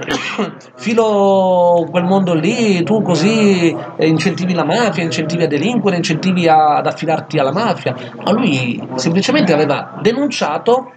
filo 0.76 1.86
quel 1.90 2.04
mondo 2.04 2.34
lì, 2.34 2.82
tu 2.82 3.02
così 3.02 3.74
eh, 3.96 4.06
incentivi 4.06 4.54
la 4.54 4.64
mafia, 4.64 5.02
incentivi 5.02 5.44
a 5.44 5.48
delinquere, 5.48 5.96
incentivi 5.96 6.48
a- 6.48 6.76
ad 6.76 6.86
affidarti 6.86 7.38
alla 7.38 7.52
mafia. 7.52 7.94
Ma 8.24 8.30
lui 8.32 8.80
semplicemente 8.96 9.52
aveva 9.52 9.98
denunciato 10.00 10.92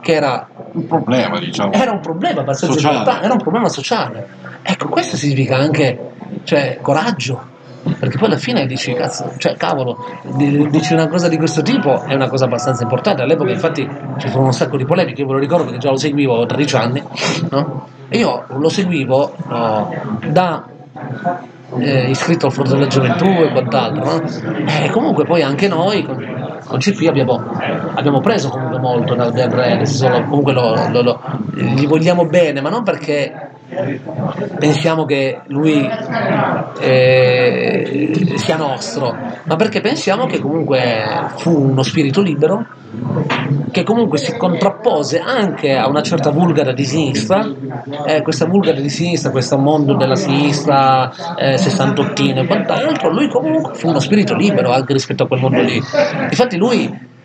che 0.00 0.12
era, 0.14 0.48
Un 0.72 0.86
problema, 0.86 1.38
diciamo. 1.38 1.72
era 1.72 1.90
un 1.92 2.00
problema 2.00 2.40
abbastanza 2.40 2.74
Sociale. 2.74 2.96
importante, 2.96 3.24
era 3.24 3.34
un 3.34 3.40
problema 3.40 3.68
sociale. 3.68 4.28
Ecco, 4.62 4.88
questo 4.88 5.16
significa 5.16 5.56
anche 5.56 5.98
cioè, 6.44 6.78
coraggio. 6.80 7.56
Perché 7.98 8.18
poi 8.18 8.28
alla 8.28 8.36
fine 8.36 8.66
dici, 8.66 8.92
cazzo, 8.94 9.32
cioè, 9.38 9.56
cavolo, 9.56 9.98
di- 10.22 10.68
dici 10.70 10.92
una 10.94 11.08
cosa 11.08 11.28
di 11.28 11.36
questo 11.36 11.62
tipo 11.62 12.02
è 12.02 12.14
una 12.14 12.28
cosa 12.28 12.44
abbastanza 12.46 12.82
importante. 12.82 13.22
All'epoca, 13.22 13.50
infatti, 13.50 13.88
ci 14.18 14.28
furono 14.28 14.46
un 14.46 14.52
sacco 14.52 14.76
di 14.76 14.84
polemiche. 14.84 15.20
Io 15.22 15.26
ve 15.26 15.34
lo 15.34 15.38
ricordo 15.38 15.64
perché 15.64 15.78
già 15.78 15.90
lo 15.90 15.96
seguivo, 15.96 16.32
avevo 16.32 16.46
13 16.46 16.76
anni, 16.76 17.02
no? 17.50 17.88
E 18.08 18.18
io 18.18 18.44
lo 18.48 18.68
seguivo 18.68 19.34
no, 19.48 19.92
da 20.30 20.64
eh, 21.78 22.08
iscritto 22.10 22.46
al 22.46 22.52
Fronte 22.52 22.72
della 22.72 22.86
Gioventù 22.86 23.26
e 23.26 23.50
quant'altro, 23.50 24.04
no? 24.04 24.22
E 24.82 24.90
comunque 24.90 25.24
poi 25.24 25.42
anche 25.42 25.68
noi 25.68 26.02
con, 26.04 26.60
con 26.64 26.78
CP 26.78 27.06
abbiamo, 27.08 27.42
abbiamo 27.94 28.20
preso 28.20 28.48
comunque 28.48 28.78
molto 28.78 29.14
dal 29.14 29.32
lo- 29.34 30.24
comunque 30.28 30.52
lo- 30.52 30.88
lo- 30.90 31.02
lo- 31.02 31.20
gli 31.54 31.86
vogliamo 31.86 32.24
bene, 32.24 32.60
ma 32.62 32.70
non 32.70 32.82
perché 32.82 33.47
pensiamo 34.58 35.04
che 35.04 35.40
lui 35.46 35.88
eh, 36.80 38.32
sia 38.36 38.56
nostro, 38.56 39.14
ma 39.44 39.56
perché 39.56 39.80
pensiamo 39.80 40.26
che 40.26 40.38
comunque 40.38 41.04
fu 41.36 41.70
uno 41.70 41.82
spirito 41.82 42.22
libero 42.22 42.66
che 43.70 43.82
comunque 43.82 44.16
si 44.16 44.34
contrappose 44.36 45.20
anche 45.20 45.76
a 45.76 45.88
una 45.88 46.02
certa 46.02 46.30
vulgara 46.30 46.72
di 46.72 46.84
sinistra, 46.84 47.46
eh, 48.06 48.22
questa 48.22 48.46
vulgara 48.46 48.80
di 48.80 48.88
sinistra, 48.88 49.30
questo 49.30 49.58
mondo 49.58 49.94
della 49.94 50.16
sinistra, 50.16 51.36
eh, 51.36 51.58
sessantottino 51.58 52.40
e 52.40 52.46
quant'altro, 52.46 53.10
lui 53.10 53.28
comunque 53.28 53.74
fu 53.74 53.88
uno 53.88 54.00
spirito 54.00 54.34
libero 54.34 54.72
anche 54.72 54.94
rispetto 54.94 55.24
a 55.24 55.26
quel 55.26 55.40
mondo 55.40 55.60
lì. 55.60 55.76
Infatti 55.76 56.56
lui 56.56 57.16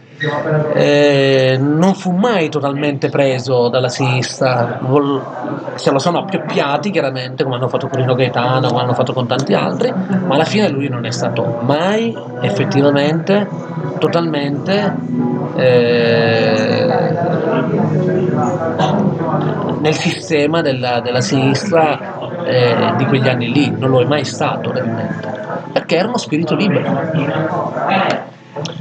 eh, 0.73 1.57
non 1.59 1.93
fu 1.95 2.11
mai 2.11 2.49
totalmente 2.49 3.09
preso 3.09 3.69
dalla 3.69 3.89
sinistra, 3.89 4.79
se 5.75 5.91
lo 5.91 5.99
sono 5.99 6.19
appioppiati 6.19 6.91
chiaramente 6.91 7.43
come 7.43 7.55
hanno 7.55 7.67
fatto 7.67 7.87
con 7.87 7.99
Rino 7.99 8.15
Gaetano, 8.15 8.69
come 8.69 8.81
hanno 8.81 8.93
fatto 8.93 9.13
con 9.13 9.27
tanti 9.27 9.53
altri, 9.53 9.91
ma 9.91 10.35
alla 10.35 10.45
fine 10.45 10.69
lui 10.69 10.87
non 10.87 11.05
è 11.05 11.11
stato 11.11 11.59
mai 11.61 12.15
effettivamente 12.41 13.47
totalmente 13.99 14.95
eh, 15.55 16.85
nel 19.79 19.93
sistema 19.93 20.61
della, 20.61 20.99
della 21.01 21.21
sinistra 21.21 22.43
eh, 22.45 22.93
di 22.97 23.05
quegli 23.05 23.27
anni 23.27 23.51
lì, 23.51 23.69
non 23.77 23.89
lo 23.89 24.01
è 24.01 24.05
mai 24.05 24.25
stato 24.25 24.71
realmente, 24.71 25.29
perché 25.71 25.97
era 25.97 26.07
uno 26.07 26.17
spirito 26.17 26.55
libero. 26.55 27.11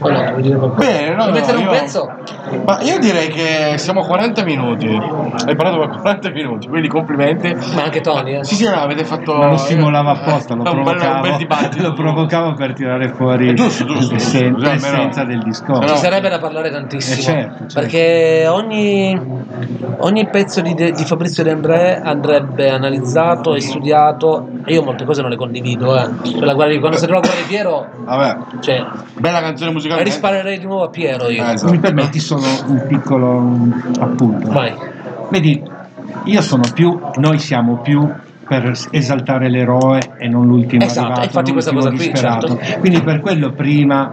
Allora? 0.01 0.33
Bene, 0.33 1.15
no, 1.15 1.25
no, 1.27 1.31
mettere 1.33 1.57
un 1.57 1.63
io- 1.65 1.71
pezzo? 1.71 2.07
Ma 2.67 2.81
io 2.83 2.99
direi 2.99 3.29
che 3.29 3.79
siamo 3.79 4.01
a 4.03 4.07
40 4.07 4.45
minuti. 4.45 4.87
Hai 4.87 5.57
parlato 5.57 5.79
per 5.79 5.89
40 6.01 6.31
minuti, 6.31 6.69
quindi 6.69 6.89
complimenti. 6.89 7.55
Ma 7.75 7.85
anche 7.85 8.01
Tony, 8.03 8.37
eh. 8.39 8.45
Sì, 8.45 8.55
sì, 8.57 8.65
no, 8.69 8.75
avete 8.75 9.05
fatto. 9.05 9.35
Ma 9.35 9.49
lo 9.49 9.57
stimolavo 9.57 10.11
apposta, 10.11 10.55
lo 10.55 10.63
un 10.63 10.65
bel- 10.65 10.77
un 10.77 10.83
provocavo, 10.85 11.21
bel 11.23 11.37
dibattito. 11.37 11.83
lo 11.83 11.93
provocavo 11.95 12.53
per 12.55 12.75
tirare 12.75 13.09
fuori 13.09 13.49
È 13.49 13.53
giusto, 13.55 13.87
giusto, 13.87 14.13
l'essen- 14.15 14.55
giusto, 14.55 14.71
l'essenza 14.71 15.25
del 15.25 15.43
discorso. 15.43 15.95
Ci 15.95 16.01
sarebbe 16.01 16.29
da 16.29 16.39
parlare 16.39 16.71
tantissimo. 16.71 17.17
Eh, 17.19 17.23
certo, 17.23 17.57
certo. 17.61 17.81
Perché 17.81 18.47
ogni, 18.49 19.19
ogni 19.99 20.29
pezzo 20.29 20.61
di, 20.61 20.75
De- 20.75 20.93
di 20.93 21.05
Fabrizio 21.05 21.43
De 21.43 21.51
André 21.51 21.99
andrebbe 22.03 22.69
analizzato 22.69 23.55
e 23.55 23.61
studiato. 23.61 24.49
E 24.67 24.75
io 24.75 24.83
molte 24.83 25.05
cose 25.05 25.23
non 25.23 25.31
le 25.31 25.37
condivido. 25.37 25.97
Eh. 25.99 26.09
Cioè, 26.25 26.41
la 26.41 26.53
guardia- 26.53 26.79
quando 26.79 26.99
guardia 26.99 27.31
di 27.33 27.43
Piero, 27.49 27.87
Vabbè, 28.05 28.37
cioè, 28.61 28.85
bella 29.15 29.41
canzone 29.41 29.62
musicale. 29.71 30.03
risparerei 30.03 30.59
di 30.59 30.65
nuovo 30.65 30.85
a 30.85 30.89
Piero 30.91 31.29
io. 31.29 31.43
Eh, 31.43 31.47
Se 31.47 31.53
esatto. 31.55 31.73
mi 31.73 31.79
permetti 31.79 32.19
solo 32.19 32.43
un 32.67 32.85
piccolo 32.89 33.57
appunto. 34.01 34.51
Vai. 34.51 34.73
Vedi, 35.31 35.63
io 36.25 36.41
sono 36.43 36.63
più, 36.75 36.99
noi 37.17 37.39
siamo 37.39 37.77
più 37.79 38.09
per 38.47 38.73
esaltare 38.91 39.49
l'eroe 39.49 40.01
e 40.19 40.29
non 40.29 40.47
l'ultimo 40.47 40.85
Esatto, 40.85 41.01
arrivato, 41.07 41.25
infatti 41.27 41.53
questa 41.53 41.73
cosa 41.73 41.89
qui, 41.89 41.99
disperato. 41.99 42.49
certo. 42.59 42.81
Quindi 42.81 43.01
per 43.01 43.21
quello 43.21 43.53
prima 43.53 44.13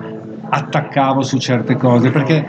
attaccavo 0.49 1.21
su 1.23 1.37
certe 1.37 1.75
cose, 1.75 2.09
perché 2.09 2.47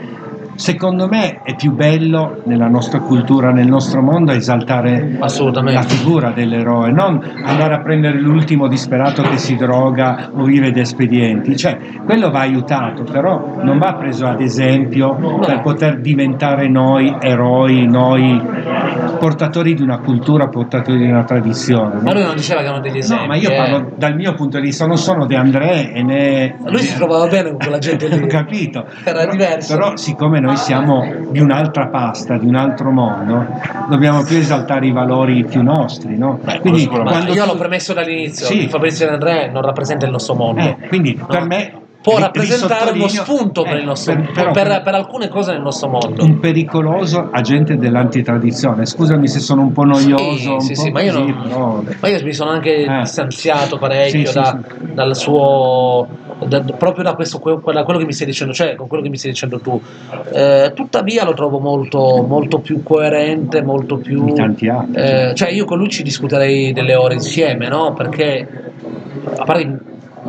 secondo 0.61 1.07
me 1.07 1.41
è 1.41 1.55
più 1.55 1.71
bello 1.71 2.41
nella 2.43 2.67
nostra 2.67 2.99
cultura, 2.99 3.49
nel 3.49 3.67
nostro 3.67 4.03
mondo, 4.03 4.31
esaltare 4.31 5.17
la 5.17 5.81
figura 5.81 6.29
dell'eroe, 6.29 6.91
non 6.91 7.19
andare 7.43 7.73
a 7.73 7.79
prendere 7.79 8.19
l'ultimo 8.19 8.67
disperato 8.67 9.23
che 9.23 9.37
si 9.37 9.55
droga 9.55 10.29
o 10.31 10.43
vive 10.43 10.71
di 10.71 10.79
espedienti. 10.79 11.57
Cioè, 11.57 11.79
quello 12.05 12.29
va 12.29 12.41
aiutato, 12.41 13.01
però 13.03 13.55
non 13.63 13.79
va 13.79 13.95
preso 13.95 14.27
ad 14.27 14.39
esempio 14.39 15.39
per 15.39 15.61
poter 15.61 15.99
diventare 15.99 16.69
noi 16.69 17.11
eroi, 17.19 17.87
noi 17.87 18.39
portatori 19.17 19.73
di 19.73 19.81
una 19.81 19.97
cultura, 19.97 20.47
portatori 20.47 20.99
di 20.99 21.09
una 21.09 21.23
tradizione. 21.23 21.95
no? 21.95 22.01
Ma 22.03 22.13
lui 22.13 22.23
non 22.23 22.35
diceva 22.35 22.59
che 22.59 22.67
erano 22.67 22.81
degli 22.81 22.97
esempi. 22.97 23.23
No, 23.23 23.27
ma 23.29 23.35
io 23.35 23.49
eh. 23.49 23.55
parlo 23.55 23.91
dal 23.95 24.15
mio 24.15 24.35
punto 24.35 24.59
di 24.59 24.65
vista, 24.65 24.85
non 24.85 24.97
sono 24.97 25.25
De 25.25 25.35
André 25.35 25.91
e 25.91 26.03
né... 26.03 26.55
Lui 26.65 26.81
si 26.81 26.95
trovava 26.95 27.25
bene 27.25 27.49
con 27.49 27.57
quella 27.57 27.79
gente 27.79 28.07
lì. 28.07 28.21
Ho 28.21 28.27
capito. 28.29 28.85
Era 29.03 29.21
però, 29.21 29.31
diverso. 29.31 29.75
Però 29.75 29.95
siccome 29.95 30.39
noi 30.39 30.50
siamo 30.55 31.03
di 31.29 31.39
un'altra 31.39 31.87
pasta, 31.87 32.37
di 32.37 32.45
un 32.47 32.55
altro 32.55 32.91
mondo, 32.91 33.45
dobbiamo 33.89 34.23
più 34.23 34.37
esaltare 34.37 34.87
i 34.87 34.91
valori 34.91 35.43
più 35.45 35.61
nostri, 35.63 36.17
no? 36.17 36.39
Quindi. 36.59 36.87
Ma 36.87 37.03
quando 37.03 37.33
io 37.33 37.43
tu- 37.43 37.51
l'ho 37.51 37.57
premesso 37.57 37.93
dall'inizio. 37.93 38.45
Sì. 38.45 38.67
Fabrizio 38.67 39.05
De 39.07 39.13
André 39.13 39.49
non 39.51 39.61
rappresenta 39.61 40.05
il 40.05 40.11
nostro 40.11 40.35
mondo. 40.35 40.61
eh, 40.61 40.77
quindi 40.87 41.19
per 41.27 41.45
me 41.45 41.73
Può 42.01 42.17
rappresentare 42.17 42.89
uno 42.93 43.07
spunto 43.07 43.61
per, 43.61 43.75
eh, 43.75 43.79
il 43.81 43.85
nostro, 43.85 44.15
per- 44.15 44.31
però 44.31 44.51
per, 44.51 44.67
per- 44.67 44.81
per 44.81 44.95
alcune 44.95 45.27
cose 45.27 45.51
nel 45.51 45.61
nostro 45.61 45.87
mondo. 45.87 46.23
un 46.23 46.39
pericoloso 46.39 47.29
agente 47.31 47.77
dell'antitradizione. 47.77 48.87
Scusami 48.87 49.27
se 49.27 49.39
sono 49.39 49.61
un 49.61 49.71
po' 49.71 49.83
noioso, 49.83 50.35
Sì, 50.35 50.47
un 50.49 50.59
sì, 50.61 50.73
po' 50.73 50.81
sì, 50.81 50.89
ma 50.89 51.01
io, 51.01 51.13
non- 51.13 51.41
però- 51.43 51.83
ma 51.99 52.07
io 52.07 52.23
mi 52.23 52.33
sono 52.33 52.49
anche 52.49 52.75
Eh. 52.85 52.99
distanziato 53.01 53.77
parecchio 53.77 54.19
Sì, 54.21 54.25
sì, 54.25 54.33
da- 54.33 54.59
sì. 54.67 54.93
dal 54.95 55.15
suo 55.15 56.07
da- 56.47 56.61
proprio 56.61 57.03
da 57.03 57.13
questo 57.13 57.39
que- 57.39 57.59
da 57.73 57.83
quello 57.83 57.99
che 57.99 58.05
mi 58.05 58.13
stai 58.13 58.25
dicendo 58.27 58.53
cioè 58.53 58.75
con 58.75 58.87
quello 58.87 59.03
che 59.03 59.09
mi 59.09 59.17
stai 59.17 59.31
dicendo 59.31 59.59
tu 59.59 59.79
Eh, 60.33 60.71
tuttavia 60.73 61.23
lo 61.25 61.33
trovo 61.33 61.59
molto, 61.59 62.23
molto 62.27 62.59
più 62.59 62.83
coerente 62.83 63.61
molto 63.61 63.97
più 63.97 64.23
Di 64.25 64.33
tanti 64.33 64.67
altri. 64.67 65.01
eh, 65.01 65.33
cioè 65.35 65.49
io 65.51 65.65
con 65.65 65.77
lui 65.77 65.89
ci 65.89 66.03
discuterei 66.03 66.71
delle 66.73 66.95
ore 66.95 67.15
insieme 67.15 67.67
no 67.67 67.93
perché 67.93 68.47
a 69.35 69.43
parte 69.43 69.79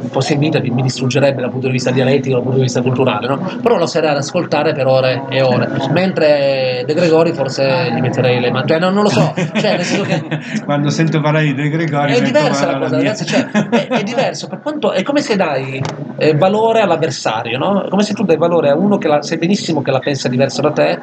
un 0.02 0.10
po' 0.10 0.20
si 0.20 0.32
invita, 0.32 0.60
mi 0.60 0.82
distruggerebbe 0.82 1.40
dal 1.40 1.50
punto 1.50 1.66
di 1.66 1.72
vista 1.72 1.90
dialettico, 1.90 2.34
dal 2.34 2.42
punto 2.42 2.58
di 2.58 2.64
vista 2.64 2.82
culturale, 2.82 3.28
no? 3.28 3.58
però 3.62 3.76
lo 3.76 3.86
sarei 3.86 4.10
ad 4.10 4.16
ascoltare 4.16 4.72
per 4.72 4.86
ore 4.86 5.24
e 5.28 5.42
ore, 5.42 5.68
mentre 5.92 6.82
De 6.84 6.92
Gregori 6.92 7.32
forse 7.32 7.90
gli 7.94 8.00
metterei 8.00 8.40
le 8.40 8.50
mani, 8.50 8.66
cioè, 8.66 8.78
no, 8.80 8.90
non 8.90 9.04
lo 9.04 9.08
so, 9.08 9.32
cioè, 9.54 9.76
che... 9.78 10.40
quando 10.64 10.90
sento 10.90 11.20
parlare 11.20 11.44
di 11.46 11.54
De 11.54 11.68
Gregori 11.68 12.14
è 12.14 12.22
diversa 12.22 12.72
la 12.72 12.78
cosa, 12.78 12.96
mia. 12.96 13.04
ragazzi, 13.04 13.24
cioè, 13.24 13.48
è, 13.50 13.86
è 13.86 14.02
diverso, 14.02 14.48
per 14.48 14.60
quanto, 14.60 14.90
è 14.92 15.02
come 15.02 15.20
se 15.20 15.36
dai 15.36 15.80
eh, 16.16 16.34
valore 16.34 16.80
all'avversario, 16.80 17.58
no? 17.58 17.84
È 17.84 17.88
come 17.88 18.02
se 18.02 18.12
tu 18.12 18.24
dai 18.24 18.36
valore 18.36 18.70
a 18.70 18.76
uno 18.76 18.98
che 18.98 19.06
la, 19.06 19.22
sai 19.22 19.38
benissimo 19.38 19.82
che 19.82 19.92
la 19.92 20.00
pensa 20.00 20.28
diverso 20.28 20.60
da 20.60 20.72
te, 20.72 20.98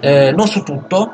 eh, 0.00 0.32
non 0.34 0.46
su 0.46 0.62
tutto, 0.62 1.12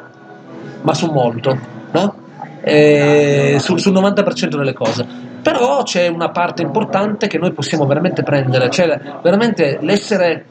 ma 0.82 0.94
su 0.94 1.10
molto, 1.10 1.58
no? 1.90 2.14
Eh, 2.60 3.56
sul, 3.58 3.80
sul 3.80 3.92
90% 3.92 4.56
delle 4.56 4.72
cose. 4.72 5.32
Però 5.44 5.82
c'è 5.82 6.06
una 6.06 6.30
parte 6.30 6.62
importante 6.62 7.26
che 7.26 7.36
noi 7.36 7.52
possiamo 7.52 7.84
veramente 7.84 8.22
prendere, 8.22 8.70
cioè 8.70 8.98
veramente 9.22 9.76
l'essere, 9.82 10.46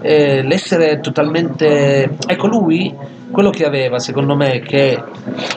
eh, 0.00 0.42
l'essere 0.42 0.98
totalmente... 0.98 2.16
Ecco 2.26 2.48
lui, 2.48 2.92
quello 3.30 3.50
che 3.50 3.64
aveva 3.64 4.00
secondo 4.00 4.34
me, 4.34 4.58
che 4.58 5.00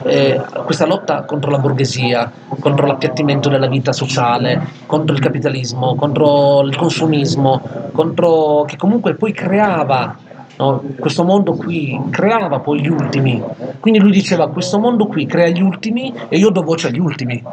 eh, 0.04 0.40
questa 0.64 0.86
lotta 0.86 1.24
contro 1.24 1.50
la 1.50 1.58
borghesia, 1.58 2.32
contro 2.60 2.86
l'appiattimento 2.86 3.50
della 3.50 3.68
vita 3.68 3.92
sociale, 3.92 4.68
contro 4.86 5.16
il 5.16 5.22
capitalismo, 5.22 5.96
contro 5.96 6.62
il 6.62 6.76
consumismo, 6.76 7.90
contro 7.92 8.66
che 8.68 8.78
comunque 8.78 9.16
poi 9.16 9.32
creava 9.32 10.16
no, 10.58 10.84
questo 11.00 11.24
mondo 11.24 11.54
qui, 11.54 12.00
creava 12.12 12.60
poi 12.60 12.82
gli 12.82 12.88
ultimi. 12.88 13.42
Quindi 13.80 14.00
lui 14.00 14.12
diceva 14.12 14.48
questo 14.50 14.78
mondo 14.78 15.08
qui 15.08 15.26
crea 15.26 15.50
gli 15.50 15.62
ultimi 15.62 16.14
e 16.30 16.38
io 16.38 16.52
do 16.52 16.62
voce 16.62 16.90
agli 16.90 17.00
ultimi. 17.00 17.44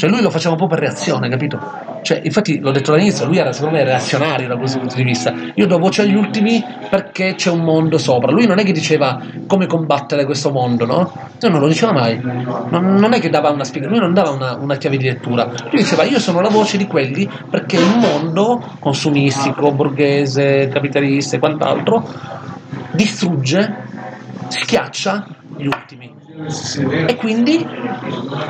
Cioè 0.00 0.08
lui 0.08 0.22
lo 0.22 0.30
faceva 0.30 0.52
un 0.52 0.56
po' 0.58 0.66
per 0.66 0.78
reazione, 0.78 1.28
capito? 1.28 1.60
Cioè, 2.00 2.22
infatti 2.24 2.58
l'ho 2.58 2.70
detto 2.70 2.94
all'inizio, 2.94 3.26
lui 3.26 3.36
era 3.36 3.52
secondo 3.52 3.76
me 3.76 3.84
reazionario 3.84 4.48
da 4.48 4.56
questo 4.56 4.78
punto 4.78 4.94
di 4.94 5.02
vista. 5.02 5.30
Io 5.56 5.66
do 5.66 5.76
voce 5.76 6.00
agli 6.00 6.14
ultimi 6.14 6.64
perché 6.88 7.34
c'è 7.34 7.50
un 7.50 7.60
mondo 7.60 7.98
sopra. 7.98 8.32
Lui 8.32 8.46
non 8.46 8.58
è 8.58 8.64
che 8.64 8.72
diceva 8.72 9.20
come 9.46 9.66
combattere 9.66 10.24
questo 10.24 10.50
mondo, 10.52 10.86
no? 10.86 11.12
Lui 11.38 11.50
non 11.50 11.60
lo 11.60 11.68
diceva 11.68 11.92
mai. 11.92 12.18
Non, 12.18 12.94
non 12.94 13.12
è 13.12 13.20
che 13.20 13.28
dava 13.28 13.50
una 13.50 13.62
spiegazione, 13.62 13.98
lui 13.98 14.06
non 14.06 14.14
dava 14.14 14.30
una, 14.30 14.56
una 14.56 14.76
chiave 14.76 14.96
di 14.96 15.04
lettura. 15.04 15.44
Lui 15.44 15.82
diceva 15.82 16.04
io 16.04 16.18
sono 16.18 16.40
la 16.40 16.48
voce 16.48 16.78
di 16.78 16.86
quelli 16.86 17.28
perché 17.50 17.76
il 17.76 17.98
mondo 17.98 18.76
consumistico, 18.78 19.70
borghese, 19.70 20.68
capitalista 20.68 21.36
e 21.36 21.38
quant'altro 21.38 22.08
distrugge, 22.92 23.84
schiaccia 24.48 25.26
gli 25.58 25.66
ultimi. 25.66 26.19
E 27.06 27.16
quindi 27.16 27.66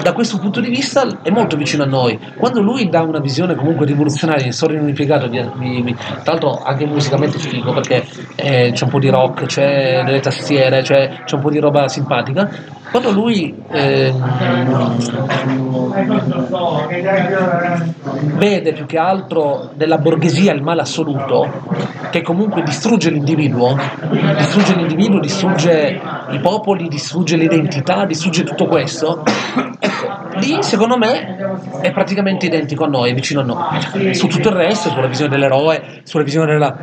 da 0.03 0.12
questo 0.12 0.38
punto 0.38 0.61
di 0.61 0.68
vista 0.68 1.22
è 1.22 1.30
molto 1.30 1.57
vicino 1.57 1.82
a 1.82 1.86
noi. 1.86 2.18
Quando 2.36 2.61
lui 2.61 2.88
dà 2.88 3.03
una 3.03 3.18
visione 3.18 3.55
comunque 3.55 3.86
rivoluzionaria 3.86 4.47
in 4.47 4.53
storia 4.53 4.76
in 4.76 4.82
un 4.82 4.88
impiegato, 4.88 5.26
di, 5.26 5.43
di- 5.59 5.82
di- 5.82 5.95
tra 5.95 6.32
l'altro 6.32 6.62
anche 6.62 6.86
musicalmente 6.86 7.38
figo 7.38 7.72
perché 7.72 8.07
eh, 8.36 8.70
c'è 8.72 8.84
un 8.84 8.91
po' 8.91 8.99
di 8.99 9.09
rock, 9.09 9.47
c'è 9.47 10.03
delle 10.05 10.20
tastiere, 10.20 10.82
c'è, 10.82 11.22
c'è 11.24 11.34
un 11.34 11.41
po' 11.41 11.51
di 11.51 11.59
roba 11.59 11.88
simpatica. 11.88 12.49
Quando 12.91 13.12
lui 13.12 13.55
ehm, 13.70 14.76
vede 18.36 18.72
più 18.72 18.86
che 18.86 18.99
altro 18.99 19.70
della 19.74 19.99
borghesia 19.99 20.53
il 20.53 20.62
male 20.62 20.80
assoluto, 20.80 21.49
che 22.11 22.22
comunque 22.22 22.62
distrugge 22.62 23.11
l'individuo, 23.11 23.76
distrugge 24.36 24.74
l'individuo, 24.74 25.20
distrugge 25.20 26.01
i 26.30 26.38
popoli, 26.41 26.88
distrugge 26.88 27.36
l'identità, 27.36 28.05
distrugge 28.07 28.43
tutto 28.43 28.66
questo, 28.66 29.22
ecco, 29.78 29.89
lì 30.41 30.62
secondo 30.62 30.97
me 30.97 31.36
è 31.80 31.93
praticamente 31.93 32.47
identico 32.47 32.84
a 32.84 32.88
noi, 32.88 33.11
è 33.11 33.14
vicino 33.14 33.41
a 33.41 33.45
noi. 33.45 34.14
Su 34.14 34.26
tutto 34.26 34.49
il 34.49 34.55
resto, 34.55 34.88
sulla 34.91 35.07
visione 35.07 35.30
dell'eroe, 35.30 36.01
sulla 36.05 36.24
visione 36.24 36.53
della- 36.53 36.76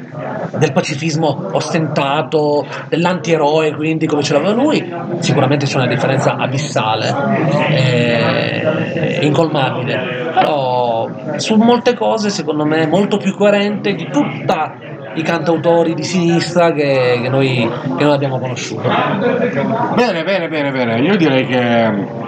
del 0.57 0.71
pacifismo 0.71 1.49
ostentato, 1.51 2.65
dell'antieroe, 2.87 3.75
quindi 3.75 4.05
come 4.07 4.23
ce 4.23 4.33
l'aveva 4.33 4.53
lui, 4.53 4.93
sicuramente 5.19 5.65
c'è 5.65 5.77
una 5.77 5.87
differenza 5.87 6.35
abissale, 6.35 7.13
eh, 7.69 9.19
incolmabile, 9.21 10.31
però 10.33 11.09
su 11.37 11.55
molte 11.55 11.93
cose 11.95 12.29
secondo 12.29 12.65
me 12.65 12.83
è 12.83 12.87
molto 12.87 13.17
più 13.17 13.35
coerente 13.35 13.93
di 13.93 14.07
tutta 14.11 14.75
i 15.17 15.23
cantautori 15.23 15.93
di 15.93 16.03
sinistra 16.03 16.71
che, 16.71 17.19
che 17.21 17.29
noi, 17.29 17.69
che 17.97 18.03
noi 18.03 18.13
abbiamo 18.13 18.39
conosciuto. 18.39 18.87
Bene, 19.95 20.23
bene, 20.23 20.47
bene, 20.47 20.71
bene. 20.71 20.99
Io 20.99 21.15
direi 21.17 21.45
che. 21.45 22.25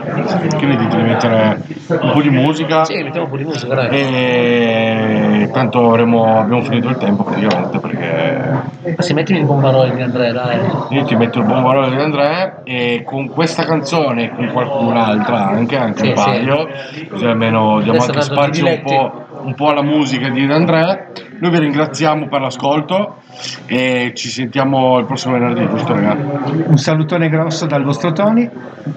Che 0.57 0.65
ne 0.65 0.75
dite 0.77 0.95
di 0.97 1.03
mettere 1.03 1.61
un 1.87 2.11
po' 2.13 2.21
di 2.21 2.29
musica? 2.29 2.83
Sì, 2.83 2.95
mettiamo 3.03 3.25
un 3.25 3.31
po' 3.31 3.37
di 3.37 3.43
musica, 3.43 3.75
dai. 3.75 3.89
E 3.91 5.49
tanto 5.51 5.85
avremo, 5.85 6.39
abbiamo 6.39 6.63
finito 6.63 6.87
il 6.87 6.97
tempo 6.97 7.23
praticamente 7.23 7.79
perché 7.79 8.61
Ma 8.95 9.01
si 9.03 9.13
mettimi 9.13 9.39
il 9.39 9.45
bombarone 9.45 9.93
di 9.93 10.01
Andrea, 10.01 10.31
dai. 10.31 10.59
io 10.89 11.03
ti 11.03 11.15
metto 11.15 11.39
il 11.39 11.45
buon 11.45 11.61
valore 11.61 11.89
di 11.91 11.97
Andrea 11.97 12.61
e 12.63 13.03
con 13.05 13.27
questa 13.29 13.63
canzone 13.63 14.23
e 14.25 14.29
con 14.35 14.47
qualcun'altra 14.51 15.47
anche, 15.49 15.77
anche 15.77 15.99
Sì, 16.03 16.09
un 16.09 16.17
sì. 16.17 16.23
paio, 16.23 16.67
così 17.09 17.25
almeno 17.25 17.79
diamo 17.81 17.97
Adesso 18.01 18.11
anche 18.11 18.21
spazio 18.21 18.65
un 18.65 18.81
po', 18.83 19.25
un 19.41 19.53
po' 19.55 19.69
alla 19.69 19.83
musica 19.83 20.29
di 20.29 20.43
Andrea. 20.43 21.07
Noi 21.39 21.51
vi 21.51 21.59
ringraziamo 21.59 22.27
per 22.27 22.41
l'ascolto 22.41 23.17
e 23.65 24.11
ci 24.15 24.29
sentiamo 24.29 24.99
il 24.99 25.05
prossimo 25.05 25.33
venerdì, 25.33 25.67
giusto 25.69 25.93
ragazzi? 25.93 26.63
Un 26.65 26.77
salutone 26.77 27.29
grosso 27.29 27.65
dal 27.65 27.83
vostro 27.83 28.11
Tony. 28.11 28.49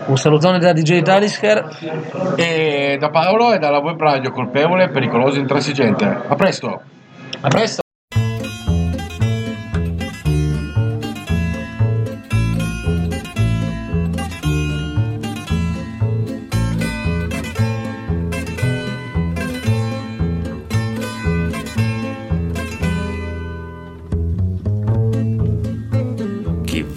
Un 0.07 0.17
salutone 0.17 0.59
da 0.59 0.73
DJ 0.73 1.03
Talisker. 1.03 2.35
E 2.37 2.97
da 2.99 3.11
Paolo 3.11 3.53
e 3.53 3.59
dalla 3.59 3.79
web 3.79 4.01
radio 4.01 4.31
colpevole, 4.31 4.89
pericolosa 4.89 5.39
e 5.39 5.41
intransigente. 5.41 6.05
A 6.05 6.35
presto! 6.35 6.81
A 7.41 7.49
presto. 7.49 7.82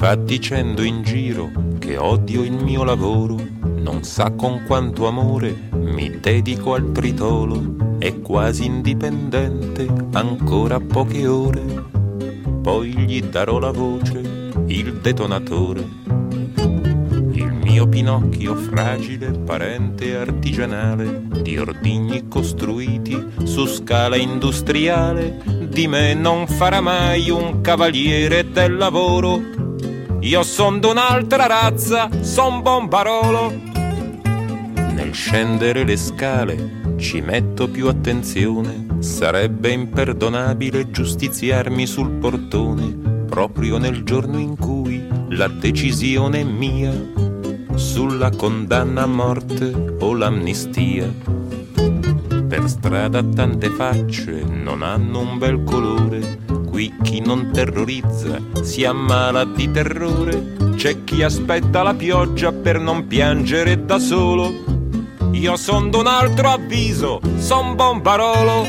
Va 0.05 0.13
dicendo 0.13 0.83
in 0.83 1.01
giro 1.01 1.49
che 1.79 1.97
odio 1.97 2.43
il 2.43 2.51
mio 2.51 2.83
lavoro, 2.83 3.37
non 3.61 4.03
sa 4.03 4.29
con 4.29 4.61
quanto 4.67 5.07
amore 5.07 5.69
mi 5.71 6.19
dedico 6.19 6.75
al 6.75 6.91
tritolo, 6.91 7.97
è 7.97 8.21
quasi 8.21 8.65
indipendente, 8.65 9.87
ancora 10.11 10.79
poche 10.79 11.25
ore, 11.25 11.63
poi 12.61 12.91
gli 12.91 13.19
darò 13.23 13.57
la 13.57 13.71
voce, 13.71 14.51
il 14.67 14.93
detonatore. 15.01 15.83
Il 17.31 17.51
mio 17.63 17.87
Pinocchio 17.87 18.53
fragile, 18.55 19.31
parente 19.31 20.15
artigianale, 20.15 21.23
di 21.41 21.57
ordigni 21.57 22.27
costruiti 22.27 23.25
su 23.43 23.65
scala 23.65 24.17
industriale, 24.17 25.41
di 25.67 25.87
me 25.87 26.13
non 26.13 26.45
farà 26.45 26.79
mai 26.79 27.31
un 27.31 27.61
cavaliere 27.61 28.51
del 28.51 28.77
lavoro. 28.77 29.54
Io 30.25 30.41
son 30.41 30.79
d'un'altra 30.79 31.45
razza, 31.45 32.09
son 32.23 32.63
bombarolo. 32.63 33.53
Nel 34.95 35.13
scendere 35.13 35.83
le 35.83 35.95
scale 35.97 36.95
ci 36.97 37.21
metto 37.21 37.69
più 37.69 37.87
attenzione, 37.87 38.87
sarebbe 39.01 39.69
imperdonabile 39.69 40.89
giustiziarmi 40.89 41.85
sul 41.85 42.09
portone, 42.13 43.25
proprio 43.27 43.77
nel 43.77 44.01
giorno 44.01 44.39
in 44.39 44.57
cui 44.57 45.07
la 45.29 45.47
decisione 45.47 46.39
è 46.39 46.43
mia 46.43 46.91
sulla 47.75 48.31
condanna 48.31 49.03
a 49.03 49.07
morte 49.07 49.95
o 49.99 50.15
l'amnistia. 50.15 51.07
Per 52.47 52.63
strada 52.67 53.21
tante 53.21 53.69
facce 53.69 54.41
non 54.43 54.81
hanno 54.81 55.19
un 55.19 55.37
bel 55.37 55.63
colore, 55.63 56.39
qui 56.75 56.93
chi 57.01 57.21
non 57.21 57.51
terrorizza 57.53 58.37
si 58.61 58.83
ammala 58.83 59.45
di 59.45 59.71
terrore, 59.71 60.73
c'è 60.75 61.05
chi 61.05 61.23
aspetta 61.23 61.83
la 61.83 61.93
pioggia 61.93 62.51
per 62.51 62.81
non 62.81 63.07
piangere 63.07 63.85
da 63.85 63.97
solo. 63.97 64.51
Io 65.31 65.55
son 65.55 65.89
d'un 65.89 66.05
altro 66.05 66.49
avviso, 66.49 67.21
son 67.37 67.75
bombarolo. 67.75 68.65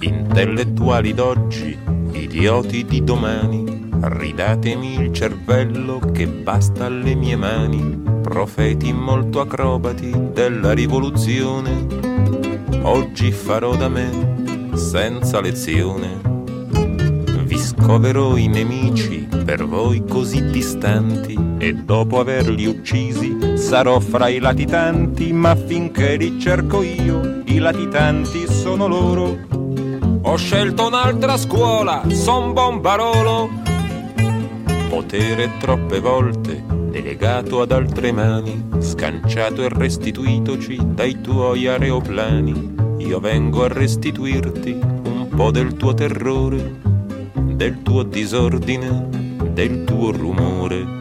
Intellettuali 0.00 1.14
d'oggi, 1.14 1.78
idioti 2.30 2.84
di 2.84 3.02
domani, 3.02 3.88
ridatemi 4.02 5.02
il 5.02 5.12
cervello 5.12 5.98
che 5.98 6.28
basta 6.28 6.84
alle 6.84 7.16
mie 7.16 7.34
mani, 7.34 8.00
profeti 8.22 8.92
molto 8.92 9.40
acrobati 9.40 10.12
della 10.32 10.70
rivoluzione. 10.70 11.86
oggi 12.82 13.32
farò 13.32 13.74
da 13.74 13.88
me, 13.88 14.70
senza 14.74 15.40
lezione. 15.40 16.20
Vi 17.42 17.58
scoverò 17.58 18.36
i 18.36 18.46
nemici 18.46 19.26
per 19.44 19.66
voi 19.66 20.04
così 20.08 20.50
distanti 20.50 21.36
e 21.58 21.74
dopo 21.74 22.20
averli 22.20 22.64
uccisi 22.66 23.56
sarò 23.56 23.98
fra 23.98 24.28
i 24.28 24.38
latitanti, 24.38 25.32
ma 25.32 25.56
finché 25.56 26.14
li 26.14 26.38
cerco 26.38 26.82
io, 26.82 27.42
i 27.46 27.58
latitanti 27.58 28.46
sono 28.46 28.86
loro. 28.86 29.49
Ho 30.30 30.36
scelto 30.36 30.86
un'altra 30.86 31.36
scuola, 31.36 32.04
son 32.10 32.52
bombarolo. 32.52 33.50
Potere 34.88 35.50
troppe 35.58 35.98
volte 35.98 36.62
delegato 36.68 37.60
ad 37.62 37.72
altre 37.72 38.12
mani, 38.12 38.64
scanciato 38.78 39.64
e 39.64 39.68
restituitoci 39.68 40.78
dai 40.84 41.20
tuoi 41.20 41.66
aeroplani. 41.66 42.76
Io 42.98 43.18
vengo 43.18 43.64
a 43.64 43.68
restituirti 43.68 44.78
un 44.80 45.26
po' 45.34 45.50
del 45.50 45.74
tuo 45.74 45.94
terrore, 45.94 46.76
del 47.34 47.82
tuo 47.82 48.04
disordine, 48.04 49.08
del 49.52 49.82
tuo 49.82 50.12
rumore. 50.12 50.99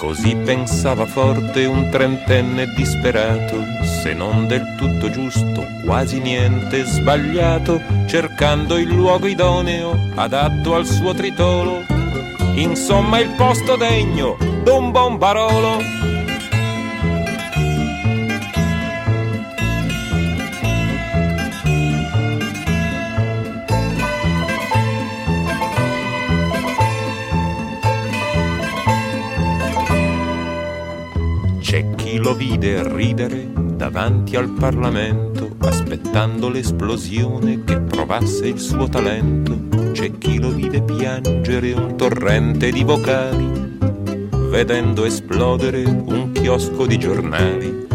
Così 0.00 0.34
pensava 0.34 1.04
forte 1.04 1.66
un 1.66 1.90
trentenne 1.90 2.72
disperato, 2.74 3.62
se 3.84 4.14
non 4.14 4.46
del 4.46 4.74
tutto 4.78 5.10
giusto, 5.10 5.62
quasi 5.84 6.20
niente 6.20 6.84
sbagliato, 6.84 7.82
cercando 8.06 8.78
il 8.78 8.88
luogo 8.88 9.26
idoneo, 9.26 10.08
adatto 10.14 10.74
al 10.74 10.86
suo 10.86 11.12
tritolo. 11.12 11.84
Insomma 12.54 13.18
il 13.18 13.28
posto 13.36 13.76
degno 13.76 14.38
d'un 14.64 14.90
bombarolo. 14.90 15.99
Lo 32.30 32.36
vide 32.36 32.88
ridere 32.94 33.50
davanti 33.52 34.36
al 34.36 34.50
Parlamento, 34.50 35.56
aspettando 35.58 36.48
l'esplosione 36.48 37.64
che 37.64 37.80
provasse 37.80 38.46
il 38.46 38.60
suo 38.60 38.88
talento. 38.88 39.90
C'è 39.90 40.16
chi 40.16 40.38
lo 40.38 40.50
vide 40.50 40.80
piangere 40.80 41.72
un 41.72 41.96
torrente 41.96 42.70
di 42.70 42.84
vocali, 42.84 43.78
vedendo 44.48 45.04
esplodere 45.04 45.82
un 45.82 46.30
chiosco 46.30 46.86
di 46.86 46.98
giornali. 46.98 47.88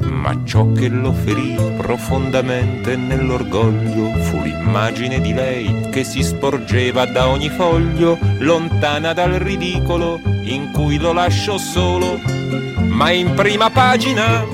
Ma 0.00 0.42
ciò 0.44 0.72
che 0.72 0.88
lo 0.88 1.12
ferì 1.12 1.56
profondamente 1.76 2.96
nell'orgoglio 2.96 4.14
fu 4.22 4.40
l'immagine 4.40 5.20
di 5.20 5.34
lei 5.34 5.90
che 5.90 6.04
si 6.04 6.22
sporgeva 6.22 7.04
da 7.04 7.28
ogni 7.28 7.50
foglio, 7.50 8.18
lontana 8.38 9.12
dal 9.12 9.32
ridicolo 9.32 10.35
in 10.46 10.70
cui 10.72 10.98
lo 10.98 11.12
lascio 11.12 11.58
solo, 11.58 12.20
ma 12.88 13.10
in 13.10 13.34
prima 13.34 13.70
pagina 13.70 14.44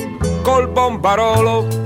col 0.42 0.68
bombarolo. 0.68 1.81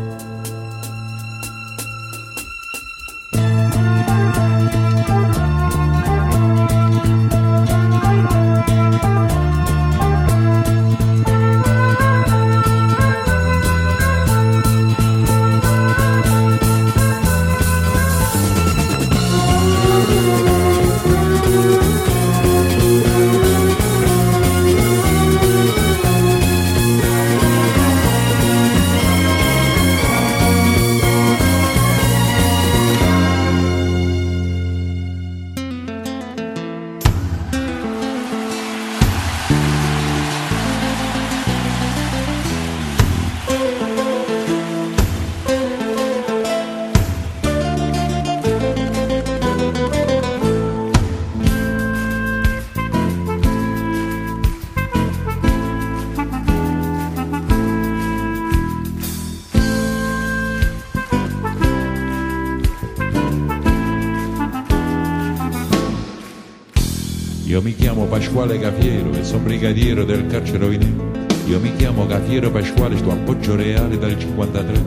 Pasquale 68.47 68.59
Cafiero 68.61 69.11
e 69.13 69.25
sono 69.25 69.43
brigadiero 69.43 70.05
del 70.05 70.27
carcere 70.29 70.65
Oineo. 70.65 71.11
Io 71.49 71.59
mi 71.59 71.75
chiamo 71.75 72.07
Cafiero 72.07 72.49
Pasquale, 72.53 72.97
sto 72.97 73.11
a 73.11 73.17
Poggio 73.17 73.57
Reale 73.57 73.99
dal 73.99 74.17
53. 74.17 74.85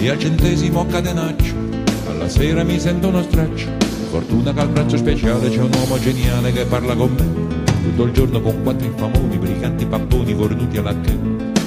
E 0.00 0.08
al 0.08 0.18
centesimo 0.18 0.86
catenaccio, 0.86 1.54
alla 2.08 2.28
sera 2.30 2.64
mi 2.64 2.80
sento 2.80 3.08
uno 3.08 3.22
straccio. 3.22 3.68
Fortuna 4.10 4.54
che 4.54 4.60
al 4.60 4.68
braccio 4.70 4.96
speciale 4.96 5.50
c'è 5.50 5.60
un 5.60 5.70
uomo 5.74 5.98
geniale 5.98 6.52
che 6.52 6.64
parla 6.64 6.94
con 6.94 7.12
me. 7.14 7.60
Tutto 7.82 8.04
il 8.04 8.12
giorno 8.12 8.40
con 8.40 8.62
quattro 8.62 8.86
infamoni, 8.86 9.36
briganti 9.36 9.84
papponi 9.84 10.34
cornuti 10.34 10.78
alla 10.78 10.98
che. 10.98 11.14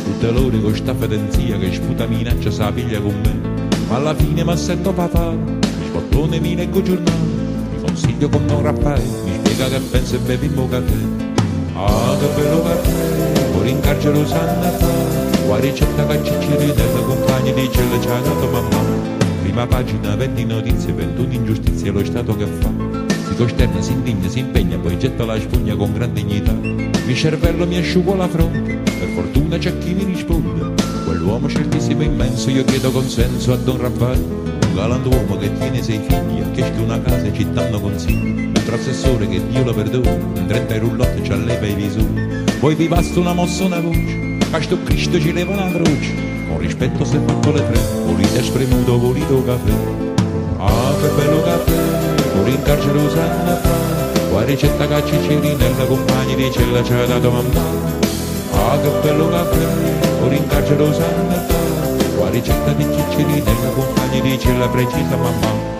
Tutte 0.03 0.31
l'ore 0.31 0.59
con 0.59 0.75
sta 0.75 0.95
fedenzia 0.95 1.59
che 1.59 1.71
sputa 1.71 2.07
minaccia 2.07 2.49
sa 2.49 2.71
piglia 2.71 2.99
con 2.99 3.21
me. 3.21 3.67
Ma 3.87 3.97
alla 3.97 4.15
fine 4.15 4.43
mi 4.43 4.51
assetto 4.51 4.91
papà, 4.93 5.29
mi 5.29 5.85
spottone 5.85 6.39
mi 6.39 6.55
leggo 6.55 6.81
giornale. 6.81 7.33
Mi 7.71 7.81
consiglio 7.85 8.29
con 8.29 8.45
non 8.45 8.63
rappare, 8.63 9.03
mi 9.23 9.31
spiega 9.43 9.67
che 9.69 9.79
pensa 9.91 10.15
e 10.15 10.19
bevimmo 10.19 10.67
caffè. 10.67 11.24
Ah, 11.77 12.15
che 12.17 12.27
bello 12.41 12.61
caffè, 12.61 13.51
fuori 13.51 13.69
in 13.71 13.81
carcere 13.81 14.17
lo 14.17 14.25
sanno 14.25 14.61
fa. 14.61 15.43
Qua 15.45 15.59
ricetta 15.59 16.05
che 16.07 16.23
ciccirinella, 16.23 16.99
compagni 17.05 17.53
di 17.53 17.69
cella 17.69 17.99
ci 17.99 18.07
ha 18.07 18.19
dato 18.21 18.47
mamma. 18.47 18.81
Prima 19.41 19.67
pagina, 19.67 20.15
20 20.15 20.45
notizie, 20.45 20.93
21 20.93 21.33
ingiustizie, 21.33 21.91
lo 21.91 22.05
Stato 22.05 22.33
che 22.37 22.45
fa. 22.45 22.69
Si 23.27 23.35
costerna, 23.35 23.81
si 23.81 23.91
indigna, 23.91 24.29
si 24.29 24.39
impegna, 24.39 24.77
poi 24.77 24.97
getta 24.97 25.25
la 25.25 25.37
spugna 25.37 25.75
con 25.75 25.91
gran 25.91 26.13
dignità. 26.13 26.53
Il 26.53 27.15
cervello 27.15 27.67
mi 27.67 27.75
asciugo 27.75 28.15
la 28.15 28.29
fronte, 28.29 28.75
per 28.81 29.09
fortuna 29.09 29.57
c'è 29.57 29.77
chi 29.77 29.93
mi 29.93 30.05
risponde. 30.05 30.81
Quell'uomo 31.03 31.49
certissimo 31.49 32.03
immenso, 32.03 32.49
io 32.51 32.63
chiedo 32.63 32.89
consenso 32.91 33.51
a 33.51 33.57
Don 33.57 33.81
Raffaele. 33.81 34.64
Galantuomo 34.75 35.37
che 35.37 35.57
tiene 35.57 35.81
sei 35.81 35.99
figli, 35.99 36.41
ha 36.41 36.51
chiesto 36.51 36.81
una 36.83 36.99
casa 37.01 37.25
e 37.25 37.33
ci 37.33 37.49
danno 37.49 37.79
consigli. 37.79 38.51
Un 38.67 38.73
assessore 38.73 39.25
che 39.29 39.41
Dio 39.47 39.63
lo 39.63 39.73
perdona, 39.73 40.11
in 40.11 40.45
30 40.45 40.77
rullotti 40.79 41.23
ci 41.23 41.31
alleva 41.31 41.65
i 41.65 41.73
visori. 41.73 42.43
Poi 42.59 42.75
vi 42.75 42.89
basta 42.89 43.21
una 43.21 43.31
mossa, 43.31 43.63
una 43.63 43.79
voce, 43.79 44.37
a 44.51 44.61
sto 44.61 44.77
Cristo 44.83 45.17
ci 45.17 45.31
leva 45.31 45.53
una 45.53 45.71
croce. 45.71 46.13
Con 46.49 46.59
rispetto 46.59 47.05
se 47.05 47.19
fatto 47.25 47.51
le 47.53 47.65
tre, 47.65 47.79
volite 48.05 48.43
spremuto, 48.43 48.99
volito 48.99 49.43
caffè. 49.45 49.71
Ah, 50.57 50.93
che 50.99 51.07
bello 51.15 51.41
caffè, 51.41 52.31
fuori 52.33 52.51
in 52.51 52.61
carcere 52.61 52.99
fa. 52.99 54.29
Qua 54.29 54.43
ricetta 54.43 54.87
che 54.87 55.07
ciccirinella, 55.07 55.85
compagni 55.85 56.35
di 56.35 56.51
cella 56.51 56.83
ci 56.83 56.91
ha 56.91 57.05
dato 57.05 57.31
mamma. 57.31 57.61
Ah, 58.51 58.77
che 58.81 58.89
bello 59.01 59.29
caffè, 59.29 60.17
fuori 60.19 60.35
in 60.35 60.47
carcere 60.47 60.77
lo 60.77 61.54
ricetta 62.35 62.73
di 62.73 62.83
ciccirinella, 62.83 63.69
compagni 63.69 64.19
di 64.19 64.37
cella 64.37 64.67
precisa 64.67 65.15
mamma. 65.15 65.74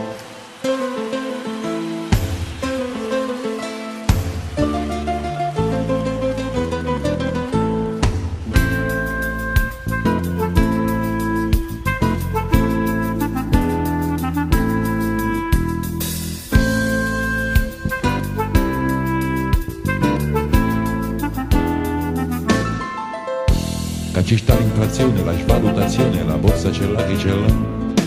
L'inflazione, 24.76 25.24
la 25.24 25.34
svalutazione, 25.38 26.24
la 26.26 26.38
borsa 26.38 26.70
c'è 26.70 26.86
là 26.86 27.04
chi 27.06 27.16
c'è 27.16 27.30
là. 27.30 27.54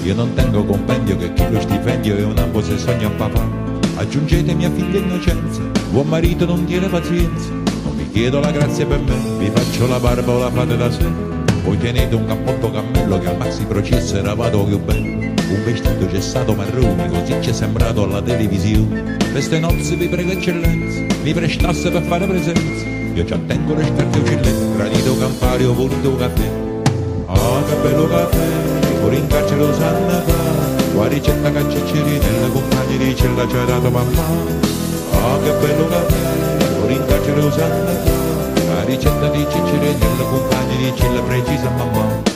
Io 0.03 0.15
non 0.15 0.35
tengo 0.35 0.65
compendio 0.65 1.17
che 1.17 1.33
chi 1.33 1.45
lo 1.51 1.61
stipendio 1.61 2.17
è 2.17 2.25
un 2.25 2.37
ambo 2.37 2.63
se 2.63 2.77
sogna 2.77 3.07
a 3.07 3.11
papà. 3.11 3.47
Aggiungete 3.97 4.55
mia 4.55 4.71
figlia 4.71 4.99
innocenza, 4.99 5.63
buon 5.91 6.07
marito 6.07 6.45
non 6.45 6.65
tiene 6.67 6.89
pazienza. 6.89 7.51
Non 7.85 7.97
vi 7.97 8.09
chiedo 8.11 8.41
la 8.41 8.51
grazia 8.51 8.87
per 8.87 9.01
me, 9.01 9.15
vi 9.39 9.51
faccio 9.53 9.87
la 9.87 9.99
barba 9.99 10.31
o 10.31 10.39
la 10.39 10.51
fate 10.51 10.77
da 10.77 10.91
sé. 10.91 11.07
Voi 11.65 11.79
tenete 11.79 12.15
un 12.15 12.27
cappotto 12.27 12.71
cammello 12.71 13.19
che 13.19 13.29
al 13.29 13.39
maxi 13.39 13.65
processo 13.65 14.17
era 14.17 14.35
vado 14.35 14.65
più 14.65 14.79
bello. 14.79 15.17
Un 15.49 15.63
vestito 15.65 16.07
gessato 16.07 16.55
marrone, 16.55 17.09
così 17.09 17.35
ci 17.41 17.51
è 17.51 17.53
sembrato 17.53 18.05
alla 18.05 18.21
televisione. 18.21 19.17
Queste 19.33 19.59
nozze 19.59 19.97
vi 19.97 20.09
prego 20.09 20.33
eccellenza, 20.33 21.15
mi 21.23 21.33
prestasse 21.33 21.91
per 21.91 22.03
fare 22.03 22.27
presenza. 22.27 22.78
Io 23.15 23.25
ci 23.25 23.33
attengo 23.33 23.75
le 23.75 23.85
scarpe 23.85 24.19
uccellette, 24.19 24.77
granito 24.77 25.17
campario, 25.19 25.75
voluto 25.75 26.17
caffè. 26.17 26.51
Ah, 27.27 27.63
che 27.67 27.75
bello 27.83 28.09
caffè, 28.09 28.47
pure 29.01 29.17
in 29.17 29.27
carcere 29.27 29.61
lo 29.61 29.75
sanno 29.75 30.09
fare. 30.09 30.95
La 30.95 31.07
ricetta 31.07 31.51
che 31.51 31.71
ciccirinella, 31.71 32.49
compagni 32.49 32.99
di 32.99 33.17
cella 33.17 33.49
ci 33.49 33.57
ha 33.57 33.65
dato 33.65 33.91
mamma. 33.91 34.23
Ah, 35.13 35.39
che 35.43 35.53
bello 35.53 35.89
caffè, 35.89 36.77
pure 36.81 36.93
in 36.93 37.05
carcere 37.07 37.41
lo 37.41 37.51
sanno 37.51 37.93
fare. 38.05 38.67
La 38.67 38.85
ricetta 38.85 39.29
di 39.29 39.47
ciccirinella, 39.51 40.23
compagni 40.31 40.77
di 40.77 40.93
cella 40.97 41.21
precisa 41.23 41.71
mamma. 41.71 42.28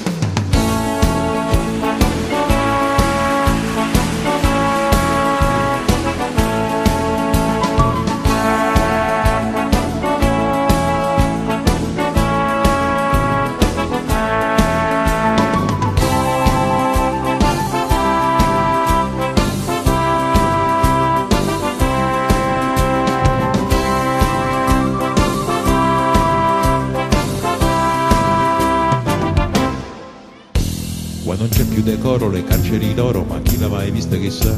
Decoro 32.13 32.31
le 32.31 32.45
carceri 32.45 32.93
d'oro, 32.93 33.25
ma 33.27 33.41
chi 33.41 33.59
l'ha 33.59 33.69
mai 33.69 33.91
vista 33.91 34.17
chissà? 34.17 34.55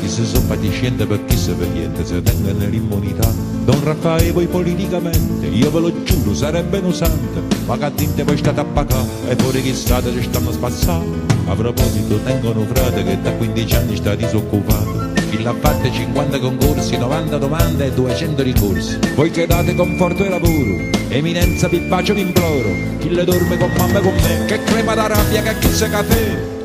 Chi 0.00 0.08
se 0.08 0.24
sono 0.26 0.46
fatiscente 0.46 1.06
per 1.06 1.24
chi 1.24 1.38
se 1.38 1.54
per 1.54 1.68
niente, 1.68 2.04
se 2.04 2.22
tengono 2.22 2.66
l'immunità. 2.66 3.32
Don 3.64 3.82
Raffaele 3.82 4.32
voi 4.32 4.46
politicamente, 4.46 5.46
io 5.46 5.70
ve 5.70 5.80
lo 5.80 6.02
giuro, 6.02 6.34
sarebbe 6.34 6.78
usante, 6.78 7.40
ma 7.66 7.78
che 7.78 7.92
dinte 7.94 8.24
voi 8.24 8.36
state 8.36 8.60
a 8.60 8.64
pagare, 8.64 9.06
e 9.28 9.36
fuori 9.36 9.62
che 9.62 9.74
strada 9.74 10.12
ci 10.12 10.22
stanno 10.22 10.52
spazzando. 10.52 11.36
A 11.46 11.54
proposito, 11.54 12.18
tengono 12.24 12.66
frate 12.70 13.02
che 13.02 13.22
da 13.22 13.32
15 13.32 13.74
anni 13.74 13.96
sta 13.96 14.14
disoccupato. 14.14 15.06
Chi 15.30 15.42
l'ha 15.42 15.54
fatta 15.58 15.90
50 15.90 16.38
concorsi, 16.40 16.98
90 16.98 17.38
domande 17.38 17.86
e 17.86 17.92
200 17.92 18.42
ricorsi. 18.42 18.98
Voi 19.14 19.30
che 19.30 19.46
date 19.46 19.74
conforto 19.74 20.24
e 20.24 20.28
lavoro, 20.28 20.90
eminenza 21.08 21.68
vi 21.68 21.78
bacio 21.80 22.12
vi 22.12 22.20
imploro. 22.20 22.68
Chi 22.98 23.08
le 23.08 23.24
dorme 23.24 23.56
con 23.56 23.70
mamma 23.78 23.98
e 23.98 24.02
con 24.02 24.14
me, 24.14 24.44
che 24.46 24.62
crema 24.62 24.94
da 24.94 25.06
rabbia 25.06 25.40
che 25.40 25.58
chi 25.58 25.72
se 25.72 25.88
caffè. 25.88 26.56